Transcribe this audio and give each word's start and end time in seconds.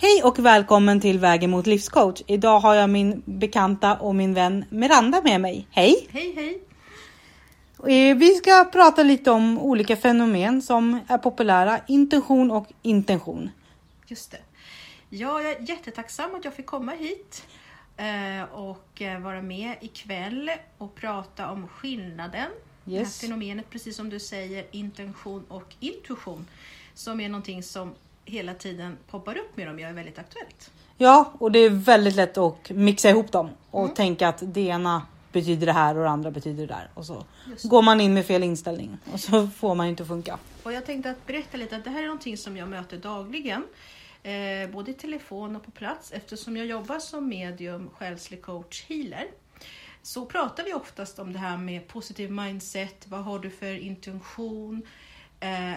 Hej 0.00 0.22
och 0.24 0.38
välkommen 0.38 1.00
till 1.00 1.18
Vägen 1.18 1.50
mot 1.50 1.66
livscoach. 1.66 2.22
Idag 2.26 2.60
har 2.60 2.74
jag 2.74 2.90
min 2.90 3.22
bekanta 3.24 3.96
och 3.96 4.14
min 4.14 4.34
vän 4.34 4.64
Miranda 4.70 5.22
med 5.22 5.40
mig. 5.40 5.66
Hej! 5.70 6.08
Hej 6.10 6.32
hej! 6.36 6.62
Eh, 8.10 8.16
Vi 8.16 8.34
ska 8.34 8.64
prata 8.72 9.02
lite 9.02 9.30
om 9.30 9.58
olika 9.58 9.96
fenomen 9.96 10.62
som 10.62 11.00
är 11.08 11.18
populära, 11.18 11.80
intention 11.88 12.50
och 12.50 12.66
intention. 12.82 13.50
Just 14.06 14.30
det. 14.30 14.38
Ja, 15.10 15.42
jag 15.42 15.50
är 15.52 15.68
jättetacksam 15.68 16.34
att 16.34 16.44
jag 16.44 16.54
fick 16.54 16.66
komma 16.66 16.92
hit 16.92 17.46
eh, 17.96 18.42
och 18.54 19.02
eh, 19.02 19.20
vara 19.20 19.42
med 19.42 19.74
ikväll 19.80 20.50
och 20.78 20.94
prata 20.94 21.50
om 21.50 21.68
skillnaden. 21.68 22.50
Det 22.84 22.94
här 22.94 23.00
Yes. 23.00 23.20
fenomenet, 23.20 23.70
precis 23.70 23.96
som 23.96 24.10
du 24.10 24.20
säger, 24.20 24.64
intention 24.70 25.44
och 25.48 25.74
intuition. 25.80 26.46
Som 26.94 27.20
är 27.20 27.28
någonting 27.28 27.62
som 27.62 27.94
hela 28.28 28.54
tiden 28.54 28.96
poppar 29.10 29.38
upp 29.38 29.56
med 29.56 29.66
dem. 29.66 29.78
Jag 29.78 29.90
är 29.90 29.94
väldigt 29.94 30.18
aktuellt. 30.18 30.70
Ja, 30.96 31.32
och 31.38 31.52
det 31.52 31.58
är 31.58 31.70
väldigt 31.70 32.14
lätt 32.14 32.38
att 32.38 32.70
mixa 32.70 33.10
ihop 33.10 33.32
dem 33.32 33.50
och 33.70 33.96
tänka 33.96 34.28
att 34.28 34.42
det 34.54 34.60
ena 34.60 35.02
betyder 35.32 35.66
det 35.66 35.72
här 35.72 35.96
och 35.96 36.02
det 36.02 36.10
andra 36.10 36.30
betyder 36.30 36.66
det 36.66 36.74
där. 36.74 36.90
Och 36.94 37.06
så 37.06 37.24
går 37.62 37.82
man 37.82 38.00
in 38.00 38.14
med 38.14 38.26
fel 38.26 38.42
inställning 38.42 38.98
och 39.12 39.20
så 39.20 39.46
får 39.46 39.74
man 39.74 39.86
inte 39.86 40.04
funka. 40.04 40.38
Och 40.62 40.72
jag 40.72 40.86
tänkte 40.86 41.10
att 41.10 41.26
berätta 41.26 41.56
lite 41.56 41.76
att 41.76 41.84
det 41.84 41.90
här 41.90 42.02
är 42.02 42.06
någonting 42.06 42.36
som 42.36 42.56
jag 42.56 42.68
möter 42.68 42.96
dagligen. 42.96 43.64
Eh, 44.22 44.70
både 44.70 44.90
i 44.90 44.94
telefon 44.94 45.56
och 45.56 45.64
på 45.64 45.70
plats 45.70 46.12
eftersom 46.12 46.56
jag 46.56 46.66
jobbar 46.66 46.98
som 46.98 47.28
medium, 47.28 47.90
själslig 47.90 48.42
coach, 48.42 48.84
healer. 48.88 49.26
Så 50.02 50.26
pratar 50.26 50.64
vi 50.64 50.74
oftast 50.74 51.18
om 51.18 51.32
det 51.32 51.38
här 51.38 51.56
med 51.56 51.88
positiv 51.88 52.30
mindset. 52.30 53.06
Vad 53.08 53.24
har 53.24 53.38
du 53.38 53.50
för 53.50 53.78
intention 53.78 54.82
eh, 55.40 55.72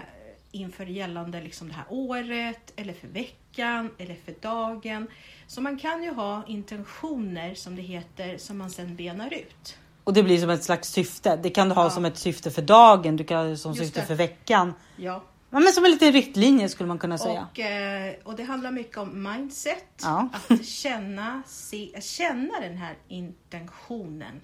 inför 0.52 0.86
gällande 0.86 1.42
liksom 1.42 1.68
det 1.68 1.74
här 1.74 1.86
året 1.90 2.74
eller 2.76 2.94
för 2.94 3.08
veckan 3.08 3.92
eller 3.98 4.16
för 4.26 4.34
dagen. 4.42 5.08
Så 5.48 5.62
man 5.62 5.80
kan 5.80 6.04
ju 6.04 6.14
ha 6.14 6.44
intentioner 6.48 7.56
som 7.56 7.76
det 7.76 7.82
heter 7.82 8.38
som 8.38 8.58
man 8.58 8.70
sen 8.70 8.96
benar 8.96 9.34
ut. 9.34 9.78
Och 10.04 10.14
det 10.14 10.24
blir 10.24 10.38
som 10.42 10.50
ett 10.50 10.64
slags 10.64 10.90
syfte. 10.90 11.36
Det 11.44 11.50
kan 11.50 11.70
du 11.70 11.76
ha 11.76 11.84
Ja. 11.84 11.90
som 11.90 12.06
ett 12.06 12.18
syfte 12.18 12.52
för 12.52 12.62
dagen, 12.62 13.16
du 13.18 13.24
kan 13.24 13.38
ha 13.38 13.44
det 13.44 13.58
som 13.58 13.72
Just 13.74 13.84
syfte 13.86 14.00
det. 14.00 14.06
för 14.06 14.16
veckan. 14.16 14.74
Ja. 14.96 15.24
Men 15.50 15.64
som 15.74 15.86
en 15.86 15.92
liten 15.92 16.12
riktlinje 16.12 16.70
skulle 16.70 16.88
man 16.88 17.00
kunna 17.00 17.18
säga. 17.18 17.48
Och, 17.52 17.60
eh, 17.60 18.14
och 18.24 18.36
det 18.36 18.44
handlar 18.44 18.72
mycket 18.72 18.98
om 18.98 19.24
mindset. 19.24 19.86
Ja. 20.02 20.30
Att 20.34 20.66
känna, 20.66 21.44
se, 21.48 22.02
känna 22.02 22.60
den 22.60 22.78
här 22.78 22.96
intentionen. 23.08 24.42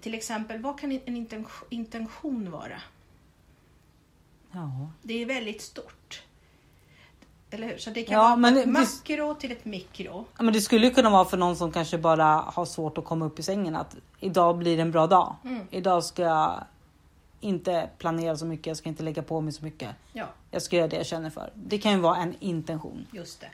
Till 0.00 0.14
exempel, 0.14 0.62
vad 0.62 0.80
kan 0.80 0.92
en 0.92 1.26
intention 1.70 2.50
vara? 2.50 2.80
Ja. 4.52 4.90
Det 5.02 5.22
är 5.22 5.26
väldigt 5.26 5.62
stort. 5.62 6.22
Eller 7.50 7.66
hur? 7.68 7.78
Så 7.78 7.90
det 7.90 8.02
kan 8.02 8.14
Ja, 8.14 8.22
vara 8.22 8.36
men 8.36 8.56
ett 8.56 8.64
det- 8.64 8.70
makro 8.70 9.34
till 9.34 9.52
ett 9.52 9.64
mikro. 9.64 10.24
Ja, 10.36 10.42
men 10.42 10.54
det 10.54 10.60
skulle 10.60 10.90
kunna 10.90 11.10
vara 11.10 11.24
för 11.24 11.36
någon 11.36 11.56
som 11.56 11.72
kanske 11.72 11.98
bara 11.98 12.24
har 12.26 12.64
svårt 12.64 12.98
att 12.98 13.04
komma 13.04 13.24
upp 13.26 13.38
i 13.38 13.42
sängen 13.42 13.76
att 13.76 13.96
idag 14.20 14.58
blir 14.58 14.78
en 14.78 14.90
bra 14.90 15.06
dag. 15.06 15.36
Mm. 15.44 15.66
Idag 15.70 16.04
ska 16.04 16.22
jag 16.22 16.64
inte 17.40 17.88
planera 17.98 18.36
så 18.36 18.46
mycket, 18.46 18.66
jag 18.66 18.76
ska 18.76 18.88
inte 18.88 19.02
lägga 19.02 19.22
på 19.22 19.40
mig 19.40 19.52
så 19.52 19.64
mycket. 19.64 19.90
Ja, 20.12 20.26
Jag 20.50 20.62
ska 20.62 20.76
göra 20.76 20.88
det 20.88 20.96
jag 20.96 21.06
känner 21.06 21.30
för. 21.30 21.50
Det 21.54 21.78
kan 21.78 21.92
ju 21.92 21.98
vara 21.98 22.16
en 22.16 22.34
intention. 22.40 23.06
just 23.12 23.40
det. 23.40 23.48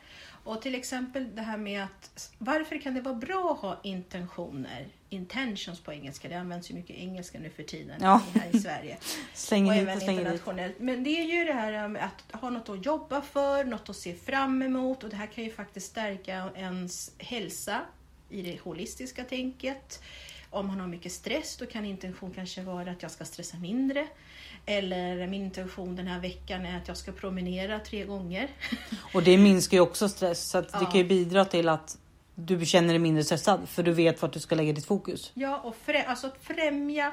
Och 0.49 0.63
till 0.63 0.75
exempel 0.75 1.35
det 1.35 1.43
här 1.43 1.57
med 1.57 1.85
att 1.85 2.33
varför 2.39 2.79
kan 2.79 2.95
det 2.95 3.01
vara 3.01 3.15
bra 3.15 3.53
att 3.53 3.61
ha 3.61 3.81
intentioner? 3.83 4.89
Intentions 5.09 5.81
på 5.81 5.93
engelska, 5.93 6.29
det 6.29 6.35
används 6.35 6.71
ju 6.71 6.75
mycket 6.75 6.97
engelska 6.97 7.39
nu 7.39 7.51
för 7.51 7.63
tiden 7.63 7.97
Ja. 8.01 8.23
här 8.35 8.57
i 8.57 8.59
Sverige. 8.61 8.97
Slänger 9.35 9.71
och 9.71 9.75
hit 9.75 9.89
även 9.89 10.11
internationellt. 10.11 10.79
Men 10.79 11.05
det 11.05 11.11
är 11.11 11.25
ju 11.25 11.45
det 11.45 11.53
här 11.53 11.89
med 11.89 12.05
att 12.05 12.41
ha 12.41 12.51
något 12.51 12.69
att 12.69 12.87
jobba 12.87 13.23
för, 13.23 13.65
något 13.65 13.89
att 13.89 13.97
se 13.97 14.15
fram 14.15 14.63
emot 14.63 15.05
och 15.05 15.11
det 15.11 15.17
här 15.17 15.27
kan 15.27 15.45
ju 15.45 15.51
faktiskt 15.51 15.87
stärka 15.87 16.51
ens 16.55 17.11
hälsa 17.19 17.81
i 18.31 18.43
det 18.43 18.61
holistiska 18.61 19.25
tänket. 19.25 20.03
Om 20.51 20.67
man 20.67 20.81
har 20.81 20.87
mycket 20.87 21.13
stress 21.13 21.57
då 21.57 21.67
kan 21.67 21.85
intention 21.85 22.31
kanske 22.35 22.63
vara 22.63 22.91
att 22.91 23.03
jag 23.03 23.11
ska 23.11 23.25
stressa 23.25 23.57
mindre. 23.57 24.07
Eller 24.67 25.27
min 25.27 25.43
intention 25.45 25.97
den 25.97 26.07
här 26.07 26.21
veckan 26.21 26.67
är 26.67 26.77
att 26.79 26.89
jag 26.89 26.97
ska 26.97 27.13
promenera 27.13 27.79
tre 27.81 28.05
gånger. 28.05 28.49
Och 29.15 29.23
det 29.23 29.39
minskar 29.39 29.77
ju 29.77 29.81
också 29.81 30.09
stress 30.09 30.51
så 30.51 30.59
att 30.59 30.73
det 30.73 30.79
Ja. 30.81 30.91
kan 30.91 31.01
ju 31.01 31.05
bidra 31.09 31.45
till 31.45 31.69
att 31.69 31.99
du 32.35 32.67
känner 32.67 32.89
dig 32.89 32.99
mindre 32.99 33.25
stressad 33.25 33.69
för 33.69 33.83
du 33.83 33.93
vet 33.93 34.23
vart 34.23 34.33
du 34.33 34.41
ska 34.41 34.55
lägga 34.55 34.73
ditt 34.73 34.87
fokus. 34.87 35.31
Ja, 35.35 35.59
och 35.59 35.77
frä, 35.85 36.03
alltså 36.05 36.27
att 36.27 36.37
främja 36.43 37.13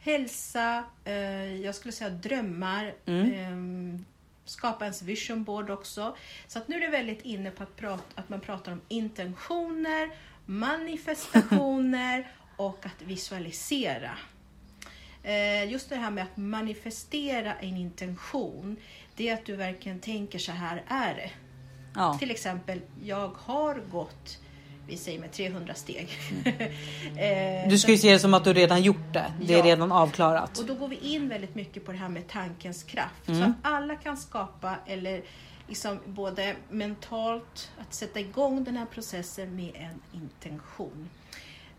hälsa, 0.00 0.84
eh, 1.04 1.14
jag 1.56 1.74
skulle 1.74 1.92
säga 1.92 2.10
drömmar, 2.10 2.94
Mm. 3.06 3.94
eh, 3.94 4.00
skapa 4.44 4.84
ens 4.84 5.02
vision 5.02 5.44
board 5.44 5.70
också. 5.70 6.16
Så 6.46 6.58
att 6.58 6.68
nu 6.68 6.76
är 6.76 6.80
det 6.80 6.88
väldigt 6.88 7.22
inne 7.24 7.50
på 7.50 7.62
att, 7.62 7.76
prata, 7.76 8.02
att 8.14 8.28
man 8.28 8.40
pratar 8.40 8.72
om 8.72 8.80
intentioner, 8.88 10.10
manifestationer 10.46 12.26
och 12.60 12.86
att 12.86 13.02
visualisera. 13.02 14.10
Eh, 15.22 15.70
just 15.72 15.88
det 15.88 15.96
här 15.96 16.10
med 16.10 16.24
att 16.24 16.36
manifestera 16.36 17.54
en 17.54 17.76
intention, 17.76 18.76
det 19.16 19.28
är 19.28 19.34
att 19.34 19.46
du 19.46 19.56
verkligen 19.56 20.00
tänker 20.00 20.38
så 20.38 20.52
här 20.52 20.82
är 20.88 21.14
det. 21.14 21.30
Ja. 21.94 22.16
Till 22.18 22.30
exempel, 22.30 22.80
jag 23.04 23.28
har 23.36 23.74
gått, 23.90 24.38
vi 24.88 24.96
säger 24.96 25.20
med 25.20 25.32
300 25.32 25.74
steg. 25.74 26.08
Eh, 27.16 27.60
Mm. 27.60 27.68
Du 27.68 27.78
ska 27.78 27.90
ju 27.92 27.98
se 27.98 28.12
det 28.12 28.18
som 28.18 28.34
att 28.34 28.44
du 28.44 28.52
redan 28.52 28.82
gjort 28.82 29.12
det. 29.12 29.32
Det 29.42 29.54
är 29.54 29.58
Ja. 29.58 29.64
redan 29.64 29.92
avklarat. 29.92 30.58
och 30.58 30.66
då 30.66 30.74
går 30.74 30.88
vi 30.88 30.96
in 30.96 31.28
väldigt 31.28 31.54
mycket 31.54 31.84
på 31.86 31.92
det 31.92 31.98
här 31.98 32.08
med 32.08 32.28
tankens 32.28 32.82
kraft. 32.82 33.28
Mm. 33.28 33.40
Så 33.40 33.46
att 33.46 33.52
alla 33.62 33.96
kan 33.96 34.16
skapa, 34.16 34.76
eller 34.86 35.22
liksom 35.68 35.98
både 36.06 36.56
mentalt, 36.70 37.70
att 37.80 37.94
sätta 37.94 38.20
igång 38.20 38.64
den 38.64 38.76
här 38.76 38.86
processen 38.86 39.56
med 39.56 39.70
en 39.74 40.20
intention. 40.20 41.08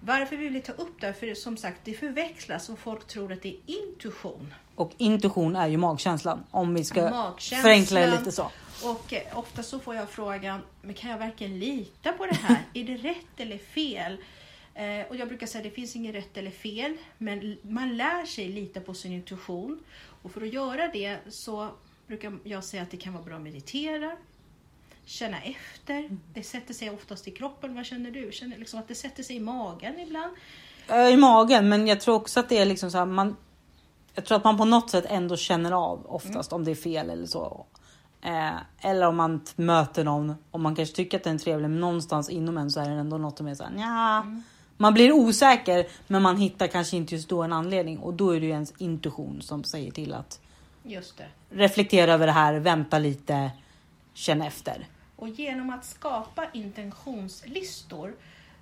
Varför 0.04 0.38
vi 0.38 0.50
vill 0.50 0.62
ta 0.62 0.72
upp 0.72 1.02
det 1.02 1.14
för 1.14 1.34
som 1.36 1.58
sagt 1.58 1.82
det 1.84 1.94
förväxlas 1.94 2.70
och 2.70 2.80
folk 2.80 3.08
tror 3.08 3.34
att 3.34 3.42
det 3.42 3.50
är 3.50 3.58
intuition. 3.66 4.54
Och 4.76 4.92
intuition 4.98 5.56
är 5.56 5.68
ju 5.68 5.78
magkänslan 5.78 6.44
om 6.52 6.74
vi 6.74 6.84
ska 6.84 7.10
Magkänslan. 7.10 7.62
förenkla 7.62 8.00
det 8.00 8.12
lite 8.12 8.32
så. 8.32 8.52
Och 8.84 9.14
eh, 9.14 9.38
ofta 9.38 9.64
så 9.64 9.80
får 9.80 9.96
jag 9.96 10.10
frågan, 10.10 10.60
men 10.82 10.94
kan 10.94 11.12
jag 11.12 11.18
verkligen 11.18 11.60
lita 11.60 12.12
på 12.12 12.26
det 12.26 12.36
här? 12.36 12.58
är 12.74 12.84
det 12.84 12.96
rätt 12.96 13.38
eller 13.38 13.58
fel? 13.58 14.18
Eh, 14.74 15.08
och 15.10 15.16
jag 15.16 15.28
brukar 15.28 15.48
säga 15.48 15.64
det 15.64 15.72
finns 15.72 15.96
inget 15.96 16.16
rätt 16.16 16.38
eller 16.38 16.52
fel, 16.52 16.98
men 17.18 17.58
man 17.62 17.98
lär 17.98 18.26
sig 18.26 18.48
lita 18.48 18.82
på 18.82 18.94
sin 18.94 19.12
intuition. 19.12 19.84
Och 20.22 20.32
för 20.32 20.42
att 20.42 20.54
göra 20.54 20.88
det 20.88 21.18
så 21.30 21.70
brukar 22.08 22.38
jag 22.44 22.64
säga 22.64 22.84
att 22.84 22.92
det 22.92 22.98
kan 22.98 23.14
vara 23.14 23.24
bra 23.24 23.36
att 23.36 23.42
meditera, 23.42 24.18
känna 25.06 25.38
efter. 25.42 26.10
Det 26.34 26.44
sätter 26.44 26.74
sig 26.74 26.90
oftast 26.90 27.28
i 27.28 27.32
kroppen. 27.32 27.76
Vad 27.76 27.86
känner 27.86 28.12
du? 28.12 28.30
Känner 28.32 28.58
liksom 28.58 28.80
att 28.80 28.88
det 28.88 28.96
sätter 28.96 29.24
sig 29.24 29.36
i 29.36 29.40
magen 29.40 30.00
ibland? 30.00 30.34
Eh, 30.88 31.08
I 31.08 31.18
magen, 31.18 31.70
men 31.70 31.88
jag 31.88 32.02
tror 32.02 32.16
också 32.16 32.40
att 32.40 32.50
det 32.50 32.58
är 32.58 32.66
liksom 32.66 32.92
så 32.92 32.98
här, 32.98 33.06
man. 33.06 33.36
Jag 34.16 34.26
tror 34.26 34.38
att 34.38 34.44
man 34.44 34.58
på 34.58 34.66
något 34.66 34.90
sätt 34.90 35.06
ändå 35.08 35.38
känner 35.38 35.72
av 35.72 36.06
oftast 36.06 36.54
om 36.54 36.64
det 36.64 36.72
är 36.72 36.76
fel 36.76 37.10
eller 37.10 37.26
så. 37.26 37.66
Eh, 38.22 38.90
eller 38.90 39.08
om 39.08 39.16
man 39.16 39.42
möter 39.56 40.04
någon 40.04 40.36
och 40.52 40.60
man 40.60 40.76
kanske 40.76 40.96
tycker 40.96 41.18
att 41.18 41.24
den 41.24 41.36
är 41.36 41.40
trevlig, 41.40 41.70
men 41.70 41.80
någonstans 41.80 42.30
inom 42.30 42.58
en 42.58 42.72
så 42.72 42.80
är 42.80 42.90
det 42.90 42.96
ändå 42.96 43.18
något 43.18 43.38
som 43.38 43.48
är 43.48 43.56
så 43.56 43.64
här, 43.64 43.72
nja. 43.72 44.42
Man 44.78 44.94
blir 44.94 45.12
osäker, 45.12 45.88
men 46.08 46.22
man 46.22 46.38
hittar 46.38 46.68
kanske 46.68 46.98
inte 46.98 47.16
just 47.16 47.30
då 47.30 47.44
en 47.44 47.54
anledning 47.54 48.00
och 48.00 48.14
då 48.14 48.32
är 48.36 48.40
det 48.40 48.46
ju 48.46 48.52
ens 48.52 48.74
intuition 48.78 49.42
som 49.42 49.64
säger 49.64 49.92
till 49.92 50.14
att 50.14 50.40
Just 50.84 51.18
det. 51.18 51.28
reflektera 51.50 52.14
över 52.14 52.26
det 52.26 52.34
här, 52.34 52.54
vänta 52.54 53.00
lite, 53.00 53.52
känna 54.14 54.48
efter. 54.48 54.88
Och 55.16 55.30
genom 55.30 55.70
att 55.70 55.86
skapa 55.86 56.46
intentionslistor 56.54 58.16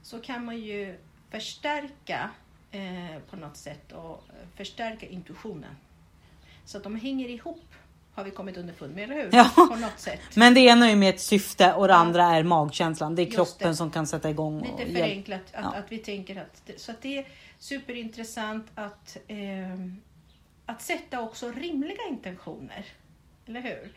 så 0.04 0.20
kan 0.20 0.46
man 0.46 0.58
ju 0.58 0.98
förstärka 1.30 2.30
eh, 2.72 3.20
på 3.30 3.36
något 3.36 3.58
sätt 3.58 3.92
och 3.92 4.24
eh, 4.30 4.48
förstärka 4.56 5.06
intuitionen. 5.08 5.76
Så 6.66 6.78
att 6.78 6.84
de 6.84 6.96
hänger 6.96 7.30
ihop 7.30 7.64
har 8.20 8.24
vi 8.24 8.32
kommit 8.32 8.58
underfund 8.58 8.96
med, 8.96 9.04
eller 9.04 9.16
hur? 9.16 9.30
Ja. 9.32 9.52
På 9.56 9.76
något 9.76 10.00
sätt. 10.00 10.20
Men 10.36 10.54
det 10.54 10.60
ena 10.60 10.92
är 10.92 10.96
med 10.96 11.10
ett 11.16 11.22
syfte 11.22 11.74
och 11.74 11.88
det 11.88 11.96
andra 11.96 12.24
är 12.24 12.44
magkänslan. 12.44 13.16
Det 13.16 13.22
är 13.22 13.24
Just 13.26 13.36
kroppen 13.36 13.68
det. 13.68 13.76
som 13.76 13.92
kan 13.92 14.08
sätta 14.08 14.30
igång. 14.30 14.62
Lite 14.78 14.92
förenklat 14.92 15.42
att, 15.54 15.64
Ja. 15.64 15.74
att 15.74 15.92
vi 15.92 15.98
tänker 15.98 16.42
att 16.42 16.72
så 16.78 16.92
att 16.92 17.02
det 17.02 17.18
är 17.18 17.28
superintressant 17.60 18.68
att, 18.76 19.18
ehm, 19.28 20.02
att 20.66 20.82
sätta 20.82 21.22
också 21.22 21.52
rimliga 21.52 22.08
intentioner. 22.10 22.86
Eller 23.48 23.62
hur? 23.62 23.92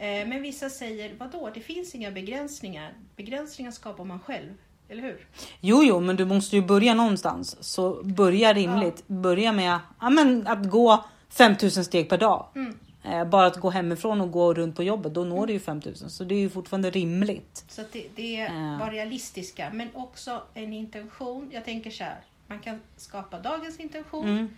Eh, 0.00 0.26
men 0.28 0.42
vissa 0.42 0.70
säger, 0.70 1.14
vadå, 1.18 1.50
det 1.54 1.60
finns 1.60 1.94
inga 1.94 2.10
begränsningar. 2.10 2.92
Begränsningar 3.16 3.70
skapar 3.70 4.04
man 4.04 4.20
själv. 4.20 4.54
Eller 4.88 5.02
hur? 5.02 5.26
Jo, 5.60 5.82
jo, 5.84 6.00
men 6.00 6.16
du 6.16 6.24
måste 6.24 6.56
ju 6.56 6.62
börja 6.62 6.94
någonstans. 6.94 7.56
Så 7.60 8.02
börja 8.02 8.52
rimligt. 8.52 9.08
Börja 9.08 9.52
med 9.52 9.78
ja, 10.00 10.10
men 10.10 10.46
att 10.46 10.70
gå 10.70 11.04
5000 11.28 11.84
steg 11.84 12.08
per 12.08 12.18
dag. 12.18 12.46
Mm. 12.54 12.78
Eh, 13.04 13.24
bara 13.24 13.46
att 13.46 13.56
gå 13.56 13.70
hemifrån 13.70 14.20
och 14.20 14.30
gå 14.30 14.54
runt 14.54 14.76
på 14.76 14.82
jobbet, 14.82 15.14
då 15.14 15.24
når 15.24 15.46
du 15.46 15.52
ju 15.52 15.60
5000. 15.60 16.10
Så 16.10 16.24
det 16.24 16.34
är 16.34 16.38
ju 16.38 16.50
fortfarande 16.50 16.90
rimligt. 16.90 17.64
Så 17.68 17.82
det, 17.92 18.06
det 18.16 18.36
är 18.36 18.44
Ja. 18.72 18.78
bara 18.78 18.90
realistiska, 18.90 19.70
men 19.72 19.88
också 19.94 20.42
en 20.54 20.72
intention. 20.72 21.50
Jag 21.52 21.64
tänker 21.64 21.90
så 21.90 22.04
här, 22.04 22.18
man 22.46 22.58
kan 22.58 22.80
skapa 22.96 23.38
dagens 23.38 23.80
intention. 23.80 24.28
Mm. 24.28 24.48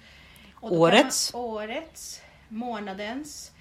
Årets. 0.61 1.33
Man, 1.33 1.43
årets, 1.43 2.21
månadens. 2.49 3.52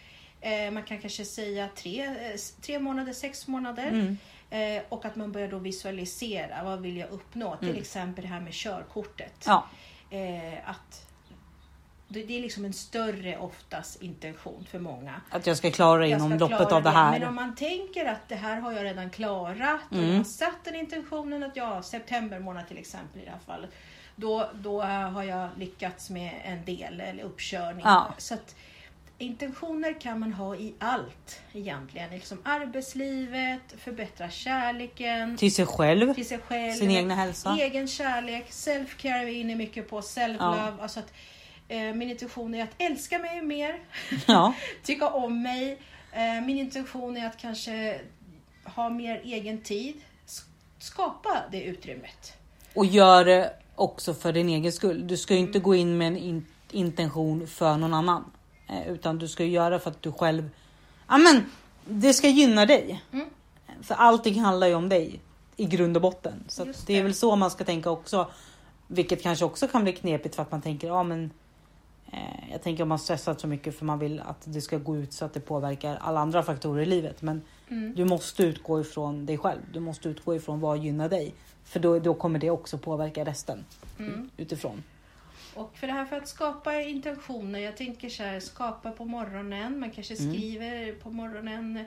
Eh, 0.42 0.72
man 0.72 0.84
kan 0.84 1.02
kanske 1.02 1.26
säga 1.26 1.70
tre, 1.76 2.06
eh, 2.06 2.40
tre 2.62 2.80
månader, 2.80 3.14
sex 3.14 3.48
månader. 3.48 3.88
Mm. 3.88 4.18
Eh, 4.50 4.84
och 4.90 5.06
att 5.06 5.16
man 5.16 5.32
börjar 5.32 5.48
då 5.48 5.60
visualisera, 5.60 6.64
vad 6.64 6.82
vill 6.82 6.98
jag 6.98 7.10
uppnå? 7.10 7.58
Till 7.58 7.78
exempel 7.78 8.24
det 8.24 8.28
här 8.28 8.42
med 8.42 8.54
körkortet. 8.54 9.46
Ja. 9.46 9.68
Eh, 10.10 10.70
att 10.70 11.08
det, 12.08 12.38
är 12.38 12.42
liksom 12.42 12.66
en 12.66 12.74
större 12.74 13.38
oftast 13.38 14.02
intention 14.02 14.66
för 14.70 14.80
många. 14.80 15.22
Att 15.30 15.48
jag 15.48 15.58
ska 15.58 15.72
klara 15.72 16.08
Jag 16.08 16.18
inom 16.18 16.30
ska 16.30 16.40
loppet 16.40 16.58
klara 16.58 16.76
av 16.76 16.84
det 16.84 16.90
här. 16.90 17.20
Men 17.20 17.28
om 17.28 17.36
man 17.36 17.56
tänker 17.56 18.06
att 18.06 18.30
det 18.30 18.36
här 18.36 18.60
har 18.60 18.72
jag 18.72 18.84
redan 18.84 19.10
klarat 19.10 19.82
och 19.90 19.98
Mm. 19.98 20.10
jag 20.10 20.18
har 20.18 20.24
satt 20.24 20.64
den 20.64 20.76
intentionen 20.76 21.44
att 21.44 21.56
ja, 21.56 21.84
september 21.84 22.40
månad 22.40 22.68
till 22.68 22.78
exempel 22.78 23.22
i 23.22 23.26
det 23.26 23.32
här 23.32 23.40
fallet. 23.46 23.70
Då, 24.16 24.50
då 24.54 24.82
har 24.82 25.24
jag 25.24 25.50
lyckats 25.58 26.10
med 26.10 26.42
en 26.44 26.66
del 26.66 27.02
eller 27.02 27.24
uppkörning. 27.24 27.82
Ja. 27.86 28.14
Så 28.18 28.34
att, 28.34 28.56
intentioner 29.22 30.02
kan 30.02 30.20
man 30.20 30.34
ha 30.34 30.56
i 30.56 30.74
allt 30.80 31.42
egentligen. 31.54 32.10
Liksom 32.10 32.38
arbetslivet, 32.44 33.62
förbättra 33.78 34.30
kärleken 34.30 35.38
Till 35.38 35.56
sig 35.56 35.66
själv, 35.66 36.14
till 36.14 36.26
sig 36.28 36.38
själv. 36.40 36.74
sin 36.74 36.92
egna 36.92 37.16
hälsa. 37.16 37.58
Egen 37.60 37.88
kärlek, 37.88 38.46
self-care 38.50 39.22
är 39.22 39.26
vi 39.26 39.34
inne 39.34 39.56
mycket 39.56 39.90
på, 39.90 40.02
self-love. 40.02 40.82
Alltså 40.82 41.00
att, 41.00 41.14
eh, 41.68 41.78
min 41.80 42.10
intention 42.10 42.56
är 42.56 42.64
att 42.64 42.76
älska 42.78 43.20
mig 43.20 43.42
mer, 43.42 43.80
Ja. 44.28 44.54
tycka 44.84 45.10
om 45.10 45.42
mig. 45.42 45.82
Eh, 46.14 46.46
min 46.46 46.58
intention 46.60 47.18
är 47.18 47.28
att 47.28 47.38
kanske 47.38 48.02
ha 48.64 48.90
mer 48.90 49.22
egen 49.24 49.62
tid. 49.62 49.96
Skapa 50.80 51.42
det 51.52 51.64
utrymmet. 51.64 52.34
Och 52.76 52.86
gör 52.86 53.26
det 53.26 53.54
också 53.76 54.14
för 54.14 54.34
din 54.34 54.50
egen 54.50 54.72
skull. 54.72 55.08
Du 55.08 55.18
ska 55.18 55.34
ju 55.34 55.40
inte 55.40 55.60
gå 55.60 55.76
in 55.76 55.98
med 55.98 56.08
en 56.08 56.18
in 56.18 56.46
intention 56.72 57.48
för 57.48 57.78
någon 57.78 57.94
annan. 57.94 58.32
Eh, 58.72 58.88
utan 58.90 59.18
du 59.18 59.28
ska 59.28 59.46
göra 59.46 59.80
för 59.80 59.90
att 59.92 60.02
du 60.02 60.12
själv... 60.12 60.50
Ja 61.08 61.18
men, 61.18 61.46
det 61.86 62.14
ska 62.14 62.28
gynna 62.28 62.66
dig. 62.66 63.04
Mm. 63.12 63.28
För 63.82 63.96
allting 63.96 64.40
handlar 64.40 64.68
ju 64.68 64.76
om 64.76 64.90
dig 64.90 65.20
i 65.58 65.66
grund 65.66 65.96
och 65.96 66.02
botten. 66.02 66.44
Så 66.48 66.66
Just 66.66 66.88
det 66.88 66.94
är 66.94 66.98
det. 66.98 67.04
väl 67.04 67.14
så 67.14 67.36
man 67.36 67.52
ska 67.52 67.64
tänka 67.64 67.90
också. 67.90 68.28
Vilket 68.88 69.24
kanske 69.24 69.46
också 69.46 69.68
kan 69.68 69.84
bli 69.84 69.94
knepigt 69.94 70.36
för 70.36 70.42
att 70.42 70.52
man 70.52 70.62
tänker, 70.62 70.88
ja 70.88 71.04
men 71.04 71.32
eh, 72.12 72.52
jag 72.52 72.62
tänker 72.64 72.84
om 72.84 72.90
man 72.90 73.00
stressat 73.00 73.40
så 73.42 73.48
mycket 73.48 73.78
för 73.78 73.86
man 73.86 74.00
vill 74.00 74.20
att 74.20 74.42
det 74.44 74.62
ska 74.62 74.78
gå 74.78 74.98
ut 74.98 75.14
så 75.14 75.26
att 75.26 75.34
det 75.34 75.40
påverkar 75.40 75.96
alla 76.02 76.20
andra 76.20 76.44
faktorer 76.44 76.82
i 76.82 76.86
livet. 76.86 77.22
Men 77.22 77.42
Mm. 77.70 77.94
du 77.96 78.06
måste 78.06 78.44
utgå 78.44 78.82
ifrån 78.82 79.26
dig 79.26 79.38
själv. 79.38 79.60
Du 79.74 79.80
måste 79.80 80.10
utgå 80.10 80.36
ifrån 80.36 80.60
vad 80.60 80.78
gynnar 80.78 81.10
dig. 81.10 81.34
För 81.64 81.80
då, 81.80 82.00
då 82.00 82.14
kommer 82.14 82.40
det 82.40 82.50
också 82.50 82.78
påverka 82.78 83.26
resten 83.26 83.66
Mm. 84.00 84.30
utifrån. 84.38 84.84
Och 85.56 85.78
för 85.78 85.88
det 85.88 85.94
här 85.94 86.06
för 86.06 86.18
att 86.18 86.28
skapa 86.28 86.82
intentioner, 86.82 87.60
jag 87.60 87.78
tänker 87.78 88.10
så 88.10 88.24
här, 88.24 88.40
skapa 88.40 88.92
på 88.92 89.06
morgonen, 89.06 89.80
man 89.80 89.92
kanske 89.92 90.16
Mm. 90.16 90.34
skriver 90.34 90.94
på 90.94 91.10
morgonen 91.12 91.86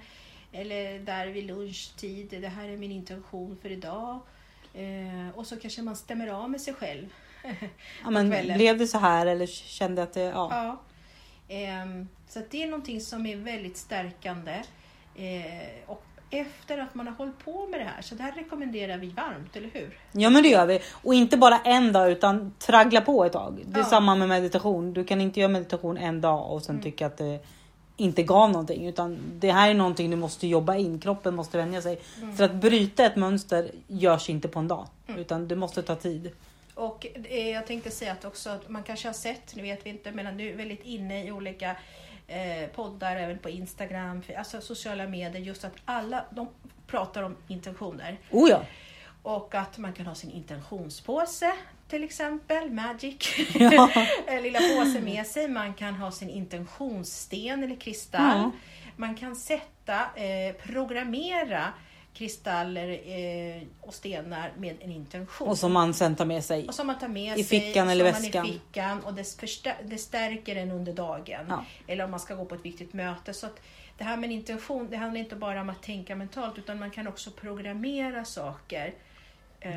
eller 0.52 0.99
där 0.99 1.26
vid 1.26 1.44
lunchtid, 1.44 2.28
det 2.40 2.49
här 2.49 2.69
är 2.69 2.76
min 2.76 2.93
intention 2.93 3.58
för 3.62 3.70
idag. 3.70 4.20
Eh, 4.75 5.28
och 5.38 5.46
så 5.46 5.56
kanske 5.56 5.82
man 5.82 5.96
stämmer 5.96 6.28
av 6.28 6.50
med 6.50 6.61
sig 6.61 6.75
själv. 6.75 7.06
Ja, 8.05 8.11
men 8.11 8.31
blev 8.31 8.78
det 8.78 8.87
så 8.87 8.99
här 8.99 9.26
eller 9.26 9.46
kände 9.46 10.02
att 10.02 10.12
det... 10.12 10.20
Ja. 10.20 10.49
Ja. 10.50 10.81
Ehm, 11.55 12.08
så 12.28 12.43
det 12.50 12.62
är 12.62 12.67
någonting 12.67 13.00
som 13.00 13.26
är 13.26 13.37
väldigt 13.37 13.76
stärkande. 13.76 14.62
Eh, 15.17 15.69
och 15.87 16.05
efter 16.40 16.78
att 16.78 16.94
man 16.94 17.06
har 17.06 17.14
hållit 17.14 17.44
på 17.44 17.66
med 17.66 17.81
det 17.81 17.84
här, 17.84 18.02
så 18.02 18.14
det 18.14 18.22
här 18.22 18.32
rekommenderar 18.32 18.96
vi 18.98 19.08
varmt, 19.08 19.56
eller 19.56 19.70
hur? 19.72 19.98
ja 20.12 20.31
men 20.31 20.42
det 20.42 20.48
gör 20.48 20.66
vi. 20.66 20.81
Och 20.92 21.14
inte 21.14 21.36
bara 21.36 21.58
en 21.64 21.92
dag 21.92 22.10
utan 22.10 22.52
traggla 22.58 23.00
på 23.00 23.25
ett 23.25 23.32
tag. 23.32 23.62
Det 23.66 23.78
är 23.81 23.84
Ja. 23.84 23.88
samma 23.90 24.14
med 24.14 24.28
meditation. 24.28 24.92
Du 24.92 25.04
kan 25.04 25.20
inte 25.20 25.40
göra 25.40 25.48
meditation 25.52 25.96
en 25.96 26.20
dag 26.20 26.52
och 26.52 26.62
sen 26.62 26.75
Mm. 26.75 26.82
tycka 26.82 27.06
att 27.06 27.16
det 27.16 27.38
inte 27.96 28.22
gav 28.22 28.50
någonting. 28.50 28.86
Utan 28.88 29.19
det 29.38 29.52
här 29.52 29.70
är 29.70 29.75
någonting 29.75 30.10
du 30.10 30.16
måste 30.16 30.46
jobba 30.46 30.76
in. 30.76 31.00
Kroppen 31.00 31.34
måste 31.34 31.56
vänja 31.58 31.82
sig. 31.82 32.00
Mm. 32.22 32.36
För 32.36 32.44
att 32.44 32.54
bryta 32.54 33.04
ett 33.06 33.16
mönster 33.16 33.70
görs 33.88 34.31
inte 34.31 34.48
på 34.48 34.58
en 34.58 34.69
dag. 34.69 34.86
Mm. 35.06 35.20
Utan 35.20 35.48
det 35.48 35.56
måste 35.56 35.82
ta 35.82 35.94
tid. 35.96 36.31
Och 36.75 37.06
eh, 37.28 37.48
jag 37.48 37.66
tänkte 37.66 37.90
säga 37.90 38.12
att 38.12 38.25
också 38.25 38.50
att 38.50 38.69
man 38.69 38.82
kanske 38.82 39.08
har 39.08 39.12
sett, 39.12 39.56
nu 39.56 39.62
vet 39.62 39.86
vi 39.86 39.90
inte, 39.90 40.12
men 40.12 40.36
nu 40.36 40.50
är 40.52 40.56
väldigt 40.56 40.84
inne 40.84 41.25
i 41.26 41.32
olika 41.32 41.76
eh, 42.26 42.68
poddar, 42.74 43.16
även 43.16 43.38
på 43.38 43.50
Instagram, 43.50 44.22
alltså 44.38 44.60
sociala 44.60 45.06
medier, 45.06 45.42
just 45.42 45.64
att 45.64 45.74
alla 45.84 46.24
de 46.30 46.48
pratar 46.86 47.22
om 47.22 47.36
intentioner. 47.48 48.18
Oh 48.30 48.50
ja. 48.50 48.62
Och 49.22 49.54
att 49.54 49.78
man 49.78 49.92
kan 49.92 50.06
ha 50.06 50.14
sin 50.14 50.30
intentionspåse 50.30 51.52
till 51.88 52.04
exempel, 52.04 52.70
Magic, 52.70 53.34
Ja. 53.54 53.90
Eh, 54.26 54.42
lilla 54.42 54.58
påse 54.58 55.00
med 55.00 55.26
sig. 55.26 55.48
Man 55.48 55.74
kan 55.74 55.94
ha 55.94 56.10
sin 56.10 56.30
intentionssten 56.30 57.64
eller 57.64 57.76
kristall. 57.76 58.38
Ja. 58.38 58.50
Man 58.96 59.14
kan 59.14 59.36
sätta, 59.36 60.00
eh, 60.00 60.54
programmera 60.62 61.72
kristaller 62.14 62.88
eh, 62.88 63.62
och 63.81 63.94
stenar 63.94 64.52
med 64.58 64.76
en 64.81 64.90
intention. 64.90 65.49
Och 65.49 65.58
som 65.58 65.72
man 65.72 65.94
sen 65.94 66.16
tar 66.16 66.25
med 66.25 66.44
sig. 66.44 66.69
Och 66.69 66.75
som 66.75 66.87
man 66.87 66.99
tar 66.99 67.08
med 67.08 67.38
I 67.38 67.44
sig. 67.44 67.61
fickan 67.61 67.88
eller 67.88 68.05
väskan. 68.05 68.46
I 68.46 68.52
fickan 68.52 69.00
och 69.00 69.14
det, 69.14 69.99
stärker 69.99 70.56
en 70.56 70.70
under 70.70 70.93
dagen. 70.93 71.46
Ja. 71.49 71.64
Eller 71.87 72.05
om 72.05 72.11
man 72.11 72.20
ska 72.20 72.34
gå 72.34 72.44
på 72.44 72.55
ett 72.55 72.64
viktigt 72.64 72.93
möte. 72.93 73.34
Så 73.34 73.46
att 73.46 73.61
det 73.99 74.05
här 74.05 74.16
med 74.16 74.25
en 74.25 74.32
intention, 74.32 74.88
det 74.90 74.96
handlar 74.96 75.20
inte 75.20 75.37
bara 75.37 75.61
om 75.61 75.70
att 75.70 75.82
tänka 75.82 76.16
mentalt 76.16 76.58
utan 76.58 76.78
man 76.78 76.90
kan 76.90 77.08
också 77.08 77.31
programmera 77.31 78.25
saker 78.25 78.94
eh, 79.60 79.72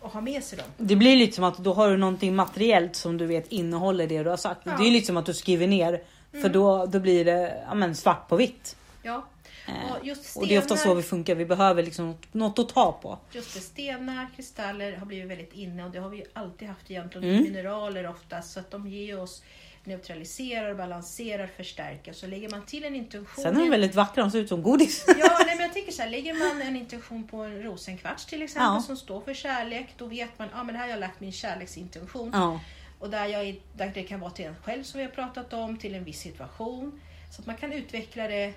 och 0.00 0.10
ha 0.10 0.20
med 0.20 0.44
sig 0.44 0.58
dem. 0.58 0.66
Det 0.76 0.96
blir 0.96 1.16
lite 1.16 1.32
som 1.32 1.44
att 1.44 1.58
då 1.58 1.72
har 1.72 1.90
du 1.90 1.96
någonting 1.96 2.36
materiellt 2.36 2.96
som 2.96 3.16
du 3.16 3.26
vet 3.26 3.52
innehåller 3.52 4.06
det 4.06 4.22
du 4.22 4.30
har 4.30 4.36
sagt. 4.36 4.60
Ja. 4.64 4.76
Det 4.78 4.88
är 4.88 4.90
lite 4.90 5.06
som 5.06 5.16
att 5.16 5.26
du 5.26 5.34
skriver 5.34 5.66
ner. 5.66 6.02
För 6.32 6.48
då, 6.48 6.86
då 6.86 7.00
blir 7.00 7.24
det 7.24 7.62
ja, 7.68 7.74
men 7.74 7.96
svart 7.96 8.28
på 8.28 8.36
vitt. 8.36 8.76
Ja. 9.02 9.26
Eh, 9.70 9.92
Och 9.92 10.06
just 10.06 10.36
Och 10.36 10.46
det 10.46 10.54
är 10.54 10.58
ofta 10.58 10.76
stenar- 10.76 10.90
så 10.90 10.94
vi 10.94 11.02
funkar. 11.02 11.34
Vi 11.34 11.44
behöver 11.46 11.82
liksom 11.82 12.16
något- 12.32 12.58
att 12.58 12.68
ta 12.68 12.92
på. 12.92 13.18
Just 13.32 13.54
det, 13.54 13.60
stenar, 13.60 14.26
kristaller 14.36 14.96
har 14.96 15.06
blivit 15.06 15.30
väldigt 15.30 15.52
inne 15.52 15.84
och 15.84 15.90
det 15.90 15.98
har 15.98 16.08
vi 16.10 16.24
alltid 16.32 16.68
haft 16.68 16.90
egentligen. 16.90 17.30
Mm. 17.30 17.42
Mineraler 17.42 18.06
oftast 18.08 18.52
så 18.52 18.60
att 18.60 18.70
de 18.70 18.88
ger 18.88 19.20
oss 19.20 19.42
neutraliserar, 19.84 20.74
balanserar, 20.74 21.46
förstärker. 21.56 22.12
Så 22.12 22.26
lägger 22.26 22.50
man 22.50 22.66
till 22.66 22.84
en 22.84 22.96
intention. 22.96 23.44
Sen 23.44 23.56
är 23.56 23.60
de 23.60 23.70
väldigt 23.70 23.94
vackra. 23.94 24.22
De 24.22 24.30
ser 24.30 24.38
ut 24.38 24.48
som 24.48 24.62
godis. 24.62 25.04
Ja, 25.08 25.14
nej, 25.46 25.56
men 25.56 25.64
jag 25.64 25.72
tänker 25.72 25.92
så 25.92 26.02
här, 26.02 26.10
lägger 26.10 26.34
man 26.34 26.62
en 26.62 26.76
intention 26.76 27.26
på 27.28 27.36
en 27.36 27.62
rosenkvarts 27.62 28.26
till 28.26 28.42
exempel 28.42 28.74
Ja. 28.74 28.80
som 28.86 28.96
står 28.96 29.20
för 29.20 29.34
kärlek, 29.34 29.86
då 29.96 30.06
vet 30.06 30.38
man, 30.38 30.48
ja 30.54 30.62
men 30.64 30.74
här 30.74 30.82
har 30.82 30.90
jag 30.90 31.00
lagt 31.00 31.20
min 31.20 31.32
kärleksintention. 31.32 32.30
Ja. 32.34 32.60
Och 32.98 33.10
där, 33.10 33.26
jag, 33.26 33.48
är- 33.48 33.56
där 33.76 33.90
det 33.94 34.02
kan 34.02 34.20
vara 34.20 34.30
till 34.30 34.44
en 34.44 34.56
själv 34.64 34.82
som 34.82 34.98
vi 34.98 35.04
har 35.04 35.10
pratat 35.12 35.52
om, 35.52 35.76
till 35.76 35.94
en 35.94 36.04
viss 36.04 36.20
situation. 36.20 37.00
Så 37.30 37.40
att 37.40 37.46
man 37.46 37.56
kan 37.56 37.72
utveckla 37.72 38.28
det 38.28 38.52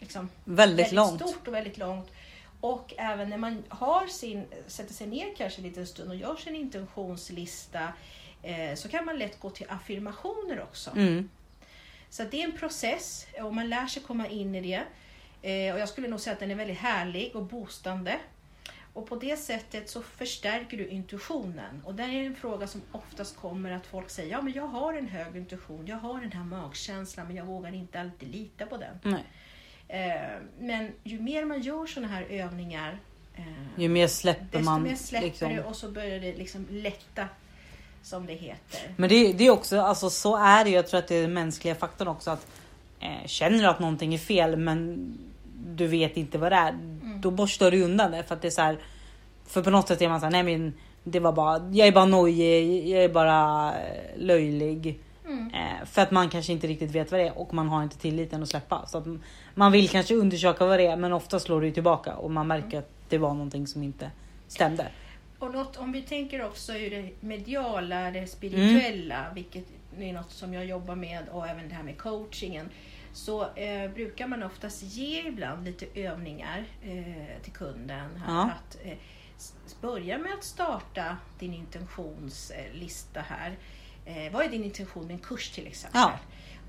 liksom 0.00 0.28
Väldigt 0.44 0.92
långt. 0.92 1.20
stort 1.20 1.48
och 1.48 1.54
väldigt 1.54 1.78
långt. 1.78 2.10
Och 2.60 2.94
även 2.96 3.30
när 3.30 3.38
man 3.38 3.64
har 3.68 4.06
sin, 4.06 4.46
sätter 4.66 4.94
sig 4.94 5.06
ner 5.06 5.34
kanske 5.36 5.60
en 5.60 5.68
liten 5.68 5.86
stund 5.86 6.10
och 6.10 6.16
gör 6.16 6.36
sin 6.36 6.56
intentionslista 6.56 7.92
eh, 8.42 8.74
så 8.74 8.88
kan 8.88 9.04
man 9.04 9.18
lätt 9.18 9.40
gå 9.40 9.50
till 9.50 9.66
affirmationer 9.68 10.62
också. 10.62 10.90
Mm. 10.90 11.28
Så 12.10 12.22
det 12.24 12.42
är 12.42 12.44
en 12.44 12.58
process 12.58 13.26
och 13.42 13.54
man 13.54 13.68
lär 13.68 13.86
sig 13.86 14.02
komma 14.02 14.28
in 14.28 14.54
i 14.54 14.60
det. 14.60 14.82
Eh, 15.42 15.74
och 15.74 15.80
jag 15.80 15.88
skulle 15.88 16.08
nog 16.08 16.20
säga 16.20 16.34
att 16.34 16.40
den 16.40 16.50
är 16.50 16.54
väldigt 16.54 16.78
härlig 16.78 17.36
och 17.36 17.42
boostande. 17.42 18.18
Och 18.92 19.06
på 19.06 19.16
det 19.16 19.36
sättet 19.36 19.90
så 19.90 20.02
förstärker 20.02 20.76
du 20.76 20.88
intuitionen. 20.88 21.82
Och 21.84 21.94
det 21.94 22.02
är 22.02 22.08
en 22.08 22.36
fråga 22.36 22.66
som 22.66 22.82
oftast 22.92 23.36
kommer 23.36 23.70
att 23.70 23.86
folk 23.86 24.10
säger 24.10 24.30
ja 24.30 24.42
men 24.42 24.52
jag 24.52 24.66
har 24.66 24.94
en 24.94 25.08
hög 25.08 25.36
intuition, 25.36 25.86
jag 25.86 25.96
har 25.96 26.20
den 26.20 26.32
här 26.32 26.44
magkänslan 26.44 27.26
men 27.26 27.36
jag 27.36 27.44
vågar 27.44 27.74
inte 27.74 28.00
alltid 28.00 28.28
lita 28.28 28.66
på 28.66 28.76
den. 28.76 28.98
Nej. 29.02 29.24
Eh, 29.92 30.20
men 30.60 30.92
ju 31.04 31.20
mer 31.20 31.44
man 31.44 31.60
gör 31.60 31.86
sådana 31.86 32.12
här 32.12 32.22
övningar 32.30 32.98
eh, 33.36 33.42
Ju 33.76 33.88
mer 33.88 34.06
släpper 34.06 34.58
desto 34.58 34.64
man. 34.64 34.82
mer 34.82 34.96
släpper 34.96 35.26
liksom. 35.26 35.48
det 35.48 35.62
och 35.64 35.76
så 35.76 35.88
börjar 35.90 36.20
det 36.20 36.36
liksom 36.36 36.66
lätta 36.70 37.28
som 38.02 38.26
det 38.26 38.32
heter. 38.32 38.80
Men 38.96 39.08
det, 39.08 39.32
det 39.32 39.46
är 39.46 39.50
också, 39.50 39.80
alltså 39.80 40.10
så 40.10 40.36
är 40.36 40.64
det. 40.64 40.70
Jag 40.70 40.86
tror 40.86 40.98
att 40.98 41.08
det 41.08 41.14
är 41.14 41.22
den 41.22 41.34
mänskliga 41.34 41.74
faktorn 41.74 42.08
också. 42.08 42.30
Att, 42.30 42.46
eh, 43.00 43.26
känner 43.26 43.58
du 43.58 43.66
att 43.66 43.80
någonting 43.80 44.14
är 44.14 44.18
fel 44.18 44.56
men 44.56 45.12
du 45.66 45.86
vet 45.86 46.16
inte 46.16 46.38
vad 46.38 46.52
det 46.52 46.56
är. 46.56 46.78
Då 47.20 47.30
borstar 47.30 47.70
du 47.70 47.82
undan 47.82 48.10
det. 48.10 48.22
För 48.22 48.34
att 48.34 48.42
det 48.42 48.48
är 48.48 48.50
så 48.50 48.62
här, 48.62 48.78
För 49.46 49.62
på 49.62 49.70
något 49.70 49.88
sätt 49.88 50.02
är 50.02 50.08
man 50.08 50.20
såhär, 50.20 50.30
nej 50.30 50.42
men 50.42 50.74
det 51.04 51.20
var 51.20 51.32
bara, 51.32 51.70
jag 51.72 51.88
är 51.88 51.92
bara 51.92 52.04
nojig, 52.04 52.88
jag 52.88 53.04
är 53.04 53.08
bara 53.08 53.72
eh, 53.74 54.18
löjlig. 54.18 55.00
Mm. 55.30 55.54
Eh, 55.54 55.86
för 55.86 56.02
att 56.02 56.10
man 56.10 56.28
kanske 56.28 56.52
inte 56.52 56.66
riktigt 56.66 56.90
vet 56.90 57.10
vad 57.10 57.20
det 57.20 57.26
är 57.26 57.38
och 57.38 57.54
man 57.54 57.68
har 57.68 57.82
inte 57.82 57.98
tilliten 57.98 58.42
att 58.42 58.48
släppa. 58.48 58.86
Så 58.86 58.98
att 58.98 59.04
man 59.54 59.72
vill 59.72 59.88
kanske 59.88 60.14
undersöka 60.14 60.66
vad 60.66 60.78
det 60.78 60.86
är 60.86 60.96
men 60.96 61.12
ofta 61.12 61.40
slår 61.40 61.60
det 61.60 61.66
ju 61.66 61.72
tillbaka 61.72 62.14
och 62.14 62.30
man 62.30 62.46
märker 62.46 62.78
att 62.78 62.90
det 63.08 63.18
var 63.18 63.34
någonting 63.34 63.66
som 63.66 63.82
inte 63.82 64.10
stämde. 64.48 64.86
Och 65.38 65.52
något, 65.52 65.76
om 65.76 65.92
vi 65.92 66.02
tänker 66.02 66.44
också 66.46 66.74
i 66.74 66.88
det 66.88 67.26
mediala, 67.26 68.10
det 68.10 68.26
spirituella, 68.26 69.20
Mm. 69.20 69.34
vilket 69.34 69.64
är 69.98 70.12
något 70.12 70.30
som 70.30 70.54
jag 70.54 70.64
jobbar 70.64 70.94
med 70.94 71.28
och 71.32 71.48
även 71.48 71.68
det 71.68 71.74
här 71.74 71.82
med 71.82 71.98
coachingen. 71.98 72.68
Så 73.12 73.42
eh, 73.54 73.90
brukar 73.94 74.26
man 74.26 74.42
oftast 74.42 74.82
ge 74.82 75.28
ibland 75.28 75.64
lite 75.64 75.86
övningar 75.94 76.64
eh, 76.82 77.42
till 77.42 77.52
kunden. 77.52 78.10
Här, 78.26 78.34
Ja. 78.34 78.42
Att 78.42 78.78
eh, 78.84 78.92
börja 79.80 80.18
med 80.18 80.32
att 80.34 80.44
starta 80.44 81.16
din 81.38 81.54
intentionslista 81.54 83.20
här. 83.20 83.56
Eh, 84.06 84.32
vad 84.32 84.44
är 84.44 84.48
din 84.48 84.64
intention 84.64 85.06
med 85.06 85.14
en 85.14 85.18
kurs 85.20 85.50
till 85.50 85.66
exempel? 85.66 86.00
Ja. 86.00 86.12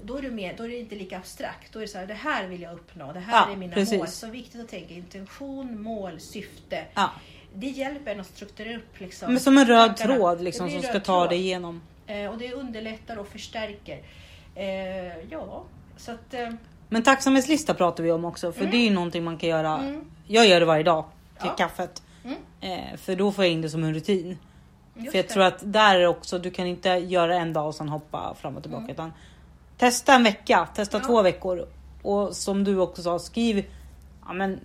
Då 0.04 0.18
är, 0.18 0.22
du 0.22 0.32
mer, 0.32 0.54
då 0.58 0.64
är 0.64 0.68
det 0.70 0.78
inte 0.80 0.96
lika 0.96 1.18
abstrakt. 1.18 1.74
Då 1.74 1.80
är 1.80 1.82
det 1.84 1.88
så 1.88 1.98
här, 1.98 2.08
det 2.08 2.14
här 2.14 2.48
vill 2.48 2.62
jag 2.62 2.74
uppnå, 2.74 3.14
det 3.14 3.20
här 3.20 3.46
Ja, 3.48 3.54
är 3.54 3.58
mina 3.58 3.74
precis. 3.74 3.98
mål. 3.98 4.08
Så 4.08 4.28
viktigt 4.28 4.62
att 4.62 4.70
tänka 4.70 4.94
intention, 4.94 5.82
mål, 5.82 6.20
syfte. 6.20 6.86
Ja. 6.94 7.10
Det 7.56 7.68
hjälper 7.68 8.12
en 8.12 8.20
att 8.20 8.28
strukturera 8.28 8.78
upp 8.78 9.00
liksom, 9.00 9.32
Men 9.34 9.40
som 9.42 9.58
en 9.58 9.66
röd 9.66 9.88
tankarna. 9.98 10.16
tråd 10.16 10.42
liksom, 10.42 10.68
som 10.70 10.78
en 10.78 10.84
ska 10.84 10.94
röd 10.94 11.04
ta 11.04 11.20
tråd. 11.22 11.30
dig 11.30 11.40
igenom. 11.40 11.82
Eh, 12.08 12.26
och 12.32 12.38
det 12.38 12.54
underlättar 12.54 13.18
och 13.18 13.28
förstärker. 13.28 14.00
Eh, 14.56 15.18
ja, 15.30 15.64
så 15.98 16.12
att... 16.12 16.34
Eh, 16.34 16.50
Men 16.90 17.04
tacksamhetslista 17.04 17.74
pratar 17.74 18.04
vi 18.04 18.12
om 18.12 18.26
också, 18.26 18.52
för 18.52 18.66
det 18.66 18.78
är 18.78 18.84
ju 18.84 18.90
någonting 18.90 19.24
man 19.24 19.38
kan 19.38 19.50
göra. 19.50 19.78
Mm. 19.78 20.06
Jag 20.28 20.48
gör 20.48 20.60
det 20.60 20.66
varje 20.66 20.84
dag 20.84 21.06
till 21.42 21.52
kaffet. 21.58 22.04
Mm. 22.24 22.38
Eh, 22.62 22.98
för 22.98 23.16
då 23.16 23.32
får 23.32 23.44
jag 23.46 23.52
in 23.52 23.62
det 23.62 23.70
som 23.70 23.84
en 23.84 23.94
rutin. 23.94 24.38
Just 25.02 25.12
för 25.12 25.18
jag 25.18 25.26
det. 25.26 25.30
tror 25.34 25.44
att 25.44 25.74
där 25.74 25.96
är 26.00 26.08
också, 26.08 26.40
du 26.40 26.52
kan 26.52 26.68
inte 26.68 26.90
göra 26.90 27.36
en 27.36 27.54
dag 27.54 27.68
och 27.68 27.76
sen 27.76 27.90
hoppa 27.90 28.36
fram 28.42 28.56
och 28.58 28.62
tillbaka. 28.64 28.84
Mm. 28.84 28.92
Utan 28.94 29.14
testa 29.78 30.14
en 30.14 30.24
vecka, 30.24 30.68
testa 30.76 30.98
Ja. 30.98 31.04
två 31.06 31.22
veckor. 31.22 31.66
Och 32.02 32.36
som 32.36 32.64
du 32.64 32.78
också 32.80 33.02
sa, 33.02 33.20
skriv. 33.20 33.66
Ja, 34.28 34.34
men, 34.34 34.60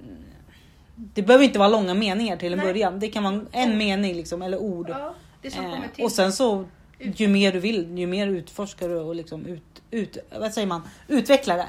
det 0.95 1.23
behöver 1.23 1.45
inte 1.45 1.59
vara 1.59 1.69
långa 1.69 1.95
meningar 1.95 2.37
till 2.37 2.53
en 2.53 2.59
Nej. 2.59 2.67
början. 2.67 3.01
Det 3.01 3.09
kan 3.09 3.25
vara 3.25 3.41
en 3.53 3.79
mening 3.79 4.15
liksom, 4.15 4.43
eller 4.43 4.59
ord. 4.59 4.89
Ja, 4.91 5.15
Eh, 5.43 6.05
och 6.05 6.13
sen 6.13 6.33
så, 6.33 6.65
ju 6.99 7.29
mer 7.29 7.53
du 7.53 7.61
vill, 7.61 7.99
ju 7.99 8.07
mer 8.07 8.27
utforskar 8.27 8.89
du 8.89 8.95
och 9.01 9.15
liksom 9.15 9.47
ut, 9.47 9.83
ut, 9.91 10.19
vad 10.39 10.53
säger 10.53 10.67
man, 10.67 10.83
utvecklar 11.09 11.57
det. 11.57 11.67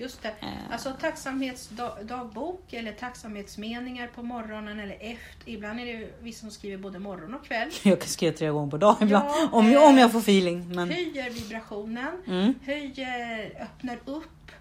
Just 0.00 0.22
det. 0.22 0.28
Eh. 0.28 0.72
Alltså 0.72 0.92
tacksamhetsdagbok 1.00 2.72
eller 2.72 2.92
tacksamhetsmeningar 2.92 4.06
på 4.06 4.22
morgonen 4.22 4.80
eller 4.80 4.94
efter. 4.94 5.50
Ibland 5.50 5.80
är 5.80 5.86
det 5.86 6.08
vissa 6.20 6.40
som 6.40 6.50
skriver 6.50 6.76
både 6.76 6.98
morgon 6.98 7.34
och 7.34 7.44
kväll. 7.44 7.70
Jag 7.82 8.00
kan 8.00 8.08
skriva 8.08 8.36
tre 8.36 8.48
gånger 8.48 8.70
på 8.70 8.76
dagen 8.76 8.96
ibland. 9.00 9.28
Ja, 9.28 9.48
om, 9.52 9.72
eh, 9.72 9.88
om 9.88 9.98
jag 9.98 10.12
får 10.12 10.18
feeling. 10.18 10.68
Men, 10.74 10.90
Höjer 10.90 11.30
vibrationen, 11.30 12.22
mm, 12.26 12.54
höjer, 12.64 13.62
öppnar 13.62 13.98
upp. 14.04 14.52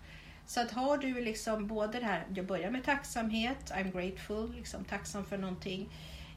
Så 0.48 0.62
att 0.62 0.72
har 0.72 0.98
du 0.98 1.22
liksom 1.22 1.68
både 1.68 2.00
det 2.00 2.06
här, 2.06 2.26
jag 2.36 2.46
börjar 2.46 2.72
med 2.72 2.86
tacksamhet, 2.86 3.72
I'm 3.72 3.92
grateful, 3.92 4.54
liksom 4.56 4.84
tacksam 4.84 5.26
för 5.26 5.38
någonting. 5.38 5.90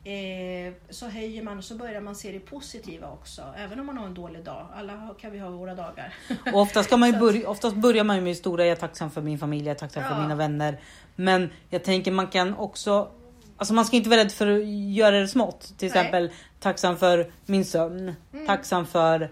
Eh, 0.05 0.73
så 0.91 1.09
höjer 1.09 1.43
man 1.43 1.59
och 1.59 1.65
så 1.65 1.75
börjar 1.75 2.01
man 2.01 2.15
se 2.17 2.33
det 2.33 2.41
positiva 2.41 3.11
också. 3.11 3.43
Även 3.57 3.81
om 3.81 3.87
man 3.87 3.99
har 3.99 4.07
en 4.07 4.15
dålig 4.15 4.45
dag. 4.45 4.67
Alla 4.75 5.15
kan 5.21 5.31
vi 5.33 5.39
ha 5.39 5.51
våra 5.51 5.75
dagar. 5.75 6.15
och 6.53 6.61
oftast, 6.61 6.89
ska 6.89 6.97
man 6.97 7.11
ju 7.13 7.19
börja, 7.21 7.49
oftast 7.49 7.77
börjar 7.77 8.05
man 8.05 8.17
ju 8.17 8.23
med 8.23 8.37
stora. 8.37 8.65
Jag 8.65 8.73
är 8.73 8.81
tacksam 8.81 9.11
för 9.11 9.23
min 9.23 9.39
familj, 9.39 9.67
jag 9.67 9.75
är 9.75 9.79
tacksam 9.79 10.03
för 10.03 10.11
Ja. 10.11 10.23
mina 10.23 10.35
vänner. 10.35 10.81
Men 11.17 11.51
jag 11.71 11.85
tänker 11.85 12.11
man 12.13 12.27
kan 12.27 12.55
också 12.57 13.09
Alltså 13.57 13.75
man 13.75 13.85
ska 13.85 13.97
inte 13.97 14.11
vara 14.11 14.21
rädd 14.21 14.33
för 14.33 14.47
att 14.47 14.67
göra 14.95 15.21
det 15.21 15.29
smått. 15.29 15.61
Till 15.61 15.75
Nej. 15.81 15.87
exempel 15.87 16.31
tacksam 16.61 16.97
för 16.97 17.33
min 17.47 17.65
sömn. 17.65 18.15
Mm. 18.33 18.47
Tacksam 18.47 18.87
för, 18.87 19.31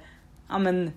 ja 0.49 0.59
men 0.59 0.93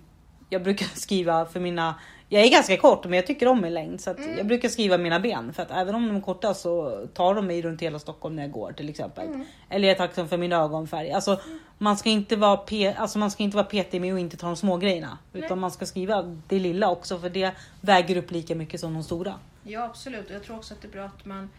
jag 0.48 0.62
brukar 0.62 0.86
skriva 0.94 1.46
för 1.46 1.60
mina 1.60 1.94
jag 2.34 2.46
är 2.46 2.50
ganska 2.50 2.76
kort 2.76 3.04
men 3.04 3.12
jag 3.12 3.26
tycker 3.26 3.48
om 3.48 3.60
min 3.60 3.74
längd 3.74 4.00
så 4.00 4.10
Mm. 4.10 4.36
jag 4.38 4.46
brukar 4.46 4.68
skriva 4.68 4.98
mina 4.98 5.20
ben 5.20 5.52
för 5.52 5.62
att 5.62 5.70
även 5.70 5.94
om 5.94 6.06
de 6.08 6.16
är 6.16 6.20
korta 6.20 6.54
så 6.54 7.06
tar 7.14 7.34
de 7.34 7.46
mig 7.46 7.62
runt 7.62 7.82
hela 7.82 7.98
Stockholm 7.98 8.36
när 8.36 8.42
jag 8.42 8.52
går 8.52 8.72
till 8.72 8.88
exempel. 8.88 9.26
Mm. 9.26 9.44
Eller 9.70 9.88
jag 9.88 9.94
är 9.94 9.98
tacksam 9.98 10.28
för 10.28 10.36
min 10.36 10.52
ögonfärg. 10.52 11.12
Alltså 11.12 11.40
man 11.78 11.96
ska 11.96 12.08
inte 12.10 12.36
vara, 12.36 12.56
pe- 12.56 12.94
alltså, 12.96 13.18
man 13.18 13.30
ska 13.30 13.42
inte 13.42 13.56
vara 13.56 13.66
petig 13.66 14.00
med 14.00 14.14
att 14.14 14.20
inte 14.20 14.36
ta 14.36 14.46
de 14.46 14.56
små 14.56 14.76
grejerna 14.76 15.18
utan 15.32 15.48
Nej. 15.48 15.58
man 15.58 15.70
ska 15.70 15.86
skriva 15.86 16.22
det 16.48 16.58
lilla 16.58 16.90
också 16.90 17.18
för 17.18 17.28
det 17.30 17.52
väger 17.80 18.16
upp 18.16 18.30
lika 18.30 18.54
mycket 18.54 18.80
som 18.80 18.94
de 18.94 19.02
stora. 19.02 19.34
Ja 19.62 19.84
absolut. 19.84 20.28
Och 20.28 20.34
jag 20.34 20.42
tror 20.42 20.56
också 20.56 20.74
att 20.74 20.82
det 20.82 20.88
är 20.88 20.92
bra 20.92 21.04
att 21.04 21.24
man 21.24 21.50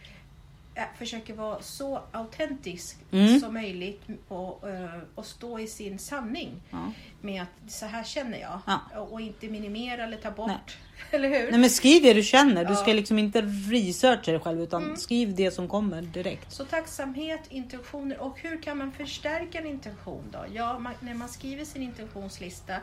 försöker 0.98 1.34
vara 1.34 1.62
så 1.62 2.02
autentisk 2.12 2.98
Mm. 3.12 3.40
som 3.40 3.54
möjligt 3.54 4.02
och, 4.28 4.70
eh, 4.70 5.00
och 5.16 5.26
stå 5.26 5.60
i 5.60 5.68
sin 5.68 6.00
sanning. 6.00 6.62
Ja. 6.72 6.92
Med 7.22 7.42
att 7.42 7.72
så 7.72 7.86
här 7.86 8.04
känner 8.04 8.38
jag. 8.40 8.60
Ja. 8.68 9.00
Och, 9.02 9.22
inte 9.22 9.48
minimera 9.48 10.04
eller 10.04 10.18
ta 10.18 10.32
bort. 10.32 10.48
Nej. 10.48 10.60
Eller 11.12 11.30
hur? 11.30 11.52
Nej 11.52 11.60
men 11.60 11.70
skriv 11.70 12.04
det 12.04 12.14
du 12.14 12.24
känner. 12.24 12.66
Du 12.66 12.72
Ja. 12.74 12.76
ska 12.76 12.94
liksom 12.94 13.20
inte 13.20 13.42
researcha 13.42 14.32
dig 14.32 14.40
själv 14.40 14.62
utan 14.62 14.84
Mm. 14.84 14.98
skriv 14.98 15.36
det 15.36 15.52
som 15.52 15.68
kommer 15.68 16.02
direkt. 16.02 16.52
Så 16.52 16.66
tacksamhet, 16.66 17.42
intentioner 17.50 18.20
och 18.22 18.40
hur 18.40 18.62
kan 18.62 18.78
man 18.78 18.92
förstärka 18.92 19.60
en 19.60 19.66
intention 19.66 20.24
då? 20.32 20.46
Ja, 20.54 20.80
man, 20.80 20.94
när 21.00 21.14
man 21.14 21.30
skriver 21.30 21.66
sin 21.66 21.82
intentionslista 21.82 22.76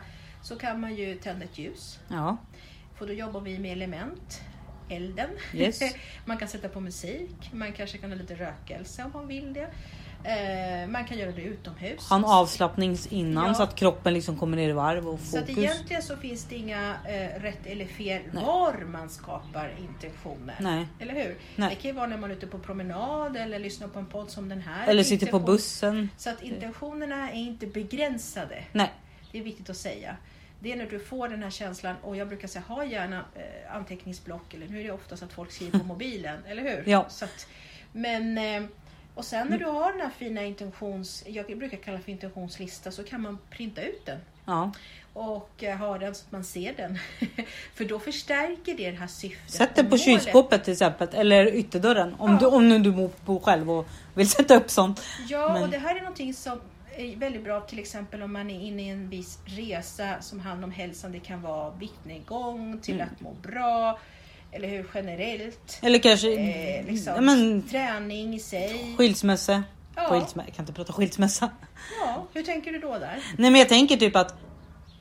så 0.43 0.55
kan 0.55 0.81
man 0.81 0.95
ju 0.95 1.15
tända 1.15 1.45
ett 1.45 1.57
ljus. 1.57 1.99
Ja, 2.07 2.37
För 2.97 3.07
då 3.07 3.13
jobbar 3.13 3.41
vi 3.41 3.59
med 3.59 3.71
element. 3.71 4.41
Elden. 4.89 5.29
Yes. 5.53 5.79
man 6.25 6.37
kan 6.37 6.47
sätta 6.47 6.69
på 6.69 6.79
musik. 6.79 7.49
Man 7.51 7.73
kanske 7.73 7.97
kan 7.97 8.09
ha 8.11 8.17
lite 8.17 8.35
rökelse 8.35 9.03
om 9.03 9.11
man 9.13 9.27
vill 9.27 9.53
det. 9.53 9.67
Eh, 10.25 10.87
man 10.87 11.05
kan 11.05 11.17
göra 11.17 11.31
det 11.31 11.41
utomhus. 11.41 12.09
ha 12.09 12.15
en 12.15 12.25
avslappnings 12.25 13.07
innan 13.07 13.47
Ja. 13.47 13.53
så 13.53 13.63
att 13.63 13.75
kroppen 13.75 14.13
liksom 14.13 14.37
kommer 14.37 14.57
ner 14.57 14.69
i 14.69 14.71
varv 14.71 15.07
och 15.07 15.19
Så 15.19 15.37
att 15.37 15.43
fokus. 15.47 15.57
egentligen 15.57 16.01
så 16.01 16.17
finns 16.17 16.45
det 16.45 16.55
inga 16.55 16.95
eh, 17.07 17.41
rätt 17.41 17.65
eller 17.65 17.85
fel 17.85 18.21
Nej. 18.31 18.43
var 18.45 18.73
man 18.87 19.09
skapar 19.09 19.73
intentioner. 19.79 20.55
Nej. 20.59 20.87
Eller 20.99 21.13
hur? 21.13 21.37
Nej. 21.55 21.69
Det 21.69 21.75
kan 21.75 21.91
ju 21.91 21.91
vara 21.91 22.07
när 22.07 22.17
man 22.17 22.31
är 22.31 22.35
ute 22.35 22.47
på 22.47 22.59
promenad 22.59 23.37
eller 23.37 23.59
lyssnar 23.59 23.87
på 23.87 23.99
en 23.99 24.05
podd 24.05 24.29
som 24.31 24.49
den 24.49 24.61
här. 24.61 24.87
Eller 24.87 25.03
sitter 25.03 25.27
på 25.27 25.39
bussen. 25.39 26.09
Så 26.17 26.29
att 26.29 26.41
intentionerna 26.41 27.31
är 27.31 27.35
inte 27.39 27.67
begränsade. 27.67 28.63
Nej, 28.71 28.91
Det 29.31 29.39
är 29.39 29.43
viktigt 29.43 29.69
att 29.69 29.77
säga. 29.77 30.15
Det 30.63 30.71
är 30.71 30.75
när 30.75 30.85
du 30.85 30.99
får 30.99 31.27
den 31.29 31.43
här 31.43 31.49
känslan 31.49 31.95
och 32.01 32.15
jag 32.17 32.27
brukar 32.27 32.47
säga 32.47 32.63
ha 32.67 32.85
gärna 32.85 33.25
eh, 33.35 33.75
anteckningsblock 33.75 34.53
eller 34.53 34.67
nu 34.67 34.79
är 34.79 34.83
det 34.83 34.91
oftast 34.91 35.23
att 35.23 35.33
folk 35.33 35.51
skriver 35.51 35.79
på 35.79 35.85
mobilen, 35.93 36.39
eller 36.47 36.61
hur? 36.61 36.83
Ja. 36.91 36.99
Att, 37.21 37.47
men 37.91 38.37
eh, 38.37 38.63
och 39.15 39.25
sen 39.25 39.47
när 39.47 39.57
du 39.57 39.65
har 39.65 39.91
den 39.91 40.01
här 40.01 40.09
fina 40.17 40.43
intentions, 40.43 41.23
jag 41.27 41.57
brukar 41.57 41.77
kalla 41.77 41.99
för 41.99 42.11
intentionslista, 42.11 42.91
så 42.91 43.03
kan 43.03 43.21
man 43.21 43.37
printa 43.49 43.81
ut 43.81 44.05
den 44.05 44.17
ja. 44.45 44.71
och 45.13 45.63
eh, 45.63 45.77
ha 45.77 45.97
den 45.97 46.15
så 46.15 46.23
att 46.25 46.31
man 46.31 46.43
ser 46.43 46.73
den. 46.77 46.97
för 47.75 47.85
då 47.85 47.99
förstärker 47.99 48.75
det 48.77 48.91
det 48.91 48.97
här 48.97 49.07
syftet. 49.07 49.51
Sätt 49.51 49.75
den 49.75 49.85
på 49.85 49.89
målet. 49.89 50.03
kylskåpet 50.05 50.63
till 50.63 50.73
exempel 50.73 51.07
eller 51.13 51.55
ytterdörren 51.55 52.15
om, 52.19 52.31
Ja. 52.31 52.37
du, 52.39 52.45
om 52.45 52.83
du 52.83 52.91
bor- 52.91 53.11
bor 53.25 53.39
själv 53.39 53.71
och 53.71 53.87
vill 54.13 54.29
sätta 54.29 54.55
upp 54.55 54.69
sånt. 54.69 55.01
Ja, 55.29 55.53
Men- 55.53 55.63
och 55.63 55.69
det 55.69 55.77
här 55.77 55.95
är 55.95 55.99
någonting 55.99 56.33
som 56.33 56.61
är 56.97 57.15
väldigt 57.17 57.43
bra 57.43 57.61
till 57.61 57.79
exempel 57.79 58.21
om 58.23 58.33
man 58.33 58.49
är 58.49 58.59
inne 58.67 58.81
i 58.81 58.89
en 58.89 59.09
viss 59.09 59.39
resa 59.45 60.21
som 60.21 60.39
handlar 60.39 60.67
om 60.67 60.71
hälsan. 60.71 61.11
Det 61.11 61.19
kan 61.19 61.41
vara 61.41 61.69
viktnedgång 61.69 62.79
till 62.81 62.95
Mm. 62.95 63.07
att 63.13 63.21
må 63.21 63.31
bra. 63.33 63.99
Eller 64.51 64.67
hur 64.67 64.85
generellt. 64.93 65.79
Eller 65.81 65.99
kanske 65.99 66.33
Eh, 66.33 66.85
liksom, 66.85 67.25
men, 67.25 67.61
Träning 67.69 68.33
i 68.35 68.39
sig. 68.39 68.95
skilsmässa. 68.97 69.63
Ja. 69.95 70.01
Skilsmässa. 70.09 70.43
Jag 70.47 70.55
kan 70.55 70.63
inte 70.63 70.73
prata 70.73 70.93
skilsmässa. 70.93 71.49
ja, 72.05 72.23
hur 72.33 72.43
tänker 72.43 72.71
du 72.71 72.79
då 72.79 72.91
där? 72.99 73.23
Nej 73.37 73.51
men 73.51 73.55
jag 73.59 73.69
tänker 73.69 73.97
typ 73.97 74.15
att 74.15 74.35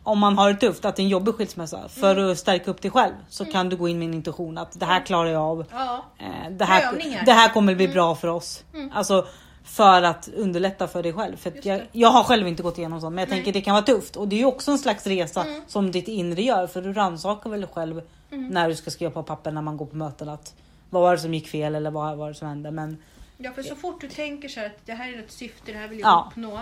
om 0.03 0.19
man 0.19 0.39
har 0.39 0.53
det 0.53 0.59
tufft, 0.59 0.85
att 0.85 0.97
det 0.97 1.03
är 1.03 1.05
en 1.05 1.09
jobbig 1.11 1.35
skilsmässa, 1.35 1.89
för 1.89 2.17
Mm. 2.17 2.33
att 2.33 2.39
stärka 2.39 2.71
upp 2.71 2.83
dig 2.83 2.91
själv 2.91 3.13
så 3.29 3.45
kan 3.45 3.69
du 3.69 3.77
gå 3.77 3.89
in 3.89 3.99
med 3.99 4.09
en 4.09 4.15
intention 4.15 4.59
att 4.59 4.81
det 4.81 4.87
här 4.87 5.07
klarar 5.07 5.31
jag 5.31 5.43
av. 5.43 5.67
Ja, 5.73 6.05
Eh, 6.19 6.51
det, 6.51 6.65
här, 6.65 7.25
det 7.27 7.33
här 7.33 7.49
kommer 7.49 7.75
bli 7.75 7.89
bra 7.89 8.15
för 8.15 8.29
oss. 8.29 8.65
Mm. 8.75 8.91
Alltså 8.95 9.27
för 9.64 10.02
att 10.02 10.28
underlätta 10.37 10.88
för 10.88 11.02
dig 11.02 11.12
själv. 11.12 11.37
För 11.37 11.52
jag, 11.62 11.81
jag 11.92 12.09
har 12.09 12.25
själv 12.25 12.49
inte 12.49 12.62
gått 12.62 12.78
igenom 12.78 13.00
sånt 13.00 13.14
men 13.14 13.23
jag 13.23 13.28
Nej. 13.28 13.38
tänker 13.38 13.52
det 13.52 13.61
kan 13.64 13.73
vara 13.75 13.85
tufft. 13.85 14.16
Och 14.16 14.28
det 14.28 14.37
är 14.37 14.40
ju 14.40 14.47
också 14.47 14.71
en 14.71 14.78
slags 14.78 15.07
resa 15.07 15.45
Mm. 15.45 15.62
som 15.66 15.90
ditt 15.90 16.09
inre 16.09 16.42
gör. 16.42 16.66
För 16.66 16.83
du 16.83 16.92
rannsakar 16.92 17.50
väl 17.50 17.66
själv 17.66 18.02
Mm. 18.31 18.49
när 18.49 18.69
du 18.69 18.75
ska 18.75 18.90
skriva 18.90 19.11
på 19.12 19.23
papper 19.23 19.50
när 19.52 19.62
man 19.62 19.76
går 19.76 19.87
på 19.87 19.97
möten. 19.97 20.28
Att, 20.28 20.54
vad 20.90 21.02
var 21.02 21.12
det 21.12 21.19
som 21.19 21.35
gick 21.35 21.49
fel 21.49 21.75
eller 21.75 21.90
vad 21.90 22.16
var 22.16 22.28
det 22.28 22.35
som 22.35 22.49
hände? 22.49 22.71
Men 22.71 22.97
ja, 23.38 23.52
för 23.52 23.62
så 23.62 23.76
fort 23.76 24.00
du 24.00 24.09
tänker 24.09 24.49
så 24.49 24.61
här 24.61 24.66
att 24.66 24.87
det 24.87 24.92
här 24.92 25.12
är 25.12 25.19
ett 25.19 25.33
syfte, 25.33 25.73
det 25.73 25.78
här 25.78 25.88
vill 25.88 25.99
jag 26.00 26.09
Ja. 26.09 26.28
uppnå. 26.31 26.61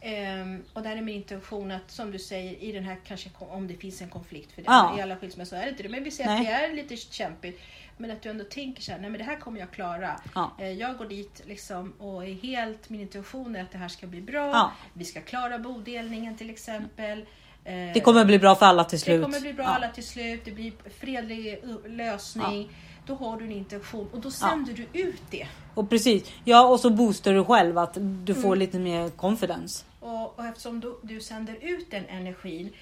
Ehm, 0.00 0.62
och 0.72 0.82
där 0.82 0.96
är 0.96 1.00
min 1.02 1.14
intention 1.16 1.70
att 1.70 1.90
som 1.90 2.10
du 2.10 2.18
säger 2.18 2.62
i 2.62 2.72
den 2.72 2.84
här 2.84 2.96
kanske 3.06 3.30
om 3.38 3.68
det 3.68 3.74
finns 3.74 4.02
en 4.02 4.08
konflikt 4.08 4.52
för 4.52 4.62
det. 4.62 4.66
Ja. 4.66 4.98
I 4.98 5.02
alla 5.02 5.16
skilsmässor 5.16 5.56
är 5.56 5.62
det 5.64 5.70
inte 5.70 5.82
det. 5.82 5.88
Men 5.88 6.04
vi 6.04 6.10
säger 6.10 6.30
Nej. 6.30 6.40
att 6.40 6.46
det 6.46 6.52
är 6.52 6.72
lite 6.72 6.96
kämpigt. 6.96 7.60
Men 8.02 8.10
att 8.10 8.22
du 8.22 8.28
ändå 8.30 8.44
tänker 8.44 8.82
så 8.82 8.92
här, 8.92 8.98
nej 8.98 9.10
men 9.10 9.18
det 9.18 9.24
här 9.24 9.36
kommer 9.36 9.60
jag 9.60 9.70
klara. 9.70 10.20
ja. 10.34 10.50
Eh, 10.58 10.70
Jag 10.72 10.96
går 10.98 11.04
dit 11.04 11.42
liksom 11.46 11.92
och 11.98 12.24
är 12.24 12.34
helt, 12.34 12.90
min 12.90 13.00
intention 13.00 13.56
är 13.56 13.62
att 13.62 13.72
det 13.72 13.78
här 13.78 13.88
ska 13.88 14.06
bli 14.06 14.20
bra. 14.20 14.46
Ja. 14.50 14.72
Vi 14.92 15.04
ska 15.04 15.20
klara 15.20 15.58
bodelningen 15.58 16.36
till 16.36 16.50
exempel. 16.50 17.18
Eh, 17.64 17.72
Det 17.94 18.00
kommer 18.04 18.24
bli 18.24 18.38
bra 18.38 18.54
för 18.54 18.66
alla 18.66 18.84
till 18.84 18.98
det 18.98 19.04
slut. 19.04 19.22
kommer 19.22 19.40
bli 19.40 19.52
bra 19.52 19.64
Ja. 19.64 19.70
alla 19.70 19.88
till 19.88 20.06
slut. 20.06 20.44
Det 20.44 20.50
blir 20.50 20.72
fredlig 21.00 21.60
uh, 21.64 21.90
lösning. 21.92 22.70
Då 23.06 23.14
har 23.14 23.36
du 23.36 23.44
en 23.44 23.52
intention 23.52 24.08
och 24.12 24.20
då 24.20 24.30
sänder 24.30 24.72
du 24.74 25.00
ut 25.00 25.22
det. 25.30 25.46
Och 25.74 25.90
precis. 25.90 26.32
Ja 26.44 26.66
och 26.68 26.80
så 26.80 26.90
boostar 26.90 27.32
du 27.32 27.44
själv 27.44 27.78
att 27.78 27.98
du 28.00 28.34
får 28.34 28.46
Mm. 28.46 28.58
lite 28.58 28.78
mer 28.78 29.08
confidence. 29.10 29.84
Och, 30.00 30.38
och 30.38 30.44
eftersom 30.44 30.80
du, 30.80 30.98
du 31.02 31.20
sänder 31.20 31.56
ut 31.60 31.90
den 31.90 32.04
energin 32.06 32.72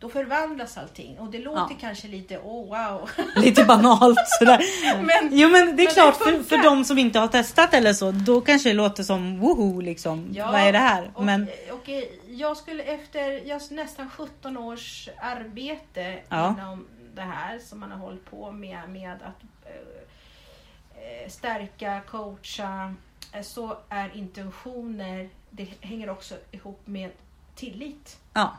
då 0.00 0.08
förvandlas 0.08 0.78
allting. 0.78 1.18
Och 1.18 1.30
det 1.30 1.38
låter 1.38 1.60
Ja. 1.74 1.76
kanske 1.80 2.08
lite, 2.08 2.38
oh 2.38 2.68
wow. 2.68 3.10
Lite 3.36 3.64
banalt 3.64 4.18
sådär. 4.38 4.60
Men- 5.02 5.38
jo 5.38 5.48
men 5.48 5.76
det 5.76 5.82
är 5.82 5.86
men 5.86 5.94
klart 5.94 6.18
det 6.18 6.24
för, 6.24 6.42
för 6.42 6.58
de 6.62 6.84
som 6.84 6.98
inte 6.98 7.18
har 7.18 7.28
testat 7.28 7.74
eller 7.74 7.92
så, 7.92 8.10
då 8.10 8.40
kanske 8.40 8.68
det 8.68 8.74
låter 8.74 9.02
som 9.02 9.38
woho 9.40 9.80
liksom. 9.80 10.28
Ja, 10.32 10.50
Vad 10.50 10.60
är 10.60 10.72
det 10.72 10.78
här? 10.78 11.10
Och, 11.14 11.24
Men 11.24 11.48
och 11.72 11.90
jag 12.28 12.56
skulle 12.56 12.82
efter 12.82 13.46
jag, 13.48 13.60
nästan 13.70 14.10
17 14.10 14.56
års 14.56 15.08
arbete 15.22 16.18
Ja. 16.28 16.54
inom 16.58 16.86
det 17.14 17.22
här 17.22 17.58
som 17.58 17.80
man 17.80 17.90
har 17.90 17.98
hållit 17.98 18.30
på 18.30 18.52
med, 18.52 18.88
med 18.88 19.12
att 19.12 19.42
eh, 19.64 21.30
stärka, 21.30 22.00
coacha, 22.10 22.94
eh, 23.32 23.42
så 23.42 23.76
är 23.88 24.16
intentioner, 24.16 25.28
det 25.50 25.68
hänger 25.80 26.10
också 26.10 26.34
ihop 26.50 26.80
med 26.84 27.10
tillit. 27.54 28.18
ja, 28.32 28.56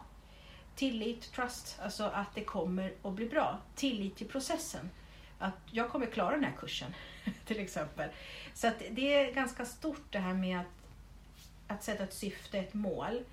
tillit, 0.76 1.32
trust, 1.32 1.80
alltså 1.84 2.04
att 2.04 2.36
det 2.36 2.44
kommer 2.44 2.94
att 3.04 3.14
bli 3.14 3.26
bra. 3.26 3.58
Tillit 3.76 4.16
till 4.16 4.28
processen. 4.28 4.90
Att 5.40 5.54
jag 5.72 5.90
kommer 5.90 6.06
klara 6.06 6.32
den 6.32 6.44
här 6.44 6.54
kursen 6.60 6.94
till 7.46 7.60
exempel. 7.60 8.10
Så 8.54 8.68
att 8.68 8.82
det 8.92 9.14
är 9.14 9.32
ganska 9.32 9.66
stort 9.66 10.06
det 10.10 10.20
här 10.20 10.34
med 10.34 10.60
att, 10.60 10.66
att 11.68 11.84
sätta 11.84 12.04
ett 12.04 12.14
syfte, 12.14 12.58
ett 12.58 12.74
mål. 12.74 13.24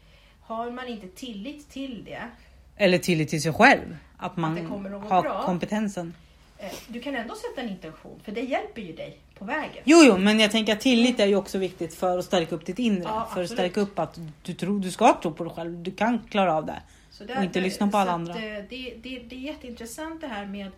Har 0.41 0.71
man 0.71 0.87
inte 0.89 1.09
tillit 1.09 1.71
till 1.71 2.05
det, 2.05 2.29
Eller 2.77 2.99
tillit 2.99 3.29
till 3.29 3.43
sig 3.43 3.53
själv. 3.53 3.97
Att 4.17 4.37
man 4.37 4.55
det 4.55 4.65
kommer 4.67 4.91
att 4.91 5.11
har 5.11 5.23
bra. 5.23 5.43
kompetensen. 5.43 6.15
eh, 6.59 6.73
du 6.89 7.01
kan 7.01 7.15
ändå 7.15 7.35
sätta 7.35 7.61
en 7.63 7.69
intention 7.69 8.21
för 8.25 8.33
det 8.33 8.41
hjälper 8.41 8.83
ju 8.83 8.93
dig 8.93 9.19
på 9.39 9.45
vägen. 9.45 9.83
Jo, 9.85 9.99
jo, 10.05 10.19
men 10.19 10.41
jag 10.41 10.51
tänker 10.51 10.73
att 10.73 10.81
tillit 10.81 11.21
är 11.21 11.27
ju 11.27 11.37
också 11.37 11.59
viktigt 11.59 11.95
för 11.95 12.19
att 12.19 12.25
stärka 12.25 12.55
upp 12.55 12.67
ditt 12.67 12.79
inre. 12.79 13.03
Ja, 13.03 13.09
för 13.09 13.17
att 13.17 13.29
absolut. 13.29 13.51
stärka 13.51 13.81
upp 13.81 13.99
att 13.99 14.21
du, 14.43 14.55
tror, 14.55 14.81
du 14.81 14.91
ska 14.91 15.21
tro 15.23 15.33
på 15.33 15.45
dig 15.45 15.53
själv. 15.53 15.83
Du 15.83 15.91
kan 15.91 16.19
klara 16.31 16.55
av 16.55 16.67
det. 16.67 16.83
Så 17.19 17.25
Och 17.25 17.45
inte 17.45 17.61
lyssna 17.61 17.89
på 17.89 17.97
alla 17.99 18.13
andra. 18.13 18.33
Att, 18.35 18.39
eh, 18.39 18.43
det, 18.43 18.95
det, 19.03 19.19
det 19.29 19.37
är 19.37 19.41
jätteintressant 19.41 20.21
det 20.21 20.27
här 20.27 20.47
med 20.47 20.71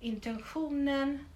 intentionen 0.00 1.26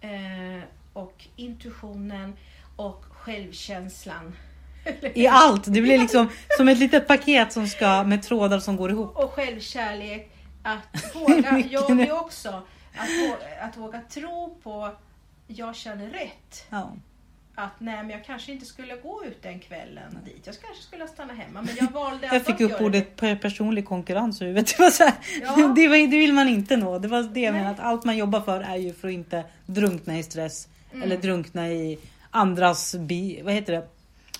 eh, 0.00 0.64
och 0.92 1.24
intuitionen 1.36 2.36
och 2.76 3.04
självkänslan. 3.10 4.36
I 5.14 5.26
allt. 5.26 5.64
Det 5.64 5.70
blir 5.82 5.98
liksom 5.98 6.28
som 6.56 6.68
ett 6.68 6.78
litet 6.78 7.06
paket 7.06 7.52
som 7.52 7.66
ska 7.66 8.04
med 8.04 8.22
trådar 8.22 8.58
som 8.60 8.76
går 8.76 8.90
ihop. 8.90 9.16
Och 9.16 9.30
självkärlek. 9.32 10.30
Att 10.62 11.14
våga, 11.14 11.58
jag 11.70 12.00
är 12.00 12.20
också, 12.20 12.48
att, 12.96 13.08
vå- 13.08 13.60
att 13.60 13.76
våga 13.76 14.00
tro 14.10 14.58
på 14.62 14.90
jag 15.46 15.76
känner 15.76 16.08
rätt. 16.08 16.66
Ja. 16.70 16.92
Att 17.54 17.80
nej 17.80 17.96
men 17.96 18.10
jag 18.10 18.24
kanske 18.24 18.52
inte 18.52 18.66
skulle 18.66 18.96
gå 18.96 19.24
ut 19.24 19.42
den 19.42 19.58
kvällen 19.58 20.18
dit. 20.24 20.42
Jag 20.44 20.54
kanske 20.60 20.82
skulle 20.82 21.08
stanna 21.08 21.32
hemma. 21.32 21.62
Men 21.62 21.76
jag 21.80 21.90
valde 21.90 22.26
Jag 22.26 22.36
att 22.36 22.46
fick 22.46 22.60
göra 22.60 22.72
upp 22.72 22.78
det. 22.78 22.84
ordet 22.84 23.16
per- 23.16 23.36
personlig 23.36 23.84
konkurrens 23.84 24.42
i 24.42 24.44
huvudet. 24.44 24.66
Det, 24.76 24.82
var 24.82 24.90
så 24.90 25.02
här, 25.04 25.14
Ja. 25.42 25.56
det, 25.76 25.88
var, 25.88 25.96
det 26.10 26.18
vill 26.18 26.32
man 26.32 26.48
inte 26.48 26.76
nå. 26.76 26.98
Det 26.98 27.08
var 27.08 27.22
det 27.22 27.40
jag 27.40 27.52
Nej. 27.52 27.62
menade. 27.62 27.70
Att 27.82 27.86
allt 27.86 28.04
man 28.04 28.16
jobbar 28.16 28.40
för 28.40 28.60
är 28.60 28.76
ju 28.76 28.92
för 28.92 29.08
att 29.08 29.14
inte 29.14 29.44
drunkna 29.66 30.18
i 30.18 30.22
stress. 30.22 30.68
Mm. 30.92 31.02
Eller 31.02 31.16
drunkna 31.16 31.68
i 31.68 31.98
andras, 32.30 32.94
bi, 32.94 33.40
vad 33.44 33.54
heter 33.54 33.72
det? 33.72 33.88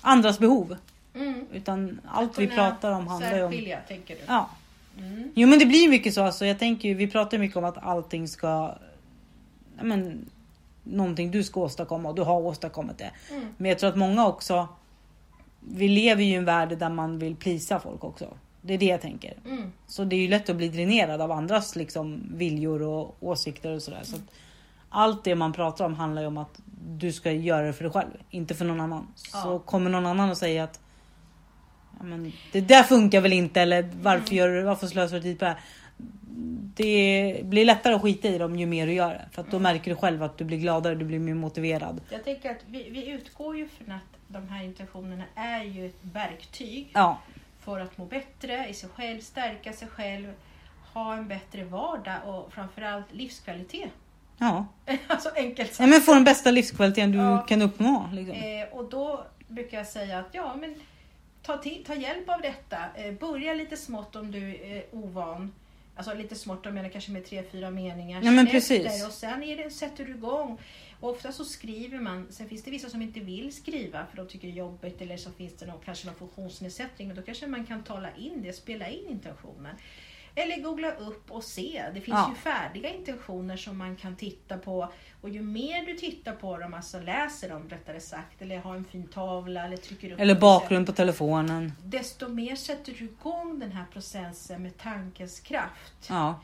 andras 0.01 0.39
behov. 0.39 0.77
Mm. 1.15 1.45
Utan 1.53 1.99
allt 2.07 2.39
vi 2.39 2.47
pratar 2.47 2.91
om 2.91 3.07
handlar 3.07 3.37
ju 3.37 3.43
om... 3.43 3.51
Särskilja, 3.51 3.79
tänker 3.87 4.15
du? 4.15 4.21
Ja. 4.27 4.49
Mm. 4.97 5.31
Jo 5.35 5.47
men 5.47 5.59
det 5.59 5.65
blir 5.65 5.89
mycket 5.89 6.13
så. 6.13 6.23
Alltså, 6.23 6.45
jag 6.45 6.59
tänker 6.59 6.89
ju, 6.89 6.95
vi 6.95 7.07
pratar 7.07 7.37
mycket 7.37 7.57
om 7.57 7.63
att 7.63 7.77
allting 7.83 8.27
ska... 8.27 8.75
Men, 9.81 10.25
någonting 10.83 11.31
du 11.31 11.43
ska 11.43 11.59
åstadkomma 11.59 12.09
och 12.09 12.15
du 12.15 12.21
har 12.21 12.39
åstadkommit 12.41 12.97
det. 12.97 13.11
Mm. 13.31 13.47
Men 13.57 13.69
jag 13.69 13.79
tror 13.79 13.89
att 13.89 13.97
många 13.97 14.27
också... 14.27 14.67
Vi 15.59 15.87
lever 15.87 16.23
ju 16.23 16.31
i 16.31 16.35
en 16.35 16.45
värld 16.45 16.77
där 16.77 16.89
man 16.89 17.19
vill 17.19 17.35
plisa 17.35 17.79
folk 17.79 18.03
också. 18.03 18.27
Det 18.61 18.73
är 18.73 18.77
det 18.77 18.85
jag 18.85 19.01
tänker. 19.01 19.33
Mm. 19.45 19.71
Så 19.87 20.03
det 20.03 20.15
är 20.15 20.19
ju 20.19 20.27
lätt 20.27 20.49
att 20.49 20.55
bli 20.55 20.69
dränerad 20.69 21.21
av 21.21 21.31
andras 21.31 21.75
liksom, 21.75 22.23
viljor 22.33 22.81
och 22.81 23.17
åsikter 23.19 23.71
och 23.71 23.81
sådär. 23.81 24.01
Så 24.03 24.15
att 24.15 24.21
allt 24.89 25.23
det 25.23 25.35
man 25.35 25.53
pratar 25.53 25.85
om 25.85 25.95
handlar 25.95 26.21
ju 26.21 26.27
om 26.27 26.37
att 26.37 26.61
du 26.97 27.11
ska 27.11 27.31
göra 27.31 27.65
det 27.67 27.73
för 27.73 27.83
dig 27.83 27.93
själv, 27.93 28.09
inte 28.29 28.55
för 28.55 28.65
någon 28.65 28.81
annan. 28.81 29.07
Så 29.15 29.37
Ja. 29.37 29.59
kommer 29.59 29.89
någon 29.89 30.05
annan 30.05 30.29
och 30.29 30.37
säger 30.37 30.63
att 30.63 30.79
ja, 31.99 32.03
men, 32.05 32.31
det 32.51 32.61
där 32.61 32.83
funkar 32.83 33.21
väl 33.21 33.33
inte 33.33 33.61
eller 33.61 33.89
varför, 34.01 34.33
Mm. 34.33 34.37
gör 34.53 34.63
varför 34.63 34.87
slösar 34.87 35.15
du 35.15 35.21
tid 35.21 35.39
på 35.39 35.45
det 35.45 35.51
här? 35.51 35.59
Det 36.75 37.41
blir 37.43 37.65
lättare 37.65 37.93
att 37.93 38.01
skita 38.01 38.27
i 38.27 38.37
dem 38.37 38.55
ju 38.59 38.65
mer 38.65 38.87
du 38.87 38.93
gör 38.93 39.09
det. 39.13 39.25
För 39.31 39.41
att 39.41 39.51
då 39.51 39.57
Mm. 39.57 39.73
märker 39.73 39.91
du 39.91 39.97
själv 39.97 40.23
att 40.23 40.37
du 40.37 40.43
blir 40.43 40.57
gladare, 40.57 40.95
du 40.95 41.05
blir 41.05 41.19
mer 41.19 41.33
motiverad. 41.33 42.01
Jag 42.09 42.23
tänker 42.23 42.51
att 42.51 42.57
vi, 42.67 42.89
vi 42.89 43.07
utgår 43.09 43.57
ju 43.57 43.67
från 43.67 43.91
att 43.91 44.01
de 44.27 44.49
här 44.49 44.63
intentionerna 44.63 45.23
är 45.35 45.63
ju 45.63 45.85
ett 45.85 45.99
verktyg 46.01 46.89
Ja, 46.93 47.17
för 47.59 47.79
att 47.79 47.97
må 47.97 48.05
bättre 48.05 48.67
i 48.69 48.73
sig 48.73 48.89
själv, 48.89 49.19
stärka 49.21 49.73
sig 49.73 49.87
själv, 49.87 50.33
ha 50.93 51.13
en 51.15 51.27
bättre 51.27 51.63
vardag 51.63 52.17
och 52.25 52.53
framförallt 52.53 53.13
livskvalitet. 53.13 53.89
ja. 54.37 54.65
alltså 55.07 55.29
enkelt 55.35 55.69
ja 55.69 55.75
sagt. 55.75 55.89
men 55.89 56.01
få 56.01 56.13
den 56.13 56.23
bästa 56.23 56.51
livskvaliteten 56.51 57.11
du 57.11 57.17
Ja. 57.17 57.37
kan 57.41 57.61
uppnå. 57.61 58.09
Liksom. 58.13 58.35
Eh, 58.35 58.67
och 58.77 58.89
då 58.89 59.25
brukar 59.47 59.77
jag 59.77 59.87
säga 59.87 60.19
att 60.19 60.29
ja, 60.31 60.55
men 60.55 60.75
ta, 61.43 61.57
till, 61.57 61.83
ta 61.87 61.93
hjälp 61.95 62.29
av 62.29 62.41
detta. 62.41 62.77
Eh, 62.95 63.13
börja 63.13 63.53
lite 63.53 63.77
smått 63.77 64.15
om 64.15 64.31
du 64.31 64.49
är 64.55 64.83
ovan. 64.91 65.51
Alltså 66.01 66.15
lite 66.15 66.35
smått, 66.35 66.59
jag 66.63 66.73
menar 66.73 66.89
kanske 66.89 67.11
med 67.11 67.25
tre, 67.25 67.43
fyra 67.51 67.69
meningar. 67.71 68.21
Ja, 68.23 68.31
men 68.31 68.47
precis. 68.47 68.85
efter 68.85 69.07
Och 69.07 69.13
sen 69.13 69.43
är 69.43 69.57
det, 69.57 69.69
sätter 69.69 70.05
du 70.05 70.11
igång. 70.11 70.61
Och 70.99 71.09
ofta 71.09 71.31
så 71.31 71.45
skriver 71.45 71.99
man. 71.99 72.27
Sen 72.29 72.49
finns 72.49 72.63
det 72.63 72.71
vissa 72.71 72.89
som 72.89 73.01
inte 73.01 73.19
vill 73.19 73.53
skriva 73.53 74.05
för 74.05 74.17
de 74.17 74.27
tycker 74.27 74.47
det 74.47 74.53
är 74.53 74.57
jobbigt. 74.57 75.01
Eller 75.01 75.17
så 75.17 75.31
finns 75.31 75.53
det 75.53 75.65
någon, 75.65 75.79
kanske 75.85 76.07
någon 76.07 76.15
funktionsnedsättning. 76.15 77.09
Och 77.09 77.15
då 77.15 77.21
kanske 77.21 77.47
man 77.47 77.65
kan 77.65 77.83
tala 77.83 78.15
in 78.17 78.41
det, 78.43 78.53
spela 78.53 78.89
in 78.89 79.07
intentionen. 79.09 79.75
Eller 80.35 80.61
googla 80.61 80.91
upp 80.91 81.31
och 81.31 81.43
se. 81.43 81.83
Det 81.93 82.01
finns 82.01 82.15
Ja. 82.17 82.29
ju 82.29 82.35
färdiga 82.35 82.89
intentioner 82.93 83.57
som 83.57 83.77
man 83.77 83.95
kan 83.95 84.15
titta 84.15 84.57
på. 84.57 84.91
Och 85.21 85.29
ju 85.29 85.41
mer 85.41 85.85
du 85.85 85.93
tittar 85.93 86.33
på 86.33 86.57
dem, 86.57 86.73
alltså 86.73 86.99
läser 86.99 87.49
dem 87.49 87.69
rättare 87.69 87.99
sagt. 87.99 88.41
Eller 88.41 88.57
har 88.59 88.75
en 88.75 88.85
fin 88.85 89.07
tavla 89.07 89.65
eller 89.65 89.77
trycker 89.77 90.11
upp 90.11 90.19
Eller 90.19 90.35
bakgrund 90.39 90.85
på 90.87 90.91
telefonen. 90.93 91.73
Desto 91.83 92.27
mer 92.27 92.55
sätter 92.55 92.93
du 92.93 93.03
igång 93.05 93.59
den 93.59 93.71
här 93.71 93.85
processen 93.93 94.63
med 94.63 94.77
tankens 94.77 95.39
kraft. 95.39 95.93
Ja. 96.09 96.39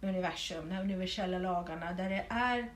Med 0.00 0.10
universum, 0.10 0.68
de 0.68 0.76
universella 0.76 1.38
lagarna. 1.38 1.92
Där 1.92 2.10
det 2.10 2.24
är 2.28 2.70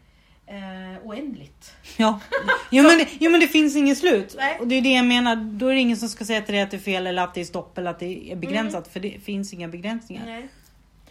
eh, 0.50 1.06
oändligt. 1.06 1.74
Ja, 1.96 2.20
jo 2.70 2.82
men, 2.82 2.98
det, 2.98 3.08
jo 3.20 3.30
men 3.30 3.40
det 3.40 3.46
finns 3.48 3.76
inget 3.76 3.98
slut. 3.98 4.34
Nej. 4.38 4.58
Och 4.60 4.66
det 4.68 4.74
är 4.74 4.82
det 4.82 4.92
jag 4.92 5.06
menar. 5.06 5.36
Då 5.36 5.66
är 5.68 5.74
det 5.74 5.80
ingen 5.80 5.96
som 5.96 6.08
ska 6.08 6.24
säga 6.24 6.42
till 6.42 6.54
dig 6.54 6.62
att 6.62 6.70
det 6.70 6.76
är 6.76 6.78
fel 6.78 7.06
eller 7.06 7.22
att 7.22 7.34
det 7.34 7.40
är 7.40 7.44
stopp 7.44 7.78
eller 7.78 7.90
att 7.90 7.98
det 7.98 8.32
är 8.32 8.36
begränsat. 8.36 8.88
För 8.88 9.00
det 9.00 9.22
finns 9.24 9.52
inga 9.52 9.68
begränsningar. 9.68 10.26
Nej. 10.26 10.48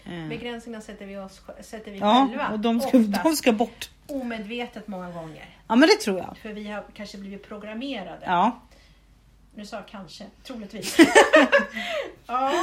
Eh. 0.05 0.27
Begränsningarna 0.29 0.81
sätter 0.81 1.05
vi, 1.05 1.17
oss, 1.17 1.41
sätter 1.61 1.91
vi 1.91 1.97
Ja, 1.97 2.27
själva. 2.29 2.49
och 2.49 2.59
de 2.59 2.81
ska, 2.81 2.97
Oftast. 2.97 3.23
de 3.23 3.35
ska 3.35 3.51
bort. 3.51 3.89
Omedvetet 4.07 4.87
många 4.87 5.11
gånger. 5.11 5.45
Ja 5.67 5.75
men 5.75 5.89
det 5.89 5.95
tror 5.95 6.17
jag. 6.17 6.37
För 6.41 6.49
vi 6.49 6.67
har 6.67 6.83
kanske 6.93 7.17
blivit 7.17 7.47
programmerade. 7.47 8.21
Ja. 8.25 8.59
Nu 9.55 9.65
sa 9.65 9.75
jag 9.75 9.87
kanske, 9.87 10.23
troligtvis. 10.43 10.97
ja. 12.27 12.53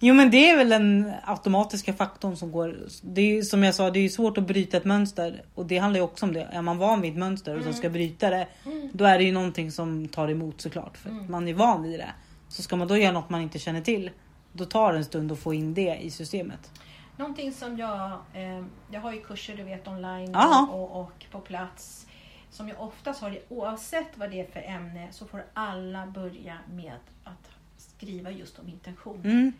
Jo 0.00 0.14
men 0.14 0.30
det 0.30 0.50
är 0.50 0.56
väl 0.56 0.68
den 0.68 1.12
automatiska 1.24 1.92
faktorn 1.92 2.36
som 2.36 2.52
går. 2.52 2.76
Det 3.02 3.20
är 3.38 3.42
som 3.42 3.62
jag 3.62 3.74
sa, 3.74 3.90
det 3.90 3.98
är 4.00 4.08
svårt 4.08 4.38
att 4.38 4.46
bryta 4.46 4.76
ett 4.76 4.84
mönster. 4.84 5.42
Och 5.54 5.66
det 5.66 5.78
handlar 5.78 5.98
ju 6.00 6.04
också 6.04 6.26
om 6.26 6.32
det. 6.32 6.42
Är 6.42 6.62
man 6.62 6.78
van 6.78 7.00
vid 7.00 7.12
ett 7.12 7.18
mönster 7.18 7.58
och 7.58 7.64
så 7.64 7.72
ska 7.72 7.90
bryta 7.90 8.30
det. 8.30 8.46
Mm. 8.66 8.90
Då 8.92 9.04
är 9.04 9.18
det 9.18 9.24
ju 9.24 9.32
någonting 9.32 9.72
som 9.72 10.08
tar 10.08 10.28
emot 10.28 10.60
såklart. 10.60 10.96
För 10.96 11.10
Mm. 11.10 11.30
man 11.30 11.48
är 11.48 11.54
van 11.54 11.82
vid 11.82 12.00
det. 12.00 12.10
Så 12.48 12.62
ska 12.62 12.76
man 12.76 12.88
då 12.88 12.96
göra 12.96 13.12
något 13.12 13.30
man 13.30 13.40
inte 13.40 13.58
känner 13.58 13.80
till. 13.80 14.10
Då 14.52 14.64
tar 14.64 14.92
det 14.92 14.98
en 14.98 15.04
stund 15.04 15.32
att 15.32 15.38
få 15.38 15.54
in 15.54 15.74
det 15.74 15.96
i 16.00 16.10
systemet. 16.10 16.70
Någonting 17.16 17.52
som 17.52 17.78
jag, 17.78 18.10
eh, 18.34 18.64
jag 18.90 19.00
har 19.00 19.12
ju 19.12 19.20
kurser 19.20 19.56
du 19.56 19.62
vet 19.62 19.88
online 19.88 20.36
och, 20.70 21.00
och 21.00 21.24
på 21.30 21.40
plats. 21.40 22.06
Som 22.50 22.68
jag 22.68 22.80
oftast 22.80 23.20
har, 23.20 23.38
oavsett 23.48 24.06
vad 24.14 24.30
det 24.30 24.40
är 24.40 24.46
för 24.46 24.60
ämne, 24.62 25.08
så 25.10 25.26
får 25.26 25.44
alla 25.54 26.06
börja 26.06 26.56
med 26.74 26.92
att 27.24 27.50
skriva 27.76 28.30
just 28.30 28.58
om 28.58 28.68
intention. 28.68 29.20
Mm. 29.24 29.52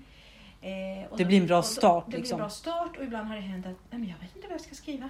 Eh, 0.67 1.17
Det 1.17 1.25
blir 1.25 1.41
en 1.41 1.47
bra 1.47 1.57
då- 1.57 1.63
start, 1.63 2.05
Det 2.07 2.11
blir 2.11 2.19
liksom. 2.19 2.35
en 2.41 2.41
bra 2.41 2.51
start 2.51 2.97
och 2.97 3.05
ibland 3.05 3.29
har 3.29 3.35
det 3.37 3.43
hänt 3.43 3.67
att 3.67 3.73
nej, 3.91 4.01
men 4.01 4.09
jag 4.09 4.17
vet 4.19 4.37
inte 4.37 4.49
vad 4.49 4.55
jag 4.55 4.61
ska 4.65 4.75
skriva. 4.75 5.09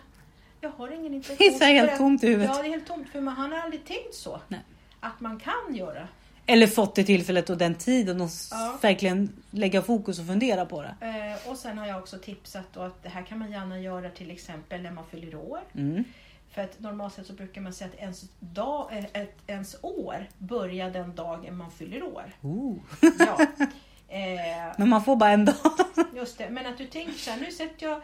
Jag 0.61 0.71
har 0.71 0.91
ingen 0.91 1.15
intention. 1.15 1.37
Det 1.59 1.65
är 1.65 1.73
helt 1.87 1.99
tomt 1.99 2.25
i 2.25 2.27
huvudet. 2.27 2.51
Ja, 2.57 2.63
det 2.63 2.69
är 2.69 2.71
helt 2.71 2.87
tomt 2.87 3.09
för 3.09 3.21
man 3.21 3.35
har 3.53 3.59
aldrig 3.59 3.85
tänkt 3.85 4.15
så. 4.15 4.41
Nej. 4.49 4.61
Att 5.01 5.21
man 5.21 5.41
kan 5.41 5.75
göra. 5.75 6.09
Eller 6.47 6.67
fått 6.67 6.95
det 6.95 7.05
tillfället 7.05 7.51
och 7.51 7.59
den 7.59 7.75
tiden 7.75 8.21
och 8.21 8.31
Ja. 8.51 8.79
verkligen 8.83 9.33
lägga 9.51 9.83
fokus 9.83 10.19
och 10.19 10.27
fundera 10.27 10.67
på 10.67 10.83
det. 10.83 10.95
Eh, 11.01 11.51
och 11.51 11.57
sen 11.59 11.79
har 11.79 11.87
jag 11.87 11.99
också 11.99 12.19
tipsat 12.19 12.65
då 12.73 12.81
att 12.81 13.03
det 13.03 13.09
här 13.09 13.23
kan 13.23 13.39
man 13.39 13.51
gärna 13.53 13.81
göra 13.81 14.11
till 14.11 14.31
exempel 14.31 14.83
när 14.83 14.91
man 14.91 15.05
fyller 15.11 15.35
år. 15.35 15.61
Mm. 15.75 16.05
För 16.51 16.63
att 16.63 16.81
normalt 16.81 17.15
sett 17.15 17.27
så 17.27 17.33
brukar 17.33 17.61
man 17.61 17.73
säga 17.73 17.91
att 17.95 18.01
ens, 18.01 18.25
dag, 18.41 18.89
eh, 18.93 19.05
ett, 19.23 19.37
ens 19.47 19.77
år 19.83 20.27
börjar 20.39 20.91
den 20.91 21.15
dagen 21.15 21.57
man 21.57 21.71
fyller 21.71 22.03
år. 22.03 22.25
Ooh. 22.43 22.77
Ja. 23.19 23.47
Eh, 24.17 24.73
Men 24.79 24.89
man 24.89 25.05
får 25.05 25.17
bara 25.17 25.31
en 25.31 25.45
dag. 25.45 25.55
just 26.15 26.39
det. 26.39 26.51
Men 26.51 26.67
att 26.67 26.79
du 26.79 26.87
tänker 26.87 27.13
så 27.13 27.31
här, 27.31 27.41
nu 27.41 27.51
sätter 27.53 27.87
jag 27.87 27.97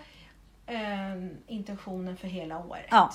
eh, 0.66 1.27
intentionen 1.46 2.16
för 2.16 2.29
hela 2.29 2.59
året. 2.59 2.87
Ja. 2.90 3.12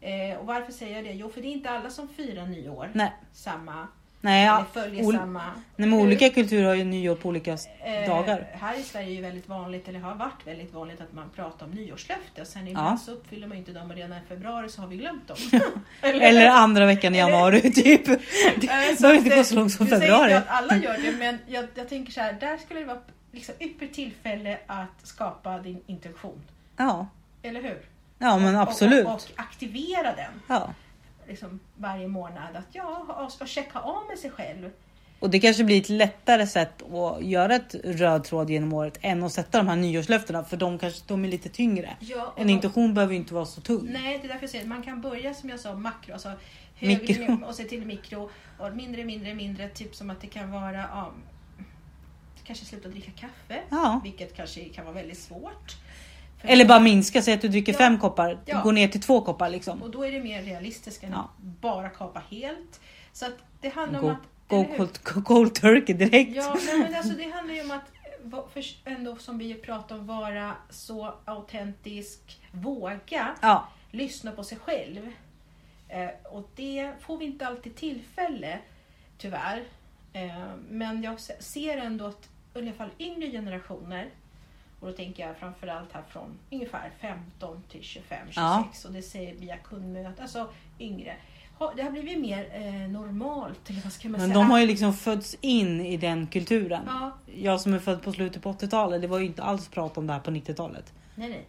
Eh, 0.00 0.38
och 0.38 0.46
varför 0.46 0.72
säger 0.72 0.96
jag 0.96 1.04
det? 1.04 1.12
Jo, 1.12 1.28
för 1.28 1.40
det 1.40 1.48
är 1.48 1.52
inte 1.52 1.70
alla 1.70 1.90
som 1.90 2.08
firar 2.08 2.46
nyår 2.46 2.90
Nej. 2.94 3.12
samma, 3.32 3.88
Nej, 4.24 4.46
ja. 4.46 4.56
eller 4.56 4.66
följer 4.82 5.04
Ol- 5.04 5.16
samma. 5.16 5.42
Nej, 5.76 5.88
men 5.88 5.92
olika 6.00 6.30
kulturer 6.30 6.64
har 6.66 6.74
ju 6.74 6.84
nyår 6.84 7.14
på 7.14 7.28
olika 7.28 7.52
Eh, 7.52 8.08
dagar. 8.08 8.46
Här 8.52 8.78
i 8.80 8.82
Sverige 8.82 9.10
är 9.12 9.16
det 9.16 9.22
väldigt 9.22 9.48
vanligt, 9.48 9.88
eller 9.88 10.00
har 10.00 10.14
varit 10.14 10.46
väldigt 10.46 10.74
vanligt, 10.74 11.00
att 11.00 11.12
man 11.12 11.30
pratar 11.36 11.66
om 11.66 11.72
nyårslöften. 11.72 12.46
Sen 12.46 12.68
ibland 12.68 12.94
Ja. 12.94 12.98
så 13.04 13.12
uppfyller 13.12 13.46
man 13.46 13.56
inte 13.58 13.72
dem 13.72 13.90
och 13.90 13.96
redan 13.96 14.12
i 14.12 14.20
februari 14.28 14.68
så 14.68 14.80
har 14.80 14.88
vi 14.88 14.96
glömt 14.96 15.28
dem. 15.28 15.36
Eller 16.02 16.50
andra 16.50 16.86
veckan 16.86 17.14
i 17.14 17.18
Eller- 17.18 17.30
januari 17.30 17.60
typ. 17.72 18.08
Eh, 18.08 18.14
Det 18.56 18.66
behöver 19.00 19.14
inte 19.18 19.30
eh, 19.30 19.36
gå 19.36 19.44
så 19.44 19.54
långt 19.54 19.72
som 19.72 19.84
nu 19.86 19.90
säger 19.90 20.02
februari. 20.02 20.22
inte 20.22 20.32
jag 20.34 20.42
att 20.42 20.62
alla 20.62 20.76
gör 20.76 20.98
det, 21.02 21.12
men 21.18 21.38
jag, 21.46 21.66
jag 21.74 21.88
tänker 21.88 22.12
så 22.12 22.20
här, 22.20 22.32
där 22.32 22.56
skulle 22.56 22.80
det 22.80 22.86
vara 22.86 22.98
liksom 23.32 23.54
ypperligt 23.60 23.94
tillfälle 23.94 24.58
att 24.66 25.06
skapa 25.06 25.58
din 25.58 25.80
intention. 25.86 26.42
Ja, 26.76 27.06
Eller 27.42 27.62
hur? 27.62 27.78
ja 28.18 28.38
men 28.38 28.56
absolut. 28.56 29.06
Och, 29.06 29.10
och, 29.12 29.16
och 29.16 29.30
aktivera 29.36 30.14
den 30.16 30.32
Ja. 30.48 30.70
Liksom, 31.28 31.60
varje 31.76 32.08
månad. 32.08 32.56
Att 32.56 32.66
ja, 32.72 33.06
och, 33.08 33.42
och 33.42 33.48
checka 33.48 33.78
av 33.78 34.06
med 34.08 34.18
sig 34.18 34.30
själv. 34.30 34.70
Och 35.20 35.30
det 35.30 35.40
kanske 35.40 35.64
blir 35.64 35.80
ett 35.80 35.88
lättare 35.88 36.46
sätt 36.46 36.82
att 36.92 37.22
göra 37.24 37.54
ett 37.54 37.74
röd 37.84 38.24
tråd 38.24 38.50
genom 38.50 38.72
året 38.72 38.98
än 39.00 39.22
att 39.22 39.32
sätta 39.32 39.58
de 39.58 39.68
här 39.68 39.76
nyårslöftena 39.76 40.44
för 40.44 40.56
de 40.56 40.78
kanske 40.78 41.00
de 41.06 41.24
är 41.24 41.28
lite 41.28 41.48
tyngre. 41.48 41.96
Ja, 42.00 42.34
En 42.36 42.46
de- 42.46 42.52
intention 42.52 42.94
behöver 42.94 43.12
ju 43.14 43.18
inte 43.18 43.34
vara 43.34 43.44
så 43.46 43.60
tung. 43.60 43.88
Nej, 43.92 44.18
det 44.18 44.24
är 44.24 44.28
därför 44.28 44.42
jag 44.42 44.50
säger 44.50 44.64
att 44.64 44.68
man 44.68 44.82
kan 44.82 45.00
börja 45.00 45.34
som 45.34 45.48
jag 45.50 45.60
sa 45.60 45.74
makro, 45.74 46.12
alltså 46.12 46.32
högre 46.76 46.98
Mikro. 47.06 47.44
och 47.46 47.54
se 47.54 47.64
till 47.64 47.86
mikro 47.86 48.30
och 48.58 48.72
mindre, 48.76 49.04
mindre, 49.04 49.34
mindre. 49.34 49.68
Typ 49.68 49.94
som 49.94 50.10
att 50.10 50.20
det 50.20 50.26
kan 50.26 50.50
vara, 50.50 50.72
ja, 50.76 51.12
kanske 52.44 52.64
sluta 52.64 52.88
dricka 52.88 53.10
kaffe, 53.10 53.60
Ja. 53.70 54.00
vilket 54.04 54.36
kanske 54.36 54.64
kan 54.64 54.84
vara 54.84 54.94
väldigt 54.94 55.18
svårt. 55.18 55.76
Eller 56.44 56.64
bara 56.64 56.80
minska, 56.80 57.22
säg 57.22 57.34
att 57.34 57.40
du 57.40 57.48
dricker 57.48 57.72
Ja. 57.72 57.78
fem 57.78 57.98
koppar, 57.98 58.38
Ja. 58.46 58.60
gå 58.62 58.72
ner 58.72 58.88
till 58.88 59.00
två 59.02 59.20
koppar 59.20 59.48
liksom. 59.50 59.82
Och 59.82 59.90
då 59.90 60.04
är 60.06 60.12
det 60.12 60.20
mer 60.20 60.42
realistiskt 60.42 61.04
än 61.04 61.14
att 61.14 61.26
bara 61.38 61.88
kapa 61.88 62.22
helt. 62.30 62.80
Så 63.12 63.26
att 63.26 63.32
det 63.60 63.68
handlar 63.68 64.00
Go, 64.00 64.06
om 64.06 64.12
att... 64.12 64.48
go 64.48 64.64
cold, 64.76 65.24
cold 65.24 65.54
turkey 65.54 65.94
direkt. 65.94 66.36
Ja, 66.36 66.56
men 66.82 66.94
alltså 66.94 67.12
det 67.12 67.30
handlar 67.30 67.54
ju 67.54 67.62
om 67.62 67.70
att 67.70 67.84
för, 68.52 68.64
ändå 68.84 69.16
som 69.16 69.38
vi 69.38 69.54
pratar 69.54 69.94
om 69.98 70.06
vara 70.06 70.52
så 70.70 71.14
autentisk, 71.24 72.40
våga 72.52 73.34
Ja. 73.40 73.68
lyssna 73.90 74.32
på 74.32 74.44
sig 74.44 74.58
själv. 74.58 75.12
Eh, 75.88 76.08
och 76.32 76.50
det 76.56 76.92
får 77.00 77.18
vi 77.18 77.24
inte 77.24 77.46
alltid 77.46 77.76
tillfälle, 77.76 78.58
tyvärr. 79.18 79.62
Eh, 80.12 80.44
men 80.70 81.02
jag 81.02 81.20
se- 81.20 81.42
ser 81.42 81.76
ändå 81.78 82.06
att 82.06 82.28
i 82.54 82.58
alla 82.58 82.72
fall 82.72 82.90
yngre 82.98 83.30
generationer, 83.30 84.08
och 84.84 84.90
då 84.90 84.96
tänker 84.96 85.26
jag 85.26 85.36
framförallt 85.36 85.92
här 85.92 86.02
från 86.08 86.38
ungefär 86.50 86.90
15 87.00 87.62
till 87.70 87.82
25, 87.82 88.18
26, 88.26 88.36
Ja. 88.36 88.68
och 88.86 88.92
det 88.92 89.02
säger 89.02 89.34
via 89.34 89.56
kundmöten, 89.56 90.14
alltså 90.22 90.48
yngre. 90.80 91.14
Det 91.76 91.82
har 91.82 91.90
blivit 91.90 92.18
mer 92.20 92.48
eh, 92.52 92.90
normalt, 92.90 93.70
eller 93.70 93.80
vad 93.80 93.92
ska 93.92 94.08
man 94.08 94.20
Men 94.20 94.28
säga? 94.30 94.34
de 94.34 94.50
har 94.50 94.60
ju 94.60 94.66
liksom 94.66 94.94
fötts 94.94 95.36
in 95.40 95.80
i 95.80 95.96
den 95.96 96.26
kulturen. 96.26 96.82
Ja, 96.86 97.10
Jag 97.36 97.60
som 97.60 97.74
är 97.74 97.78
född 97.78 98.02
på 98.02 98.12
slutet 98.12 98.42
på 98.42 98.52
80-talet, 98.52 99.00
det 99.02 99.06
var 99.08 99.18
ju 99.18 99.26
inte 99.26 99.42
alls 99.42 99.68
prat 99.68 99.98
om 99.98 100.06
det 100.06 100.12
här 100.12 100.20
på 100.20 100.30
90-talet. 100.30 100.92
nej 101.14 101.28
nej. 101.28 101.44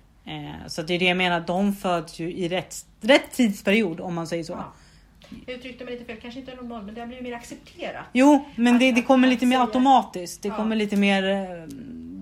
Eh, 0.45 0.67
så 0.67 0.81
det 0.81 0.93
är 0.93 0.99
det 0.99 1.05
jag 1.05 1.17
menar, 1.17 1.39
de 1.39 1.73
föds 1.73 2.19
ju 2.19 2.33
i 2.33 2.49
rätt, 2.49 2.75
rätt 3.01 3.31
tidsperiod 3.31 3.99
om 3.99 4.13
man 4.15 4.27
säger 4.27 4.43
så. 4.43 4.53
Ja. 4.53 4.73
Jag 5.45 5.55
uttryckte 5.55 5.83
mig 5.85 5.93
lite 5.93 6.05
fel, 6.05 6.17
kanske 6.21 6.39
inte 6.39 6.55
normalt, 6.55 6.85
men 6.85 6.95
det 6.95 7.01
har 7.01 7.07
blivit 7.07 7.23
mer 7.23 7.33
accepterat. 7.33 8.05
Jo, 8.13 8.45
men 8.55 8.79
det, 8.79 8.91
det 8.91 9.01
kommer 9.01 9.27
lite 9.27 9.45
mer 9.45 9.59
automatiskt. 9.59 10.41
Det 10.41 10.49
kommer 10.49 10.75
lite 10.75 10.95
mer... 10.95 11.23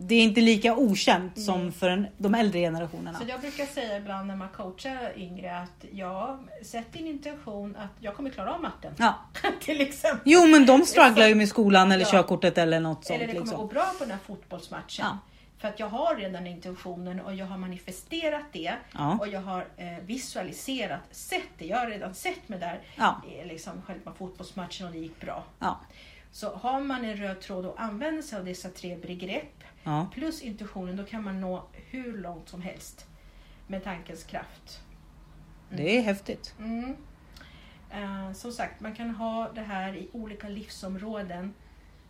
eh, 0.04 0.08
Det 0.08 0.16
är 0.16 0.22
inte 0.24 0.42
lika 0.42 0.76
okänt 0.76 1.34
Nej. 1.36 1.46
som 1.46 1.72
för 1.72 1.90
en, 1.90 2.08
de 2.18 2.36
äldre 2.36 2.60
generationerna. 2.60 3.20
Så 3.20 3.26
jag 3.28 3.42
brukar 3.42 3.66
säga 3.66 3.98
ibland 3.98 4.28
när 4.28 4.36
man 4.36 4.50
coachar 4.50 5.14
yngre 5.18 5.58
att 5.60 5.86
ja, 5.92 6.40
sätt 6.64 6.88
din 6.94 7.08
intention 7.08 7.76
att 7.76 7.90
jag 8.00 8.16
kommer 8.16 8.30
klara 8.30 8.54
av 8.54 8.62
matten. 8.62 8.94
Ja. 8.98 9.16
till 9.62 9.82
exempel. 9.82 10.22
Jo, 10.26 10.48
men 10.48 10.66
de 10.66 10.82
strugglar 10.86 11.28
ju 11.28 11.36
med 11.36 11.50
skolan 11.50 11.92
eller 11.92 12.06
Ja. 12.06 12.12
körkortet 12.12 12.58
eller 12.58 12.80
något 12.80 13.06
sånt. 13.06 13.16
Eller 13.16 13.28
det 13.28 13.34
kommer 13.34 13.46
liksom. 13.46 13.62
gå 13.62 13.68
bra 13.74 13.86
på 13.98 14.04
den 14.04 14.12
här 14.12 14.20
fotbollsmatchen. 14.26 15.06
Ja. 15.06 15.18
För 15.58 15.68
att 15.68 15.80
jag 15.80 15.88
har 15.88 16.16
redan 16.16 16.48
intentionen 16.48 17.20
och 17.20 17.34
jag 17.36 17.46
har 17.46 17.58
manifesterat 17.58 18.46
det. 18.52 18.74
Ja. 18.94 19.18
Och 19.22 19.28
jag 19.28 19.42
har 19.42 19.68
eh, 19.78 19.88
visualiserat, 20.06 21.00
sett 21.12 21.50
det. 21.58 21.66
Jag 21.66 21.78
har 21.78 21.88
redan 21.88 22.14
sett 22.16 22.50
mig 22.50 22.60
där 22.60 22.80
Ja. 22.96 23.22
i 23.44 23.48
liksom, 23.48 23.82
själva 23.88 24.14
fotbollsmatchen 24.14 24.88
och 24.88 24.94
det 24.94 25.00
gick 25.00 25.20
bra. 25.22 25.44
Ja. 25.60 25.80
Så 26.32 26.56
har 26.56 26.80
man 26.82 27.06
en 27.06 27.18
röd 27.18 27.42
tråd 27.42 27.66
och 27.66 27.82
använder 27.82 28.22
sig 28.22 28.40
av 28.40 28.46
dessa 28.46 28.70
tre 28.70 28.96
begrepp 28.96 29.63
Ja. 29.84 30.08
plus 30.14 30.42
intuitionen, 30.42 30.96
då 30.98 31.04
kan 31.06 31.24
man 31.24 31.42
nå 31.42 31.64
hur 31.74 32.18
långt 32.18 32.50
som 32.50 32.62
helst 32.62 33.06
med 33.68 33.84
tankens 33.84 34.24
kraft. 34.24 34.82
Det 35.70 35.98
är 35.98 36.02
häftigt. 36.02 36.56
Mm. 36.60 36.96
Eh, 37.92 38.34
som 38.34 38.52
sagt, 38.52 38.80
man 38.82 38.96
kan 38.96 39.10
ha 39.10 39.50
det 39.56 39.62
här 39.62 39.96
i 39.96 40.08
olika 40.12 40.50
livsområden. 40.50 41.54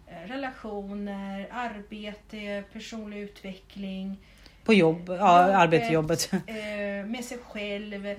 Eh, 0.07 0.27
relationer, 0.27 1.47
arbete, 1.51 2.63
personlig 2.73 3.17
utveckling, 3.19 4.17
På 4.63 4.73
jobb, 4.73 5.03
ja, 5.09 5.13
Jobbet. 5.41 5.55
arbete, 5.55 5.93
jobbet. 5.93 6.33
eh, 6.33 7.05
med 7.05 7.25
sig 7.25 7.38
själv. 7.38 8.15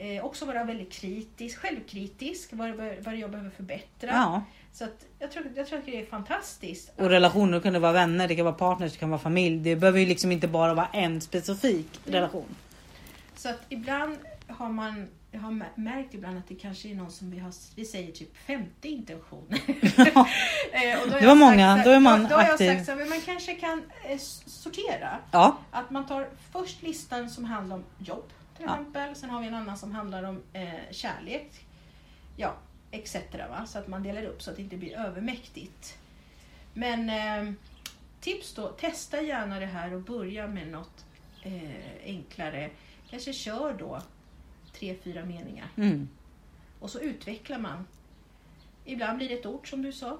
Eh, 0.00 0.24
också 0.24 0.44
vara 0.44 0.64
väldigt 0.64 0.92
kritisk, 0.92 1.58
självkritisk, 1.58 2.48
vad, 2.52 2.70
vad 3.04 3.16
jag 3.16 3.30
behöver 3.30 3.50
förbättra. 3.50 4.08
Ja. 4.12 4.42
Så 4.72 4.84
att 4.84 5.04
jag, 5.18 5.32
tror, 5.32 5.46
jag 5.56 5.66
tror 5.66 5.78
att 5.78 5.86
det 5.86 6.00
är 6.00 6.06
fantastiskt. 6.06 6.92
Och 6.96 7.08
relationer 7.10 7.60
kan 7.60 7.72
det 7.72 7.78
vara 7.78 7.92
vänner, 7.92 8.28
det 8.28 8.36
kan 8.36 8.44
vara 8.44 8.54
partners, 8.54 8.92
det 8.92 8.98
kan 8.98 9.10
vara 9.10 9.20
familj. 9.20 9.58
Det 9.60 9.76
behöver 9.76 10.00
ju 10.00 10.06
liksom 10.06 10.32
inte 10.32 10.48
bara 10.48 10.74
vara 10.74 10.86
en 10.92 11.20
specifik 11.20 12.00
Mm. 12.06 12.14
relation. 12.14 12.54
Så 13.36 13.48
att 13.48 13.60
ibland 13.68 14.16
har 14.48 14.68
man, 14.68 15.08
jag 15.30 15.40
har 15.40 15.50
mär- 15.50 15.72
märkt 15.74 16.14
ibland 16.14 16.38
att 16.38 16.48
det 16.48 16.54
kanske 16.54 16.88
är 16.88 16.94
någon 16.94 17.10
som 17.10 17.30
vi 17.30 17.38
har, 17.38 17.52
vi 17.76 17.84
säger 17.84 18.12
typ 18.12 18.36
femte 18.36 18.88
intention. 18.88 19.46
Eh, 20.72 21.02
och 21.02 21.08
då 21.08 21.14
har 21.14 21.20
Det 21.20 21.26
var 21.26 21.34
sagt 21.34 21.38
många, 21.38 21.74
här- 21.76 21.84
då 21.84 21.90
är 21.90 22.00
man 22.00 22.22
då, 22.22 22.28
då 22.28 22.34
har 22.34 22.42
jag 22.42 22.52
aktiv. 22.52 22.84
sagt 22.84 22.98
men 22.98 23.08
man 23.08 23.20
kanske 23.20 23.54
kan 23.54 23.82
eh, 24.08 24.18
sortera. 24.46 25.18
Ja, 25.32 25.56
Att 25.70 25.90
man 25.90 26.06
tar 26.06 26.28
först 26.52 26.82
listan 26.82 27.30
som 27.30 27.44
handlar 27.44 27.76
om 27.76 27.84
jobb 27.98 28.24
till 28.58 28.66
Ja. 28.66 28.72
exempel. 28.78 29.14
Sen 29.14 29.30
har 29.30 29.40
vi 29.40 29.46
en 29.46 29.54
annan 29.54 29.76
som 29.78 29.92
handlar 29.92 30.22
om 30.22 30.42
eh, 30.52 30.68
kärlek. 30.90 31.66
Ja, 32.36 32.54
etc. 32.90 33.16
Va? 33.50 33.66
Så 33.66 33.78
att 33.78 33.88
man 33.88 34.02
delar 34.02 34.24
upp 34.24 34.42
så 34.42 34.50
att 34.50 34.56
det 34.56 34.62
inte 34.62 34.76
blir 34.76 34.96
övermäktigt. 34.98 35.98
Men 36.74 37.10
eh, 37.10 37.52
tips 38.20 38.54
då, 38.54 38.68
testa 38.68 39.22
gärna 39.22 39.60
det 39.60 39.66
här 39.66 39.94
och 39.94 40.00
börja 40.02 40.46
med 40.46 40.68
något 40.68 41.04
eh, 41.42 42.04
enklare. 42.04 42.70
Kanske 43.10 43.32
kör 43.32 43.74
då 43.74 44.02
tre, 44.72 44.96
fyra 45.04 45.24
meningar. 45.24 45.68
mm. 45.76 46.08
Och 46.80 46.90
så 46.90 47.00
utvecklar 47.00 47.58
man. 47.58 47.86
Ibland 48.84 49.18
blir 49.18 49.28
det 49.28 49.34
ett 49.34 49.46
ord 49.46 49.70
som 49.70 49.82
du 49.82 49.92
sa. 49.92 50.18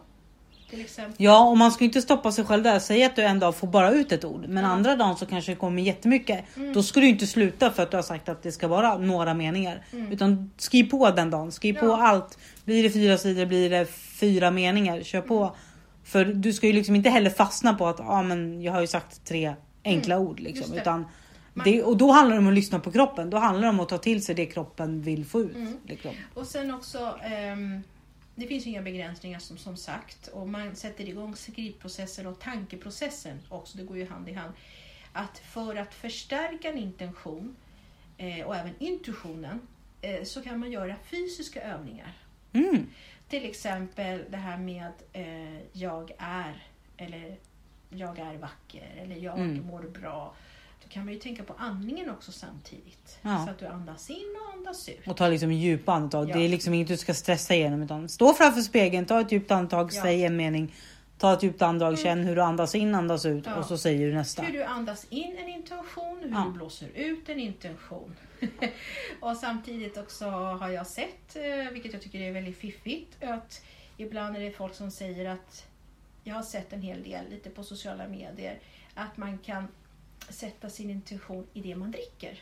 Till 0.70 0.80
exempel. 0.80 1.14
ja, 1.18 1.44
och 1.50 1.58
man 1.58 1.72
ska 1.72 1.84
inte 1.84 2.02
stoppa 2.02 2.32
sig 2.32 2.44
själv 2.44 2.62
där. 2.62 2.78
Säg 2.78 3.04
att 3.04 3.16
du 3.16 3.22
en 3.22 3.38
dag 3.38 3.56
får 3.56 3.66
bara 3.66 3.90
ut 3.90 4.12
ett 4.12 4.24
ord, 4.24 4.44
men 4.48 4.64
Ja. 4.64 4.70
andra 4.70 4.96
dagen 4.96 5.16
så 5.16 5.26
kanske 5.26 5.52
det 5.52 5.56
kommer 5.56 5.82
jättemycket. 5.82 6.44
Mm. 6.56 6.72
Då 6.72 6.82
ska 6.82 7.00
du 7.00 7.08
inte 7.08 7.26
sluta 7.26 7.70
för 7.70 7.82
att 7.82 7.90
du 7.90 7.96
har 7.96 8.02
sagt 8.02 8.28
att 8.28 8.42
det 8.42 8.52
ska 8.52 8.68
vara 8.68 8.98
några 8.98 9.34
meningar. 9.34 9.84
Mm. 9.92 10.12
Utan 10.12 10.50
skriv 10.56 10.90
på 10.90 11.10
den 11.10 11.30
dagen, 11.30 11.52
skriv 11.52 11.74
på 11.74 11.86
Ja. 11.86 12.06
allt. 12.08 12.38
Blir 12.64 12.82
det 12.82 12.90
fyra 12.90 13.18
sidor, 13.18 13.46
blir 13.46 13.70
det 13.70 13.86
fyra 13.90 14.50
meningar, 14.50 15.02
kör 15.02 15.20
på. 15.20 15.38
Mm. 15.42 15.54
För 16.04 16.24
du 16.24 16.52
ska 16.52 16.66
ju 16.66 16.72
liksom 16.72 16.96
inte 16.96 17.10
heller 17.10 17.30
fastna 17.30 17.74
på 17.74 17.86
att 17.86 18.00
ah, 18.00 18.22
men 18.22 18.62
jag 18.62 18.72
har 18.72 18.80
ju 18.80 18.86
sagt 18.86 19.24
tre 19.24 19.54
enkla 19.84 20.18
ord. 20.18 20.40
Liksom, 20.40 20.64
Mm. 20.64 20.74
det. 20.76 20.80
utan 20.80 21.04
det, 21.64 21.82
och 21.82 21.96
då 21.96 22.10
handlar 22.12 22.36
det 22.36 22.40
om 22.42 22.48
att 22.48 22.54
lyssna 22.54 22.78
på 22.80 22.90
kroppen. 22.92 23.30
Då 23.30 23.36
handlar 23.36 23.62
det 23.62 23.68
om 23.68 23.80
att 23.80 23.88
ta 23.88 23.98
till 23.98 24.24
sig 24.24 24.34
det 24.34 24.46
kroppen 24.46 25.02
vill 25.02 25.24
få 25.24 25.40
ut. 25.40 25.54
Mm. 25.56 25.76
Liksom. 25.86 26.10
Och 26.34 26.46
sen 26.46 26.74
också, 26.74 26.98
ehm, 27.24 27.82
det 28.38 28.46
finns 28.46 28.66
inga 28.66 28.82
begränsningar 28.82 29.38
som, 29.38 29.58
som 29.58 29.76
sagt. 29.76 30.26
Och 30.28 30.48
man 30.48 30.76
sätter 30.76 31.08
igång 31.08 31.36
skrivprocessen 31.36 32.26
och 32.26 32.40
tankeprocessen 32.40 33.40
också, 33.48 33.78
det 33.78 33.84
går 33.84 33.96
ju 33.96 34.08
hand 34.08 34.28
i 34.28 34.32
hand. 34.32 34.52
Att 35.12 35.38
för 35.38 35.76
att 35.76 35.94
förstärka 35.94 36.68
en 36.68 36.78
intention 36.78 37.56
eh, 38.18 38.46
och 38.46 38.56
även 38.56 38.74
intuitionen 38.78 39.60
eh, 40.00 40.24
så 40.24 40.42
kan 40.42 40.58
man 40.60 40.70
göra 40.72 40.96
fysiska 41.10 41.62
övningar. 41.62 42.12
Mm. 42.52 42.86
Till 43.28 43.44
exempel 43.44 44.24
det 44.30 44.36
här 44.36 44.58
med 44.58 44.92
eh, 45.12 45.58
jag 45.72 46.10
är 46.18 46.66
eller 46.96 47.36
jag 47.90 48.18
är 48.18 48.36
vacker 48.36 48.94
eller 49.02 49.16
jag 49.16 49.38
Mm. 49.38 49.66
mår 49.66 49.82
bra. 49.82 50.34
Kan 50.88 51.04
man 51.04 51.14
ju 51.14 51.20
tänka 51.20 51.42
på 51.42 51.54
andningen 51.58 52.10
också 52.10 52.32
samtidigt. 52.32 53.18
Ja. 53.22 53.44
Så 53.44 53.50
att 53.50 53.58
du 53.58 53.66
andas 53.66 54.10
in 54.10 54.36
och 54.46 54.58
andas 54.58 54.88
ut. 54.88 55.06
Och 55.08 55.16
ta 55.16 55.28
liksom 55.28 55.52
djupa 55.52 55.92
andetag. 55.92 56.30
Ja. 56.30 56.36
Det 56.36 56.44
är 56.44 56.48
liksom 56.48 56.74
inget 56.74 56.88
du 56.88 56.96
ska 56.96 57.14
stressa 57.14 57.54
igenom. 57.54 57.82
Utan 57.82 58.08
stå 58.08 58.34
framför 58.34 58.60
spegeln, 58.60 59.06
ta 59.06 59.20
ett 59.20 59.32
djupt 59.32 59.50
andetag, 59.50 59.90
Ja. 59.92 60.02
säg 60.02 60.24
en 60.24 60.36
mening. 60.36 60.74
Ta 61.18 61.32
ett 61.32 61.42
djupt 61.42 61.62
andetag, 61.62 61.88
Mm. 61.88 62.02
känn 62.02 62.24
hur 62.24 62.36
du 62.36 62.42
andas 62.42 62.74
in, 62.74 62.94
andas 62.94 63.26
ut 63.26 63.46
och 63.46 63.64
så 63.64 63.78
säger 63.78 64.06
du 64.08 64.14
nästa. 64.14 64.42
Hur 64.42 64.52
du 64.52 64.64
andas 64.64 65.06
in 65.10 65.36
en 65.38 65.48
intention, 65.48 66.18
hur 66.22 66.44
du 66.44 66.50
blåser 66.52 66.88
ut 66.94 67.28
en 67.28 67.38
intention. 67.40 68.16
och 69.20 69.36
samtidigt 69.36 69.96
också 69.98 70.24
har 70.30 70.68
jag 70.68 70.86
sett, 70.86 71.36
eh, 71.36 71.72
vilket 71.72 71.92
jag 71.92 72.02
tycker 72.02 72.20
är 72.20 72.32
väldigt 72.32 72.58
fiffigt, 72.58 73.24
att 73.24 73.62
ibland 73.96 74.36
är 74.36 74.40
det 74.40 74.50
folk 74.50 74.74
som 74.74 74.90
säger 74.90 75.30
att 75.30 75.66
jag 76.24 76.34
har 76.34 76.42
sett 76.42 76.72
en 76.72 76.82
hel 76.82 77.02
del 77.02 77.30
lite 77.30 77.50
på 77.50 77.62
sociala 77.64 78.08
medier, 78.08 78.58
att 78.94 79.16
man 79.16 79.38
kan 79.38 79.68
sätta 80.30 80.70
sin 80.70 80.90
intention 80.90 81.46
i 81.52 81.60
det 81.60 81.76
man 81.76 81.90
dricker. 81.90 82.38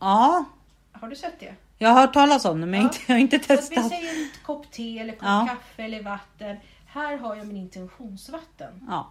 Ja, 0.00 0.44
Har 0.92 1.08
du 1.08 1.16
sett 1.16 1.40
det? 1.40 1.54
jag 1.78 1.88
har 1.88 2.00
hört 2.00 2.12
talas 2.14 2.44
om 2.44 2.60
det 2.60 2.66
men 2.66 2.80
Ja. 2.80 2.86
inte, 2.86 2.98
jag 3.06 3.14
har 3.14 3.20
inte 3.20 3.38
Så 3.38 3.52
att 3.52 3.60
vi 3.60 3.66
testat. 3.66 3.88
säger 3.88 4.10
en 4.24 4.30
kopp 4.46 4.70
te 4.70 4.98
eller 4.98 5.12
kopp 5.12 5.22
Ja. 5.28 5.46
kaffe 5.50 5.82
eller 5.82 6.02
vatten. 6.02 6.56
Här 6.86 7.16
har 7.16 7.36
jag 7.36 7.46
min 7.46 7.56
intentionsvatten. 7.56 8.84
Ja, 8.88 9.10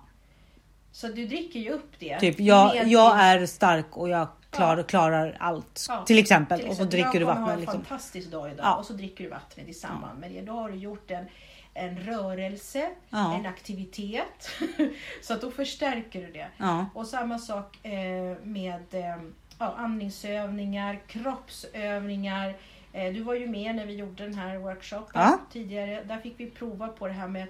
Så 0.91 1.07
du 1.07 1.25
dricker 1.25 1.59
ju 1.59 1.69
upp 1.69 1.99
det. 1.99 2.19
typ 2.19 2.39
jag, 2.39 2.87
jag 2.87 3.19
är 3.19 3.45
stark 3.45 3.97
och 3.97 4.09
jag 4.09 4.27
klar, 4.49 4.77
Ja. 4.77 4.83
klarar 4.83 5.37
allt. 5.39 5.85
Ja, 5.89 6.05
Till 6.05 6.17
exempel. 6.17 6.59
Till 6.59 6.69
Och 6.69 6.75
så 6.75 6.83
dricker 6.83 7.11
du 7.11 7.19
jag 7.19 7.27
kommer 7.27 7.33
ha 7.35 7.39
vattnet. 7.41 7.53
en 7.55 7.59
Liksom. 7.61 7.81
fantastisk 7.85 8.31
dag 8.31 8.51
idag 8.51 8.79
och 8.79 8.85
så 8.85 8.93
dricker 8.93 9.23
du 9.23 9.29
vattnet 9.29 9.67
i 9.67 9.73
samband 9.73 10.19
med 10.19 10.31
det. 10.31 10.41
Då 10.41 10.53
har 10.53 10.69
du 10.69 10.75
gjort 10.77 11.11
en, 11.11 11.25
en 11.73 11.99
rörelse, 11.99 12.89
Ja. 13.09 13.35
en 13.39 13.45
aktivitet. 13.45 14.49
så 15.21 15.33
att 15.33 15.41
då 15.41 15.51
förstärker 15.51 16.21
du 16.25 16.31
det. 16.31 16.47
Ja. 16.57 16.85
Och 16.93 17.07
samma 17.07 17.39
sak 17.39 17.85
eh, 17.85 18.37
med 18.43 18.83
eh, 18.93 19.21
ja, 19.59 19.73
andningsövningar, 19.77 20.99
kroppsövningar, 21.07 22.55
Eh, 22.95 23.13
Du 23.13 23.23
var 23.23 23.33
ju 23.33 23.47
med 23.47 23.75
när 23.75 23.85
vi 23.85 23.93
gjorde 23.95 24.23
den 24.23 24.33
här 24.33 24.57
workshopen 24.57 25.21
Ja. 25.21 25.39
tidigare. 25.51 26.03
Där 26.03 26.17
fick 26.19 26.39
vi 26.39 26.49
prova 26.51 26.87
på 26.87 27.07
det 27.07 27.13
här 27.13 27.27
med 27.27 27.47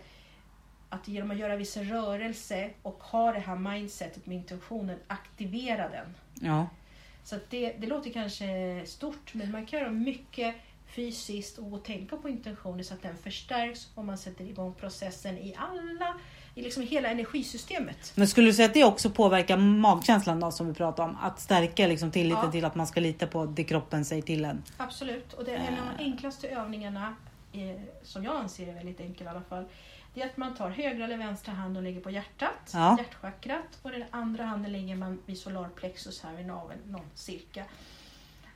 att 0.89 1.07
genom 1.07 1.31
att 1.31 1.37
göra 1.37 1.55
vissa 1.55 1.79
rörelser 1.81 2.73
och 2.81 3.03
ha 3.03 3.31
det 3.33 3.39
här 3.39 3.55
mindsetet 3.55 4.25
med 4.25 4.37
intentionen, 4.37 4.99
aktivera 5.07 5.89
den. 5.89 6.15
Ja. 6.41 6.67
Så 7.23 7.35
det, 7.49 7.73
det 7.79 7.87
låter 7.87 8.09
kanske 8.13 8.45
stort 8.85 9.33
men 9.33 9.51
man 9.51 9.65
kan 9.65 9.79
göra 9.79 9.91
mycket 9.91 10.55
fysiskt 10.95 11.57
och 11.57 11.83
tänka 11.83 12.17
på 12.17 12.29
intentioner 12.29 12.83
så 12.83 12.93
att 12.93 13.01
den 13.01 13.17
förstärks 13.17 13.87
och 13.95 14.05
man 14.05 14.17
sätter 14.17 14.45
igång 14.45 14.73
processen 14.73 15.37
i 15.37 15.55
alla, 15.57 16.15
i 16.55 16.61
liksom 16.61 16.83
hela 16.83 17.09
energisystemet. 17.09 18.11
Men 18.15 18.27
skulle 18.27 18.47
du 18.47 18.53
säga 18.53 18.65
att 18.67 18.73
det 18.73 18.83
också 18.83 19.09
påverkar 19.09 19.57
magkänslan 19.57 20.39
då 20.39 20.51
som 20.51 20.67
vi 20.67 20.73
pratade 20.73 21.09
om? 21.09 21.17
Att 21.21 21.39
stärka 21.41 21.87
liksom 21.87 22.11
tilliten 22.11 22.39
Ja. 22.45 22.51
till 22.51 22.65
att 22.65 22.75
man 22.75 22.87
ska 22.87 22.99
lita 22.99 23.27
på 23.27 23.45
det 23.45 23.63
kroppen 23.63 24.05
säger 24.05 24.21
till 24.21 24.45
en. 24.45 24.63
Absolut, 24.77 25.33
och 25.33 25.45
det 25.45 25.51
är 25.51 25.57
en 25.57 25.79
av 25.79 25.97
de 25.97 26.03
enklaste 26.03 26.47
övningarna, 26.47 27.15
eh, 27.53 27.81
som 28.03 28.23
jag 28.23 28.35
anser 28.35 28.67
är 28.67 28.73
väldigt 28.73 28.99
enkel 28.99 29.27
i 29.27 29.29
alla 29.29 29.41
fall, 29.41 29.65
det 30.13 30.21
är 30.21 30.25
att 30.25 30.37
man 30.37 30.55
tar 30.55 30.69
högra 30.69 31.03
eller 31.05 31.17
vänstra 31.17 31.53
hand 31.53 31.77
och 31.77 31.83
lägger 31.83 32.01
på 32.01 32.09
hjärtat, 32.11 32.71
Ja. 32.73 32.97
hjärtchakrat, 32.97 33.79
och 33.81 33.91
den 33.91 34.03
andra 34.11 34.43
handen 34.45 34.71
lägger 34.71 34.95
man 34.95 35.19
vid 35.25 35.37
solarplexus 35.37 36.21
här 36.23 36.33
vid 36.35 36.45
naveln, 36.45 36.79
någon 36.85 37.05
cirka. 37.15 37.65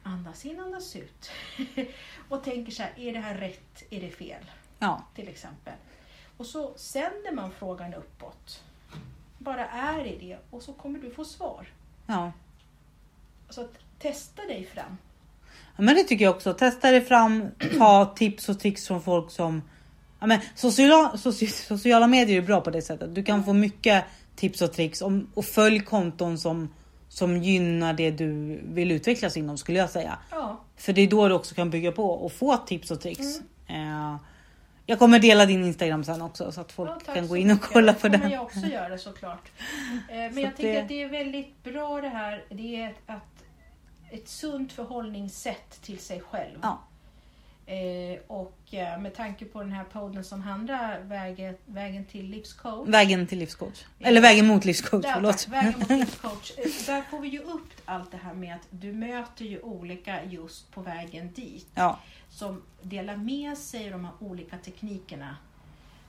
Andas 0.08 0.46
in, 0.46 0.60
andas 0.60 0.96
ut. 0.96 1.30
och 2.30 2.44
tänker 2.44 2.72
så 2.72 2.84
här, 2.84 2.94
är 2.98 3.14
det 3.14 3.20
här 3.20 3.36
rätt, 3.36 3.84
är 3.90 4.02
det 4.02 4.10
fel? 4.10 4.46
Ja. 4.80 5.04
till 5.16 5.28
exempel. 5.28 5.74
Och 6.38 6.46
så 6.46 6.74
sänder 6.78 7.32
man 7.32 7.52
frågan 7.52 7.94
uppåt. 7.94 8.64
Bara 9.38 9.68
är 9.68 10.06
i 10.06 10.18
det 10.20 10.38
och 10.50 10.62
så 10.62 10.74
kommer 10.74 11.00
du 11.00 11.12
få 11.12 11.26
svar. 11.26 11.68
ja. 12.06 12.32
Så 13.50 13.62
att 13.62 13.74
testa 14.00 14.42
dig 14.42 14.66
fram. 14.74 14.98
Ja, 15.76 15.84
men 15.84 15.96
det 15.96 16.04
tycker 16.04 16.26
jag 16.26 16.36
också. 16.36 16.54
Testa 16.54 16.92
dig 16.92 17.02
fram, 17.02 17.50
ta 17.78 18.06
tips 18.06 18.50
och 18.50 18.60
tricks 18.60 18.88
från 18.88 19.02
folk 19.02 19.32
som... 19.32 19.62
Ja, 20.20 20.28
men 20.28 20.40
sociala, 20.56 21.18
soci, 21.18 21.48
sociala 21.48 22.08
medier 22.08 22.38
är 22.38 22.46
bra 22.46 22.62
på 22.62 22.70
det 22.70 22.82
sättet. 22.82 23.16
Du 23.16 23.24
kan 23.24 23.44
få 23.44 23.54
mycket 23.54 24.06
tips 24.36 24.62
och 24.62 24.74
tricks 24.74 25.02
om, 25.02 25.32
och 25.34 25.46
följ 25.46 25.80
konton 25.80 26.38
som, 26.38 26.74
som 27.18 27.38
gynnar 27.38 27.94
det 27.94 28.12
du 28.12 28.60
vill 28.64 28.92
utvecklas 28.92 29.38
inom 29.38 29.58
skulle 29.58 29.80
jag 29.80 29.90
säga. 29.90 30.18
Ja, 30.32 30.60
För 30.76 30.94
det 30.94 31.02
är 31.02 31.08
då 31.08 31.28
du 31.28 31.34
också 31.34 31.56
kan 31.56 31.70
bygga 31.70 31.92
på 31.92 32.10
och 32.12 32.32
få 32.32 32.58
tips 32.58 32.92
och 32.92 33.02
tricks. 33.02 33.40
Eh, 33.68 34.16
jag 34.86 35.00
kommer 35.00 35.20
dela 35.20 35.46
din 35.46 35.64
Instagram 35.66 36.04
sen 36.04 36.22
också 36.22 36.52
så 36.52 36.62
att 36.62 36.72
folk 36.72 36.92
ja 37.08 37.14
kan 37.14 37.28
gå 37.28 37.38
in 37.38 37.52
och 37.52 37.62
kolla 37.62 37.92
Det 37.92 38.00
på 38.00 38.02
kommer 38.02 38.18
den. 38.18 38.32
jag 38.32 38.42
också 38.44 38.60
göra 38.72 38.98
såklart. 38.98 39.52
Eh, 40.10 40.16
Men 40.16 40.34
Så 40.34 40.40
jag 40.40 40.56
tycker 40.58 40.74
det- 40.74 40.82
att 40.82 40.88
det 40.88 41.02
är 41.04 41.10
väldigt 41.10 41.64
bra 41.64 42.02
det 42.02 42.10
här. 42.10 42.44
Det 42.50 42.76
är 42.82 42.96
att, 43.06 43.44
ett 44.12 44.28
sunt 44.28 44.72
förhållningssätt 44.72 45.82
till 45.82 46.00
sig 46.00 46.22
själv. 46.22 46.60
Ja. 46.62 46.80
Eh, 47.70 48.20
och 48.28 48.58
eh, 48.74 49.00
med 49.00 49.16
tanke 49.16 49.46
på 49.46 49.60
den 49.60 49.72
här 49.72 49.84
podden 49.84 50.24
som 50.24 50.42
handlar 50.42 51.00
vägen, 51.00 51.56
vägen 51.66 52.06
till 52.06 52.26
livscoach. 52.30 52.88
Vägen 52.90 53.28
till 53.28 53.40
livscoach. 53.40 53.86
Eller 54.00 54.22
vägen 54.22 54.48
mot 54.48 54.66
livscoach, 54.66 55.04
Där, 55.04 55.14
förlåt. 55.14 55.48
vägen 55.48 55.74
mot 55.80 55.90
livscoach. 56.00 56.52
Eh, 56.58 56.64
Där 56.86 57.02
får 57.02 57.20
vi 57.20 57.28
ju 57.28 57.40
upp 57.40 57.70
allt 57.86 58.12
det 58.12 58.18
här 58.18 58.34
med 58.34 58.56
att 58.56 58.68
du 58.70 58.94
möter 58.94 59.46
ju 59.46 59.60
olika 59.60 60.24
just 60.26 60.72
på 60.72 60.82
vägen 60.82 61.32
dit. 61.36 61.68
Ja, 61.76 62.00
Som 62.30 62.62
delar 62.82 63.16
med 63.18 63.58
sig 63.58 63.86
av 63.86 63.92
de 63.92 64.06
här 64.06 64.14
olika 64.20 64.58
teknikerna. 64.58 65.36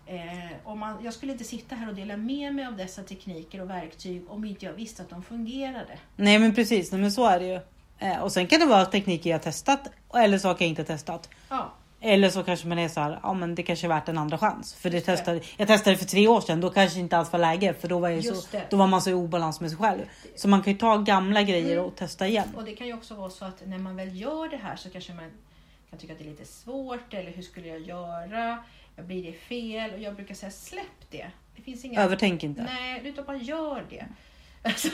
Eh, 0.06 0.16
om 0.64 0.78
man, 0.78 1.04
jag 1.04 1.14
skulle 1.14 1.32
inte 1.32 1.44
sitta 1.44 1.74
här 1.74 1.88
och 1.88 1.94
dela 1.94 2.16
med 2.16 2.54
mig 2.54 2.66
av 2.66 2.76
dessa 2.76 3.02
tekniker 3.02 3.60
och 3.60 3.70
verktyg 3.70 4.22
om 4.28 4.44
inte 4.44 4.64
jag 4.66 4.72
visste 4.72 5.02
att 5.02 5.10
de 5.10 5.22
fungerade. 5.22 5.98
nej 6.16 6.38
men 6.38 6.54
precis, 6.54 6.92
men 6.92 7.12
så 7.12 7.26
är 7.26 7.40
det 7.40 7.46
ju. 7.46 7.60
Eh, 7.98 8.18
och 8.22 8.32
sen 8.32 8.46
kan 8.46 8.60
det 8.60 8.66
vara 8.66 8.84
tekniker 8.86 9.30
jag 9.30 9.42
testat 9.42 9.80
eller 10.14 10.38
saker 10.38 10.64
jag 10.64 10.68
inte 10.70 10.84
testat. 10.84 11.28
Ja, 11.48 11.72
Eller 12.00 12.30
så 12.30 12.42
kanske 12.42 12.66
man 12.68 12.78
är 12.78 12.88
så 12.88 13.00
här, 13.00 13.20
ja 13.22 13.32
men 13.34 13.54
det 13.54 13.62
kanske 13.62 13.86
är 13.86 13.88
värt 13.88 14.08
en 14.08 14.18
andra 14.18 14.38
chans. 14.38 14.74
För 14.74 14.90
det 14.90 15.00
testade, 15.00 15.40
jag 15.56 15.68
testade 15.68 15.96
för 15.96 16.04
tre 16.04 16.28
år 16.28 16.40
sedan, 16.40 16.60
då 16.60 16.70
kanske 16.70 16.98
inte 17.00 17.16
alls 17.16 17.32
var 17.32 17.38
läge 17.38 17.74
för 17.74 17.88
då 17.88 17.98
var, 17.98 18.08
jag 18.08 18.20
Just 18.20 18.42
så, 18.50 18.56
det. 18.56 18.62
då 18.70 18.76
var 18.76 18.86
man 18.86 19.02
så 19.02 19.10
i 19.10 19.14
obalans 19.14 19.60
med 19.60 19.70
sig 19.70 19.78
själv. 19.78 20.00
Så 20.36 20.48
man 20.48 20.62
kan 20.62 20.72
ju 20.72 20.78
ta 20.78 20.96
gamla 20.96 21.42
grejer 21.42 21.72
Mm. 21.72 21.84
och 21.84 21.96
testa 21.96 22.26
igen. 22.28 22.48
och 22.56 22.64
det 22.64 22.72
kan 22.76 22.86
ju 22.86 22.94
också 22.94 23.14
vara 23.14 23.30
så 23.30 23.44
att 23.44 23.66
när 23.66 23.78
man 23.78 23.96
väl 23.96 24.20
gör 24.20 24.48
det 24.48 24.56
här 24.56 24.76
så 24.76 24.90
kanske 24.90 25.12
man 25.14 25.30
kan 25.90 25.98
tycka 25.98 26.12
att 26.12 26.18
det 26.18 26.24
är 26.24 26.30
lite 26.30 26.44
svårt 26.44 27.14
eller 27.14 27.30
hur 27.30 27.42
skulle 27.42 27.68
jag 27.68 27.80
göra? 27.80 28.58
Blir 28.96 29.22
det 29.22 29.32
fel? 29.32 29.90
Och 29.94 29.98
jag 30.00 30.14
brukar 30.14 30.34
säga 30.34 30.50
släpp 30.50 31.10
det. 31.10 31.26
Det 31.56 31.62
finns 31.62 31.84
inga... 31.84 32.02
Övertänk 32.02 32.42
inte. 32.44 32.62
Nej, 32.62 33.00
utan 33.04 33.24
bara 33.24 33.36
gör 33.36 33.84
det. 33.90 34.04
Alltså, 34.68 34.88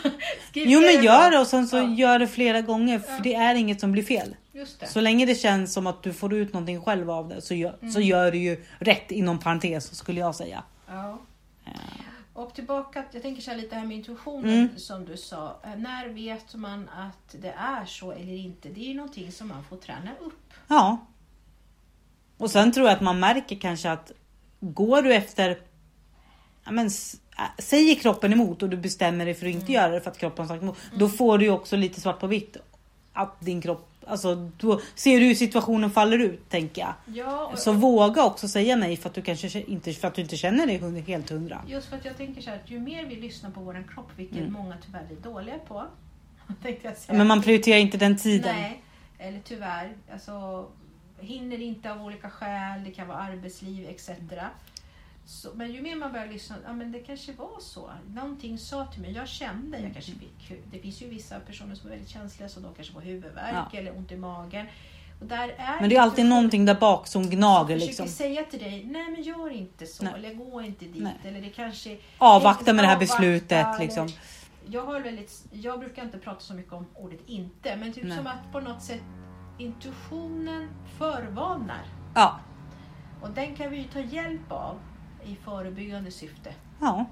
Jo 0.53 0.81
men 0.81 1.05
gör 1.05 1.31
det 1.31 1.39
och 1.39 1.47
sen 1.47 1.69
så 1.69 1.77
Ja. 1.77 1.95
gör 1.95 2.19
det 2.19 2.27
flera 2.29 2.61
gånger 2.61 2.99
för 2.99 3.13
Ja. 3.13 3.21
det 3.23 3.35
är 3.35 3.55
inget 3.55 3.81
som 3.81 3.93
blir 3.93 4.03
fel. 4.03 4.37
Så 4.87 5.01
länge 5.01 5.27
det 5.27 5.35
känns 5.35 5.73
som 5.73 5.87
att 5.87 6.03
du 6.03 6.13
får 6.13 6.35
ut 6.35 6.53
någonting 6.53 6.81
själv 6.81 7.11
av 7.11 7.29
det 7.29 7.43
så 7.43 7.55
gör, 7.55 7.77
Mm. 7.81 7.93
så 7.93 8.01
gör 8.01 8.31
du 8.33 8.39
ju 8.39 8.65
rätt 8.79 9.11
inom 9.11 9.39
parentes 9.39 9.95
skulle 9.95 10.21
jag 10.21 10.35
säga. 10.35 10.63
Ja. 10.89 11.19
Och 12.33 12.55
tillbaka, 12.55 13.05
jag 13.13 13.23
tänker 13.23 13.43
så 13.43 13.51
här 13.51 13.59
lite 13.59 13.75
här 13.77 13.85
med 13.85 13.97
intuitionen 13.97 14.55
Mm. 14.55 14.79
som 14.79 15.05
du 15.05 15.17
sa. 15.17 15.57
Eh, 15.65 15.77
När 15.77 16.09
vet 16.09 16.55
man 16.55 16.89
att 16.89 17.35
det 17.43 17.55
är 17.59 17.85
så 17.87 18.13
eller 18.13 18.33
inte? 18.37 18.69
Det 18.69 18.81
är 18.81 18.89
ju 18.89 18.95
någonting 18.95 19.33
som 19.33 19.49
man 19.49 19.65
får 19.65 19.77
träna 19.77 20.11
upp. 20.21 20.53
Ja. 20.69 21.07
Och 22.37 22.51
sen 22.51 22.73
tror 22.73 22.87
jag 22.87 22.95
att 22.97 23.01
man 23.03 23.21
märker 23.21 23.57
kanske 23.57 23.91
att 23.91 24.13
går 24.61 25.03
du 25.03 25.15
efter 25.15 25.59
men, 26.71 26.87
äh, 26.87 26.91
säger 27.59 27.95
kroppen 27.95 28.33
emot 28.33 28.63
och 28.63 28.69
du 28.71 28.77
bestämmer 28.77 29.25
dig 29.25 29.35
för 29.35 29.47
att 29.47 29.53
inte 29.53 29.73
Mm. 29.73 29.75
göra 29.75 29.93
det 29.93 30.01
för 30.01 30.11
att 30.11 30.19
kroppen 30.19 30.43
har 30.43 30.49
sagt 30.55 30.63
emot. 30.63 30.79
Då 30.99 31.09
får 31.09 31.39
du 31.39 31.45
ju 31.45 31.51
också 31.51 31.77
lite 31.77 32.01
svart 32.01 32.21
på 32.21 32.27
vitt 32.27 32.57
att 33.13 33.41
din 33.41 33.61
kropp, 33.63 33.89
alltså 34.07 34.35
då 34.59 34.81
ser 34.95 35.21
du 35.21 35.27
hur 35.27 35.35
situationen 35.35 35.91
faller 35.91 36.19
ut 36.19 36.49
tänker 36.51 36.83
jag. 36.83 36.95
Ja, 37.17 37.47
och, 37.53 37.59
Så 37.59 37.73
våga 37.73 38.25
också 38.25 38.49
säga 38.49 38.77
nej 38.77 38.97
för 38.97 39.09
att 39.09 39.15
du 39.15 39.23
kanske 39.23 39.61
inte, 39.61 39.93
för 39.93 40.09
att 40.09 40.15
du 40.15 40.23
inte 40.23 40.37
känner 40.37 40.67
dig 40.67 41.01
helt 41.07 41.31
hundra. 41.31 41.63
Just 41.69 41.89
för 41.89 41.97
att 41.97 42.05
jag 42.05 42.17
tänker 42.17 42.43
så 42.43 42.51
här 42.51 42.57
att 42.57 42.71
ju 42.71 42.79
mer 42.81 43.05
vi 43.07 43.17
lyssnar 43.17 43.51
på 43.51 43.61
vår 43.61 43.85
kropp, 43.95 44.09
vilket 44.17 44.39
Mm. 44.39 44.53
många 44.53 44.77
tyvärr 44.87 45.07
är 45.11 45.31
dåliga 45.31 45.59
på. 45.69 45.85
Men 47.09 47.27
man 47.27 47.43
prioriterar 47.43 47.79
inte 47.79 47.99
den 47.99 48.17
tiden. 48.17 48.57
Nej, 48.57 48.83
eller 49.19 49.41
tyvärr. 49.45 49.93
Alltså, 50.13 50.67
hinner 51.21 51.61
inte 51.63 51.93
av 51.93 52.03
olika 52.03 52.31
skäl, 52.31 52.85
det 52.85 52.91
kan 52.91 53.09
vara 53.09 53.19
arbetsliv 53.19 53.89
etc. 53.89 54.11
Så, 55.27 55.49
men 55.55 55.73
ju 55.73 55.83
mer 55.83 55.97
man 55.97 56.13
börjar 56.13 56.27
lyssna, 56.27 56.57
ja 56.67 56.73
men 56.73 56.93
det 56.93 56.99
kanske 56.99 57.33
var 57.33 57.61
så. 57.61 57.91
Någonting 58.15 58.59
sa 58.59 58.87
till 58.87 59.03
mig, 59.03 59.13
jag 59.13 59.29
kände, 59.29 59.79
jag 59.79 59.93
kanske 59.93 60.13
fick 60.13 60.53
Det 60.73 60.79
finns 60.79 61.03
ju 61.03 61.09
vissa 61.09 61.41
personer 61.41 61.75
som 61.75 61.87
är 61.87 61.91
väldigt 61.91 62.11
känsliga 62.11 62.49
så 62.49 62.61
de 62.61 62.75
kanske 62.75 62.93
får 62.95 63.01
huvudvärk 63.01 63.67
Ja. 63.73 63.79
eller 63.79 63.97
ont 63.97 64.13
i 64.13 64.17
magen. 64.17 64.67
Men 65.81 65.89
det 65.89 65.97
är 65.97 66.01
alltid 66.01 66.27
någonting 66.27 66.65
där 66.65 66.75
bak 66.75 67.07
som 67.07 67.31
gnager 67.31 67.79
som 67.79 67.87
liksom. 67.87 68.07
försöker 68.07 68.29
säga 68.35 68.45
till 68.45 68.59
dig, 68.59 68.85
nej 68.85 69.11
men 69.11 69.23
gör 69.23 69.51
inte 69.51 69.87
så, 69.87 70.05
Nej. 70.05 70.13
eller 70.17 70.35
gå 70.35 70.63
inte 70.63 70.85
dit, 70.85 71.03
Nej. 71.03 71.15
eller 71.25 71.41
det 71.41 71.51
kanske... 71.51 71.99
Avvakta 72.19 72.73
med 72.73 72.85
det 72.85 72.89
här 72.89 72.99
beslutet 72.99 73.67
eller- 73.67 73.79
liksom. 73.79 74.09
Jag, 74.67 74.87
har 74.87 75.01
väldigt, 75.01 75.45
jag 75.53 75.81
brukar 75.81 76.03
inte 76.05 76.19
prata 76.19 76.41
så 76.41 76.55
mycket 76.55 76.73
om 76.73 76.87
ordet 76.95 77.21
inte, 77.27 77.77
men 77.77 77.93
typ 77.93 78.05
Nej. 78.05 78.17
som 78.17 78.27
att 78.27 78.53
på 78.53 78.61
något 78.61 78.83
sätt 78.83 79.03
intuitionen 79.59 80.69
förvarnar. 80.99 81.83
Ja. 82.15 82.41
Och 83.23 83.31
den 83.31 83.55
kan 83.55 83.71
vi 83.71 83.77
ju 83.77 83.85
ta 83.85 84.01
hjälp 84.01 84.53
av 84.53 84.79
i 85.27 85.37
förebyggande 85.45 86.11
syfte. 86.11 86.55
Ja. 86.81 87.07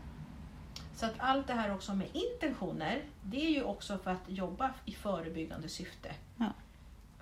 Så 0.94 1.07
att 1.07 1.14
allt 1.18 1.46
det 1.46 1.53
här 1.55 1.75
också 1.75 1.94
med 1.94 2.07
intentioner, 2.12 3.03
det 3.22 3.46
är 3.46 3.51
ju 3.51 3.62
också 3.62 3.98
för 3.98 4.11
att 4.11 4.22
jobba 4.27 4.70
i 4.85 4.92
förebyggande 4.92 5.68
syfte. 5.68 6.09
Ja. 6.37 6.53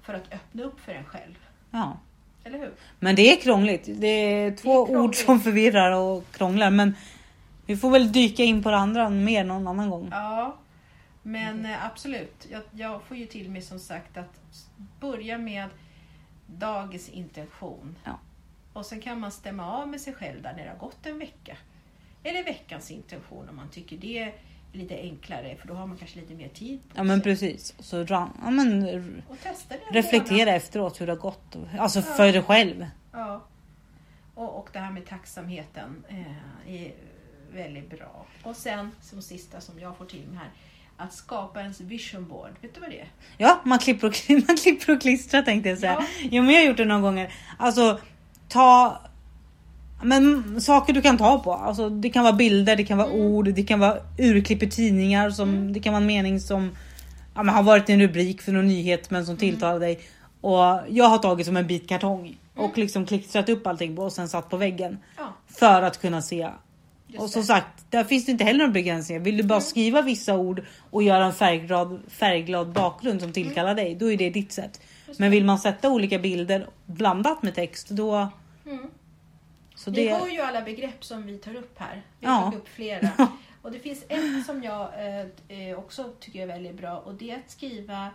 För 0.03 0.15
att 0.15 0.33
öppna 0.33 0.63
upp 0.63 0.81
för 0.81 0.93
en 0.93 1.05
själv. 1.05 1.35
ja. 1.71 1.99
Eller 2.45 2.59
hur? 2.59 2.73
Men 2.99 3.17
det 3.17 3.33
är 3.33 3.41
krångligt. 3.41 3.85
Det 3.87 4.07
är 4.07 4.57
två 4.57 4.87
krångligt. 4.87 5.05
ord 5.05 5.27
som 5.27 5.41
förvirrar 5.41 5.93
och 5.93 6.25
krånglar. 6.33 6.71
Men 6.71 6.95
vi 7.67 7.77
får 7.77 7.91
väl 7.91 8.13
dyka 8.13 8.43
in 8.45 8.63
på 8.63 8.71
det 8.71 8.77
andra 8.77 9.11
mer 9.11 9.45
någon 9.45 9.69
annan 9.69 9.91
gång. 9.91 10.09
Ja, 10.13 10.57
men 11.23 11.67
eh, 11.67 11.87
absolut. 11.87 12.47
Jag, 12.51 12.63
jag 12.71 13.03
får 13.03 13.17
ju 13.17 13.27
till 13.27 13.51
mig 13.51 13.63
som 13.63 13.79
sagt 13.79 14.17
att 14.17 14.39
börja 15.01 15.39
med 15.39 15.69
dagens 16.47 17.09
intention. 17.09 17.97
Ja. 18.05 18.19
Och 18.73 18.87
sen 18.87 19.01
kan 19.01 19.21
man 19.21 19.31
stämma 19.33 19.67
av 19.79 19.89
med 19.89 20.01
sig 20.01 20.13
själv 20.15 20.43
där 20.43 20.53
när 20.57 20.65
det 20.65 20.71
har 20.71 20.77
gått 20.79 21.07
en 21.07 21.19
vecka. 21.19 21.57
Eller 22.25 22.45
veckans 22.45 22.91
intention 22.91 23.49
om 23.49 23.57
man 23.57 23.69
tycker 23.71 23.97
det 23.97 24.19
är 24.19 24.33
lite 24.73 24.95
enklare 25.01 25.57
för 25.57 25.69
då 25.69 25.75
har 25.75 25.87
man 25.87 25.97
kanske 25.97 26.21
lite 26.21 26.35
mer 26.35 26.49
tid 26.49 26.81
Ja 26.95 27.03
men 27.03 27.21
precis. 27.23 27.75
Så 27.79 28.05
ran- 28.05 28.31
ja, 28.45 28.51
men, 28.51 28.87
reflektera 29.91 30.39
månad. 30.39 30.55
efteråt 30.55 31.01
hur 31.01 31.07
det 31.07 31.13
har 31.13 31.19
gått. 31.19 31.57
Alltså 31.79 31.99
Ja. 31.99 32.05
för 32.05 32.33
dig 32.33 32.43
själv. 32.43 32.87
Ja. 33.13 33.45
Och, 34.35 34.59
och 34.59 34.71
det 34.73 34.79
här 34.79 34.91
med 34.93 35.07
tacksamheten 35.07 36.05
eh, 36.09 36.75
är 36.75 36.93
väldigt 37.53 37.91
bra. 37.91 38.27
Och 38.43 38.57
sen 38.57 38.91
som 39.01 39.23
sista 39.23 39.61
som 39.61 39.79
jag 39.81 39.97
får 39.97 40.05
till 40.05 40.27
mig 40.27 40.39
här. 40.39 40.51
Att 40.97 41.13
skapa 41.15 41.61
ens 41.61 41.81
vision 41.81 42.29
board. 42.29 42.51
Vet 42.61 42.75
du 42.75 42.81
vad 42.81 42.91
det 42.91 43.01
är? 43.01 43.09
Ja, 43.39 43.61
man 43.65 43.79
klipper 43.79 44.07
och, 44.09 44.15
man 44.49 44.57
klipper 44.57 44.93
och 44.97 45.01
klistrar 45.01 45.43
tänkte 45.43 45.69
jag 45.69 45.79
säga. 45.79 45.93
Ja. 46.01 46.07
Jo 46.31 46.43
men 46.43 46.55
jag 46.55 46.61
har 46.61 46.67
gjort 46.67 46.77
det 46.77 46.85
några 46.85 47.01
gånger. 47.01 47.33
Alltså 47.59 48.01
ta 48.51 49.01
men 50.03 50.61
saker 50.61 50.93
du 50.93 51.03
kan 51.03 51.19
ta 51.19 51.39
på. 51.39 51.53
Alltså, 51.55 51.89
det 51.91 52.11
kan 52.11 52.23
vara 52.25 52.33
bilder, 52.33 52.77
det 52.77 52.85
kan 52.85 52.99
vara 52.99 53.09
Mm. 53.09 53.21
ord, 53.21 53.49
det 53.55 53.63
kan 53.63 53.81
vara 53.81 53.97
urklipp 54.19 54.63
i 54.63 54.71
tidningar. 54.71 55.31
Som, 55.31 55.73
Det 55.73 55.81
kan 55.81 55.93
vara 55.93 56.01
en 56.01 56.07
mening 56.07 56.41
som 56.41 56.71
ja, 57.35 57.43
men 57.43 57.55
har 57.55 57.63
varit 57.63 57.91
en 57.91 58.01
rubrik 58.01 58.43
för 58.43 58.53
någon 58.53 58.67
nyhet 58.69 59.11
men 59.11 59.27
som 59.27 59.33
Mm. 59.33 59.39
tilltalar 59.41 59.81
dig. 59.81 60.01
Och 60.41 60.59
jag 60.89 61.05
har 61.05 61.19
tagit 61.19 61.47
som 61.47 61.57
en 61.57 61.67
bit 61.67 61.89
kartong 61.89 62.37
och 62.57 62.79
liksom 62.79 63.07
klistrat 63.07 63.49
upp 63.49 63.67
allting 63.67 63.97
på 63.97 64.03
och 64.03 64.13
sen 64.13 64.29
satt 64.29 64.51
på 64.51 64.57
väggen. 64.57 64.99
Ja, 65.17 65.23
För 65.59 65.83
att 65.83 66.01
kunna 66.01 66.23
se. 66.23 66.49
just 67.09 67.23
Och 67.23 67.31
som 67.31 67.41
det. 67.41 67.47
sagt, 67.47 67.85
där 67.91 68.05
finns 68.05 68.27
det 68.27 68.33
inte 68.33 68.45
heller 68.45 68.59
några 68.59 68.73
begränsningar. 68.73 69.21
Vill 69.23 69.37
du 69.37 69.43
bara 69.43 69.61
skriva 69.61 70.03
vissa 70.03 70.35
ord 70.37 70.63
och 70.91 71.03
göra 71.03 71.25
en 71.25 71.33
färgglad, 71.33 72.01
färgglad 72.09 72.73
bakgrund 72.73 73.21
som 73.21 73.33
tillkallar 73.33 73.75
dig, 73.75 73.95
då 73.95 74.13
är 74.13 74.17
det 74.17 74.31
ditt 74.31 74.53
sätt. 74.53 74.81
Men 75.19 75.31
vill 75.31 75.45
man 75.45 75.59
sätta 75.59 75.91
olika 75.91 76.19
bilder 76.19 76.67
blandat 76.87 77.43
med 77.43 77.55
text, 77.55 77.89
då... 77.89 78.29
Mm. 78.71 78.91
Så 79.75 79.91
det... 79.91 80.15
hör 80.15 80.29
ju 80.29 80.41
alla 80.41 80.63
begrepp 80.63 81.05
som 81.05 81.27
vi 81.27 81.39
tar 81.39 81.55
upp 81.55 81.79
här. 81.79 82.03
Vi 82.19 82.27
Ja. 82.27 82.31
har 82.31 82.45
tagit 82.45 82.59
upp 82.61 82.69
flera. 82.69 83.11
Och 83.63 83.73
det 83.73 83.79
finns 83.79 84.05
ett 84.09 84.47
som 84.47 84.63
jag 84.63 84.91
eh, 84.95 85.27
eh, 85.59 85.79
också 85.79 86.13
tycker 86.21 86.43
är 86.43 86.47
väldigt 86.47 86.75
bra 86.77 86.99
och 86.99 87.15
det 87.15 87.31
är 87.31 87.37
att 87.37 87.51
skriva 87.51 88.11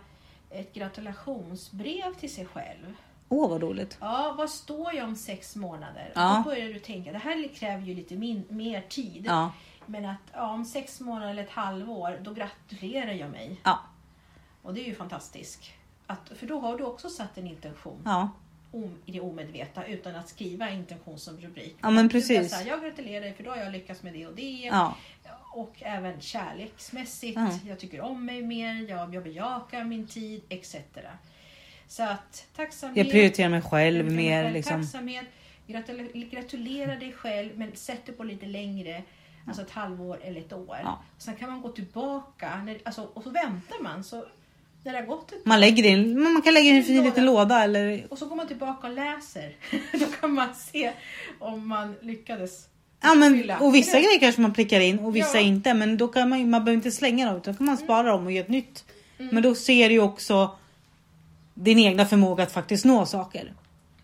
ett 0.50 0.74
gratulationsbrev 0.74 2.14
till 2.14 2.34
sig 2.34 2.46
själv. 2.46 2.94
Åh 3.28 3.50
vad 3.50 3.62
roligt. 3.62 3.98
Ja, 4.00 4.34
vad 4.38 4.50
står 4.50 4.94
jag 4.94 5.08
om 5.08 5.16
sex 5.16 5.56
månader? 5.56 6.12
Ja. 6.14 6.42
Då 6.44 6.50
börjar 6.50 6.68
du 6.68 6.78
tänka, 6.78 7.12
det 7.12 7.18
här 7.18 7.48
kräver 7.54 7.82
ju 7.82 7.94
lite 7.94 8.14
min, 8.16 8.44
mer 8.48 8.80
tid. 8.80 9.24
Ja. 9.26 9.52
Men 9.86 10.04
att 10.04 10.20
ja, 10.32 10.50
om 10.52 10.64
sex 10.64 11.00
månader 11.00 11.30
eller 11.30 11.42
ett 11.42 11.50
halvår, 11.50 12.18
då 12.22 12.32
gratulerar 12.32 13.12
jag 13.12 13.30
mig. 13.30 13.60
Ja. 13.62 13.80
Och 14.62 14.74
det 14.74 14.80
är 14.80 14.84
ju 14.84 14.94
fantastiskt. 14.94 15.64
Att, 16.06 16.32
för 16.36 16.46
då 16.46 16.60
har 16.60 16.78
du 16.78 16.84
också 16.84 17.08
satt 17.08 17.38
en 17.38 17.46
intention 17.46 18.02
Ja. 18.04 18.30
I 19.04 19.12
det 19.12 19.20
omedvetna 19.20 19.86
utan 19.86 20.16
att 20.16 20.28
skriva 20.28 20.70
intention 20.70 21.18
som 21.18 21.36
rubrik. 21.36 21.76
Ja, 21.82 21.90
men 21.90 22.08
precis. 22.08 22.50
säger, 22.50 22.70
jag 22.70 22.82
gratulerar 22.82 23.20
dig 23.20 23.34
för 23.34 23.44
då 23.44 23.50
har 23.50 23.56
jag 23.56 23.72
lyckats 23.72 24.02
med 24.02 24.12
det 24.12 24.26
och 24.26 24.34
det. 24.34 24.70
Ja. 24.72 24.96
Och 25.52 25.74
även 25.80 26.20
kärleksmässigt. 26.20 27.36
Ja. 27.36 27.58
Jag 27.66 27.78
tycker 27.78 28.00
om 28.00 28.26
mig 28.26 28.42
mer, 28.42 28.88
jag, 28.88 29.14
jag 29.14 29.22
bejakar 29.22 29.84
min 29.84 30.06
tid 30.06 30.42
etc. 30.48 30.76
Så 31.88 32.02
att 32.02 32.46
tacksamhet. 32.56 32.96
Jag 32.96 33.10
prioriterar 33.10 33.48
mig 33.48 33.62
själv 33.62 34.04
prioriterar 34.04 34.16
mer 34.16 34.42
själv, 34.42 34.54
liksom. 34.54 34.82
Tacksamhet. 34.82 35.26
Gratul- 35.66 36.28
gratulera 36.30 36.96
dig 36.96 37.12
själv 37.12 37.58
men 37.58 37.76
sätt 37.76 38.00
det 38.06 38.12
på 38.12 38.24
lite 38.24 38.46
längre. 38.46 39.02
Alltså 39.46 39.62
ett 39.62 39.70
halvår 39.70 40.18
eller 40.22 40.40
ett 40.40 40.52
år. 40.52 40.78
Ja. 40.82 41.02
Sen 41.18 41.36
kan 41.36 41.50
man 41.50 41.62
gå 41.62 41.68
tillbaka 41.68 42.62
när, 42.64 42.78
alltså, 42.84 43.02
och 43.02 43.22
så 43.22 43.30
väntar 43.30 43.82
man. 43.82 44.04
Så 44.04 44.24
när 44.86 44.92
det 44.92 44.98
har 44.98 45.06
gått 45.06 45.32
ett 45.32 45.46
Man 45.46 45.60
lägger 45.60 45.82
det 45.82 45.88
i 45.88 45.92
en- 45.92 46.22
man 46.22 46.42
kan 46.42 46.54
lägga 46.54 46.70
det 46.70 46.74
i 46.76 46.78
en 46.78 46.84
fin 46.84 47.04
liten 47.04 47.24
låda 47.24 47.62
eller 47.64 48.06
och 48.10 48.18
så 48.18 48.26
går 48.26 48.36
man 48.36 48.46
tillbaka 48.48 48.86
och 48.86 48.92
läser. 48.94 49.52
Då 49.92 50.06
kan 50.20 50.32
man 50.32 50.54
se 50.54 50.92
om 51.38 51.68
man 51.68 51.94
lyckades. 52.02 52.66
Ja 53.02 53.14
men 53.14 53.34
fylla. 53.38 53.58
och 53.58 53.74
vissa 53.74 54.00
grejer 54.00 54.18
kanske 54.20 54.40
man 54.40 54.52
prickar 54.54 54.80
in 54.80 54.98
och 54.98 55.16
vissa 55.16 55.36
Ja. 55.40 55.44
inte 55.46 55.74
men 55.74 55.96
då 55.96 56.08
kan 56.08 56.28
man 56.28 56.38
ju- 56.38 56.46
man 56.46 56.64
behöver 56.64 56.76
inte 56.76 56.90
slänga 56.90 57.26
dem 57.26 57.36
utan 57.36 57.52
då 57.54 57.58
kan 57.58 57.66
man 57.66 57.76
spara 57.76 58.02
dem 58.10 58.26
och 58.26 58.32
göra 58.32 58.44
ett 58.44 58.50
nytt. 58.50 58.84
Mm. 59.18 59.34
Men 59.34 59.42
då 59.42 59.54
ser 59.54 59.88
du 59.88 59.94
ju 59.94 60.00
också 60.00 60.50
din 61.54 61.78
egna 61.78 62.06
förmåga 62.06 62.42
att 62.42 62.52
faktiskt 62.52 62.84
nå 62.84 63.06
saker. 63.06 63.52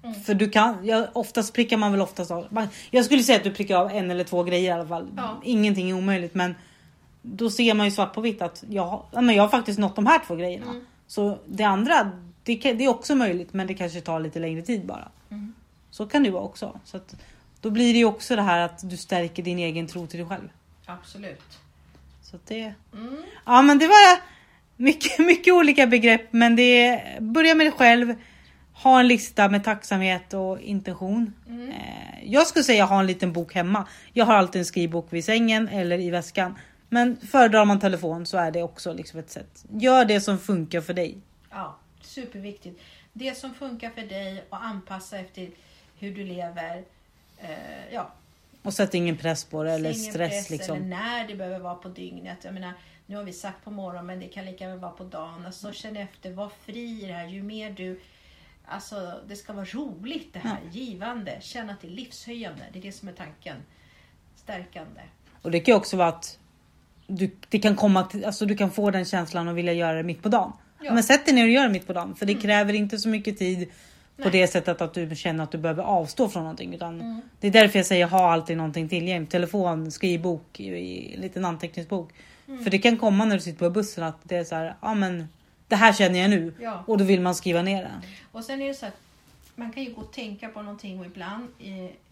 Mm. 0.04 0.20
För 0.22 0.34
du 0.34 0.50
kan, 0.50 0.86
ja, 0.86 1.06
oftast 1.12 1.54
prickar 1.54 1.76
man 1.76 1.92
väl 1.92 2.00
oftast 2.00 2.30
av. 2.30 2.46
Man, 2.50 2.68
jag 2.90 3.04
skulle 3.04 3.22
säga 3.22 3.38
att 3.38 3.44
du 3.44 3.50
prickar 3.50 3.76
av 3.76 3.90
en 3.90 4.10
eller 4.10 4.24
två 4.24 4.42
grejer 4.42 4.68
i 4.70 4.72
alla 4.72 4.88
fall. 4.88 5.06
Ja. 5.16 5.40
Ingenting 5.44 5.90
är 5.90 5.94
omöjligt 5.94 6.34
men 6.34 6.54
då 7.22 7.50
ser 7.50 7.74
man 7.74 7.86
ju 7.86 7.90
svart 7.90 8.14
på 8.14 8.20
vitt 8.20 8.42
att 8.42 8.64
jag, 8.68 9.02
ja, 9.12 9.20
men 9.20 9.34
jag 9.34 9.42
har 9.42 9.48
faktiskt 9.48 9.78
nått 9.78 9.96
de 9.96 10.06
här 10.06 10.20
två 10.26 10.36
grejerna. 10.36 10.66
Mm. 10.70 10.84
Så 11.06 11.38
det 11.46 11.64
andra, 11.64 12.10
det, 12.42 12.54
det 12.56 12.84
är 12.84 12.88
också 12.88 13.14
möjligt 13.14 13.52
men 13.52 13.66
det 13.66 13.74
kanske 13.74 14.00
tar 14.00 14.20
lite 14.20 14.38
längre 14.38 14.62
tid 14.62 14.86
bara. 14.86 15.08
Mm. 15.30 15.54
Så 15.90 16.06
kan 16.06 16.22
det 16.22 16.30
vara 16.30 16.42
också. 16.42 16.80
Så 16.84 16.96
att, 16.96 17.14
då 17.60 17.70
blir 17.70 17.92
det 17.92 17.98
ju 17.98 18.04
också 18.04 18.36
det 18.36 18.42
här 18.42 18.60
att 18.60 18.90
du 18.90 18.96
stärker 18.96 19.42
din 19.42 19.58
egen 19.58 19.86
tro 19.86 20.06
till 20.06 20.18
dig 20.20 20.28
själv. 20.28 20.48
Absolut. 20.86 21.58
Så 22.22 22.36
det, 22.46 22.74
Mm. 22.92 23.22
ja 23.46 23.62
men 23.62 23.78
det 23.78 23.86
var 23.86 24.18
mycket, 24.76 25.18
mycket 25.26 25.54
olika 25.54 25.86
begrepp 25.86 26.32
men 26.32 26.56
det 26.56 27.02
börja 27.20 27.54
med 27.54 27.66
dig 27.66 27.72
själv. 27.72 28.14
Ha 28.74 29.00
en 29.00 29.08
lista 29.08 29.48
med 29.48 29.64
tacksamhet 29.64 30.34
och 30.34 30.60
intention. 30.60 31.32
Mm. 31.48 31.68
Eh, 31.70 32.32
Jag 32.32 32.46
skulle 32.46 32.62
säga 32.64 32.84
ha 32.84 33.00
en 33.00 33.06
liten 33.06 33.32
bok 33.32 33.54
hemma. 33.54 33.86
Jag 34.12 34.24
har 34.26 34.34
alltid 34.34 34.58
en 34.58 34.64
skrivbok 34.66 35.06
vid 35.10 35.24
sängen 35.24 35.68
eller 35.68 35.98
i 35.98 36.10
väskan. 36.10 36.54
Men 36.92 37.16
föredrar 37.16 37.64
man 37.64 37.80
telefon 37.80 38.26
så 38.26 38.38
är 38.38 38.50
det 38.50 38.62
också 38.62 38.92
liksom 38.92 39.20
ett 39.20 39.30
sätt. 39.30 39.64
Gör 39.70 40.04
det 40.04 40.20
som 40.20 40.38
funkar 40.38 40.80
för 40.80 40.94
dig. 40.94 41.18
Ja, 41.50 41.76
superviktigt. 42.00 42.80
Det 43.12 43.38
som 43.38 43.54
funkar 43.54 43.90
för 43.90 44.02
dig 44.02 44.44
och 44.48 44.64
anpassa 44.64 45.18
efter 45.18 45.50
hur 45.98 46.14
du 46.14 46.24
lever. 46.24 46.84
Eh, 47.38 47.92
ja, 47.92 48.12
Och 48.62 48.74
sätt 48.74 48.94
ingen 48.94 49.16
press 49.16 49.44
på 49.44 49.62
det 49.62 49.72
eller 49.72 49.90
ingen 49.90 50.12
stress 50.12 50.50
liksom. 50.50 50.76
Eller 50.76 50.86
när 50.86 51.28
det 51.28 51.34
behöver 51.34 51.58
vara 51.58 51.74
på 51.74 51.88
dygnet. 51.88 52.38
Jag 52.44 52.54
menar, 52.54 52.72
nu 53.06 53.16
har 53.16 53.24
vi 53.24 53.32
sagt 53.32 53.64
på 53.64 53.70
morgonen 53.70 54.06
men 54.06 54.20
det 54.20 54.28
kan 54.28 54.44
lika 54.44 54.68
väl 54.68 54.78
vara 54.78 54.92
på 54.92 55.04
dagen. 55.04 55.46
Alltså, 55.46 55.72
känn 55.72 55.96
efter, 55.96 56.32
var 56.32 56.50
fri 56.66 57.04
i 57.04 57.06
det 57.06 57.12
här. 57.12 57.26
Ju 57.26 57.42
mer 57.42 57.70
du... 57.70 58.00
Alltså 58.66 59.20
det 59.28 59.36
ska 59.36 59.52
vara 59.52 59.64
roligt 59.64 60.32
det 60.32 60.38
här, 60.38 60.58
givande. 60.70 61.38
Känna 61.40 61.72
att 61.72 61.80
det 61.80 61.86
är 61.86 61.90
livshöjande. 61.90 62.62
Det 62.72 62.78
är 62.78 62.82
det 62.82 62.92
som 62.92 63.08
är 63.08 63.12
tanken. 63.12 63.56
Stärkande. 64.36 65.00
Och 65.42 65.50
det 65.50 65.60
kan 65.60 65.74
också 65.74 65.96
vara 65.96 66.08
att 66.08 66.38
du, 67.06 67.30
det 67.48 67.58
kan 67.58 67.76
komma 67.76 68.02
till, 68.02 68.24
alltså 68.24 68.46
du 68.46 68.56
kan 68.56 68.70
få 68.70 68.90
den 68.90 69.04
känslan 69.04 69.48
och 69.48 69.58
vilja 69.58 69.72
göra 69.72 69.96
det 69.96 70.02
mitt 70.02 70.22
på 70.22 70.28
dagen. 70.28 70.52
Ja. 70.80 70.94
Men 70.94 71.02
sätt 71.02 71.24
dig 71.26 71.34
ner 71.34 71.44
och 71.44 71.50
gör 71.50 71.62
det 71.62 71.68
mitt 71.72 71.86
på 71.86 71.92
dagen 71.92 72.14
för 72.14 72.26
det 72.26 72.34
kräver 72.34 72.72
inte 72.72 72.98
så 72.98 73.08
mycket 73.08 73.38
tid 73.38 73.68
på 74.16 74.22
Nej. 74.28 74.30
det 74.32 74.46
sättet 74.48 74.80
att 74.80 74.94
du 74.94 75.16
känner 75.16 75.44
att 75.44 75.50
du 75.52 75.58
behöver 75.58 75.82
avstå 75.82 76.28
från 76.28 76.42
någonting. 76.42 76.74
Utan 76.74 77.00
Mm. 77.00 77.20
Det 77.40 77.46
är 77.46 77.50
därför 77.50 77.78
jag 77.78 77.86
säger 77.86 78.06
ha 78.06 78.32
alltid 78.32 78.56
någonting 78.56 78.88
tillgängligt. 78.88 79.30
Telefon, 79.30 79.90
skrivbok, 79.90 80.60
i- 80.60 80.64
i- 80.66 81.14
en 81.14 81.20
liten 81.20 81.44
anteckningsbok. 81.44 82.10
Mm. 82.48 82.64
För 82.64 82.70
det 82.70 82.78
kan 82.78 82.96
komma 82.96 83.24
när 83.24 83.34
du 83.36 83.40
sitter 83.42 83.58
på 83.58 83.70
bussen 83.70 84.04
att 84.04 84.16
det 84.22 84.36
är 84.36 84.44
så 84.44 84.54
här, 84.54 84.74
ja 84.80 84.94
men 84.94 85.28
det 85.68 85.76
här 85.76 85.92
känner 85.92 86.18
jag 86.18 86.30
nu. 86.30 86.54
Ja. 86.60 86.84
Och 86.86 86.98
då 86.98 87.04
vill 87.04 87.20
man 87.20 87.34
skriva 87.34 87.62
ner 87.62 87.82
det. 87.82 87.90
Och 88.32 88.44
sen 88.44 88.62
är 88.62 88.68
det 88.68 88.74
så 88.74 88.86
att 88.86 88.96
man 89.54 89.72
kan 89.72 89.84
ju 89.84 89.92
gå 89.94 90.00
och 90.00 90.12
tänka 90.12 90.48
på 90.48 90.62
någonting 90.62 91.00
och 91.00 91.06
ibland 91.06 91.48
i, 91.58 91.70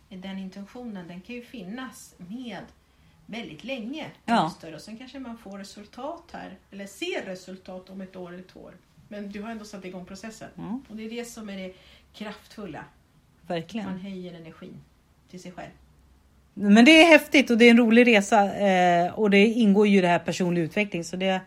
i 0.09 0.17
den 0.17 0.39
intentionen 0.39 1.09
den 1.09 1.21
kan 1.21 1.35
ju 1.35 1.43
finnas 1.45 2.15
med 2.17 2.59
väldigt 3.31 3.65
länge. 3.65 4.07
Ja. 4.25 4.53
Och 4.75 4.81
sen 4.81 4.97
kanske 4.99 5.19
man 5.19 5.39
får 5.39 5.59
resultat 5.59 6.25
här 6.33 6.59
eller 6.71 6.87
ser 6.87 7.23
resultat 7.27 7.91
om 7.91 8.01
ett 8.01 8.17
år 8.17 8.35
eller 8.35 8.43
två 8.43 8.61
år. 8.61 8.75
Men 9.09 9.33
du 9.33 9.43
har 9.43 9.51
ändå 9.51 9.65
satt 9.65 9.85
igång 9.85 10.05
processen. 10.05 10.49
Mm. 10.59 10.83
Och 10.89 10.97
det 10.97 11.03
är 11.05 11.11
det 11.11 11.25
som 11.25 11.49
är 11.49 11.57
det 11.59 11.75
kraftfulla. 12.13 12.85
Verkligen. 13.47 13.87
Man 13.87 13.99
höjer 14.01 14.35
energin 14.35 14.81
till 15.31 15.41
sig 15.41 15.53
själv. 15.53 15.71
Men 16.55 16.85
det 16.85 17.03
är 17.03 17.07
häftigt 17.07 17.51
och 17.51 17.59
det 17.59 17.65
är 17.65 17.71
en 17.71 17.79
rolig 17.79 18.07
resa. 18.07 18.55
Eh, 18.55 19.13
och 19.13 19.31
det 19.31 19.47
ingår 19.47 19.87
ju 19.87 19.99
i 19.99 20.01
det 20.01 20.09
här 20.09 20.19
personlig 20.19 20.63
utveckling. 20.63 21.05
Så 21.05 21.17
det, 21.17 21.41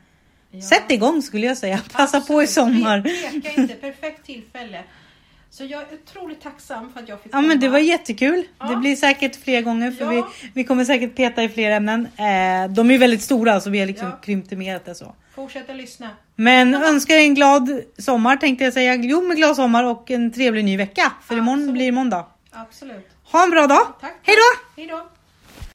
Ja. 0.55 0.61
Sätt 0.61 0.91
igång 0.91 1.21
skulle 1.21 1.47
jag 1.47 1.57
säga. 1.57 1.81
Passa 1.91 2.21
på 2.21 2.33
i 2.33 2.43
Absolut. 2.43 2.49
sommar. 2.49 3.01
Tveka 3.01 3.61
inte, 3.61 3.73
perfekt 3.73 4.25
tillfälle. 4.25 4.83
Så 5.57 5.63
jag 5.65 5.81
är 5.81 5.87
otroligt 5.93 6.41
tacksam 6.41 6.93
för 6.93 6.99
att 6.99 7.09
jag 7.09 7.21
fick 7.21 7.33
Ja 7.33 7.41
men 7.41 7.59
det 7.59 7.65
komma. 7.65 7.71
var 7.71 7.79
jättekul. 7.79 8.43
Ja. 8.59 8.65
Det 8.65 8.75
blir 8.75 8.95
säkert 8.95 9.43
fler 9.43 9.61
gånger 9.61 9.91
för 9.91 10.05
Ja. 10.05 10.11
vi, 10.41 10.49
vi 10.53 10.63
kommer 10.63 10.85
säkert 10.85 11.15
peta 11.15 11.43
i 11.43 11.49
fler 11.49 11.71
ämnen. 11.71 12.07
Eh, 12.17 12.71
de 12.73 12.91
är 12.91 12.97
väldigt 12.97 13.21
stora 13.21 13.61
så 13.61 13.69
vi 13.69 13.79
har 13.79 13.85
liksom 13.87 14.07
Ja. 14.07 14.19
krympt 14.23 14.49
det 14.49 14.55
så. 14.93 15.15
Fortsätta 15.35 15.73
lyssna. 15.73 16.09
Men 16.35 16.75
önskar 16.75 17.15
en 17.15 17.35
glad 17.35 17.81
sommar 17.97 18.35
tänkte 18.37 18.63
jag 18.63 18.73
säga. 18.73 18.95
Jo 18.95 19.21
men 19.21 19.37
glad 19.37 19.55
sommar 19.55 19.83
och 19.83 20.11
en 20.11 20.31
trevlig 20.31 20.65
ny 20.65 20.77
vecka. 20.77 21.11
För 21.23 21.35
imorgon 21.37 21.53
Absolut. 21.59 21.73
blir 21.73 21.85
det 21.85 21.91
måndag. 21.91 22.25
Absolut. 22.51 23.07
Ha 23.31 23.43
en 23.43 23.49
bra 23.49 23.67
dag. 23.67 23.87
Tack. 24.01 24.13
Hej 24.23 24.35
då! 24.35 24.81
Hej 24.81 24.87
då. 24.89 25.07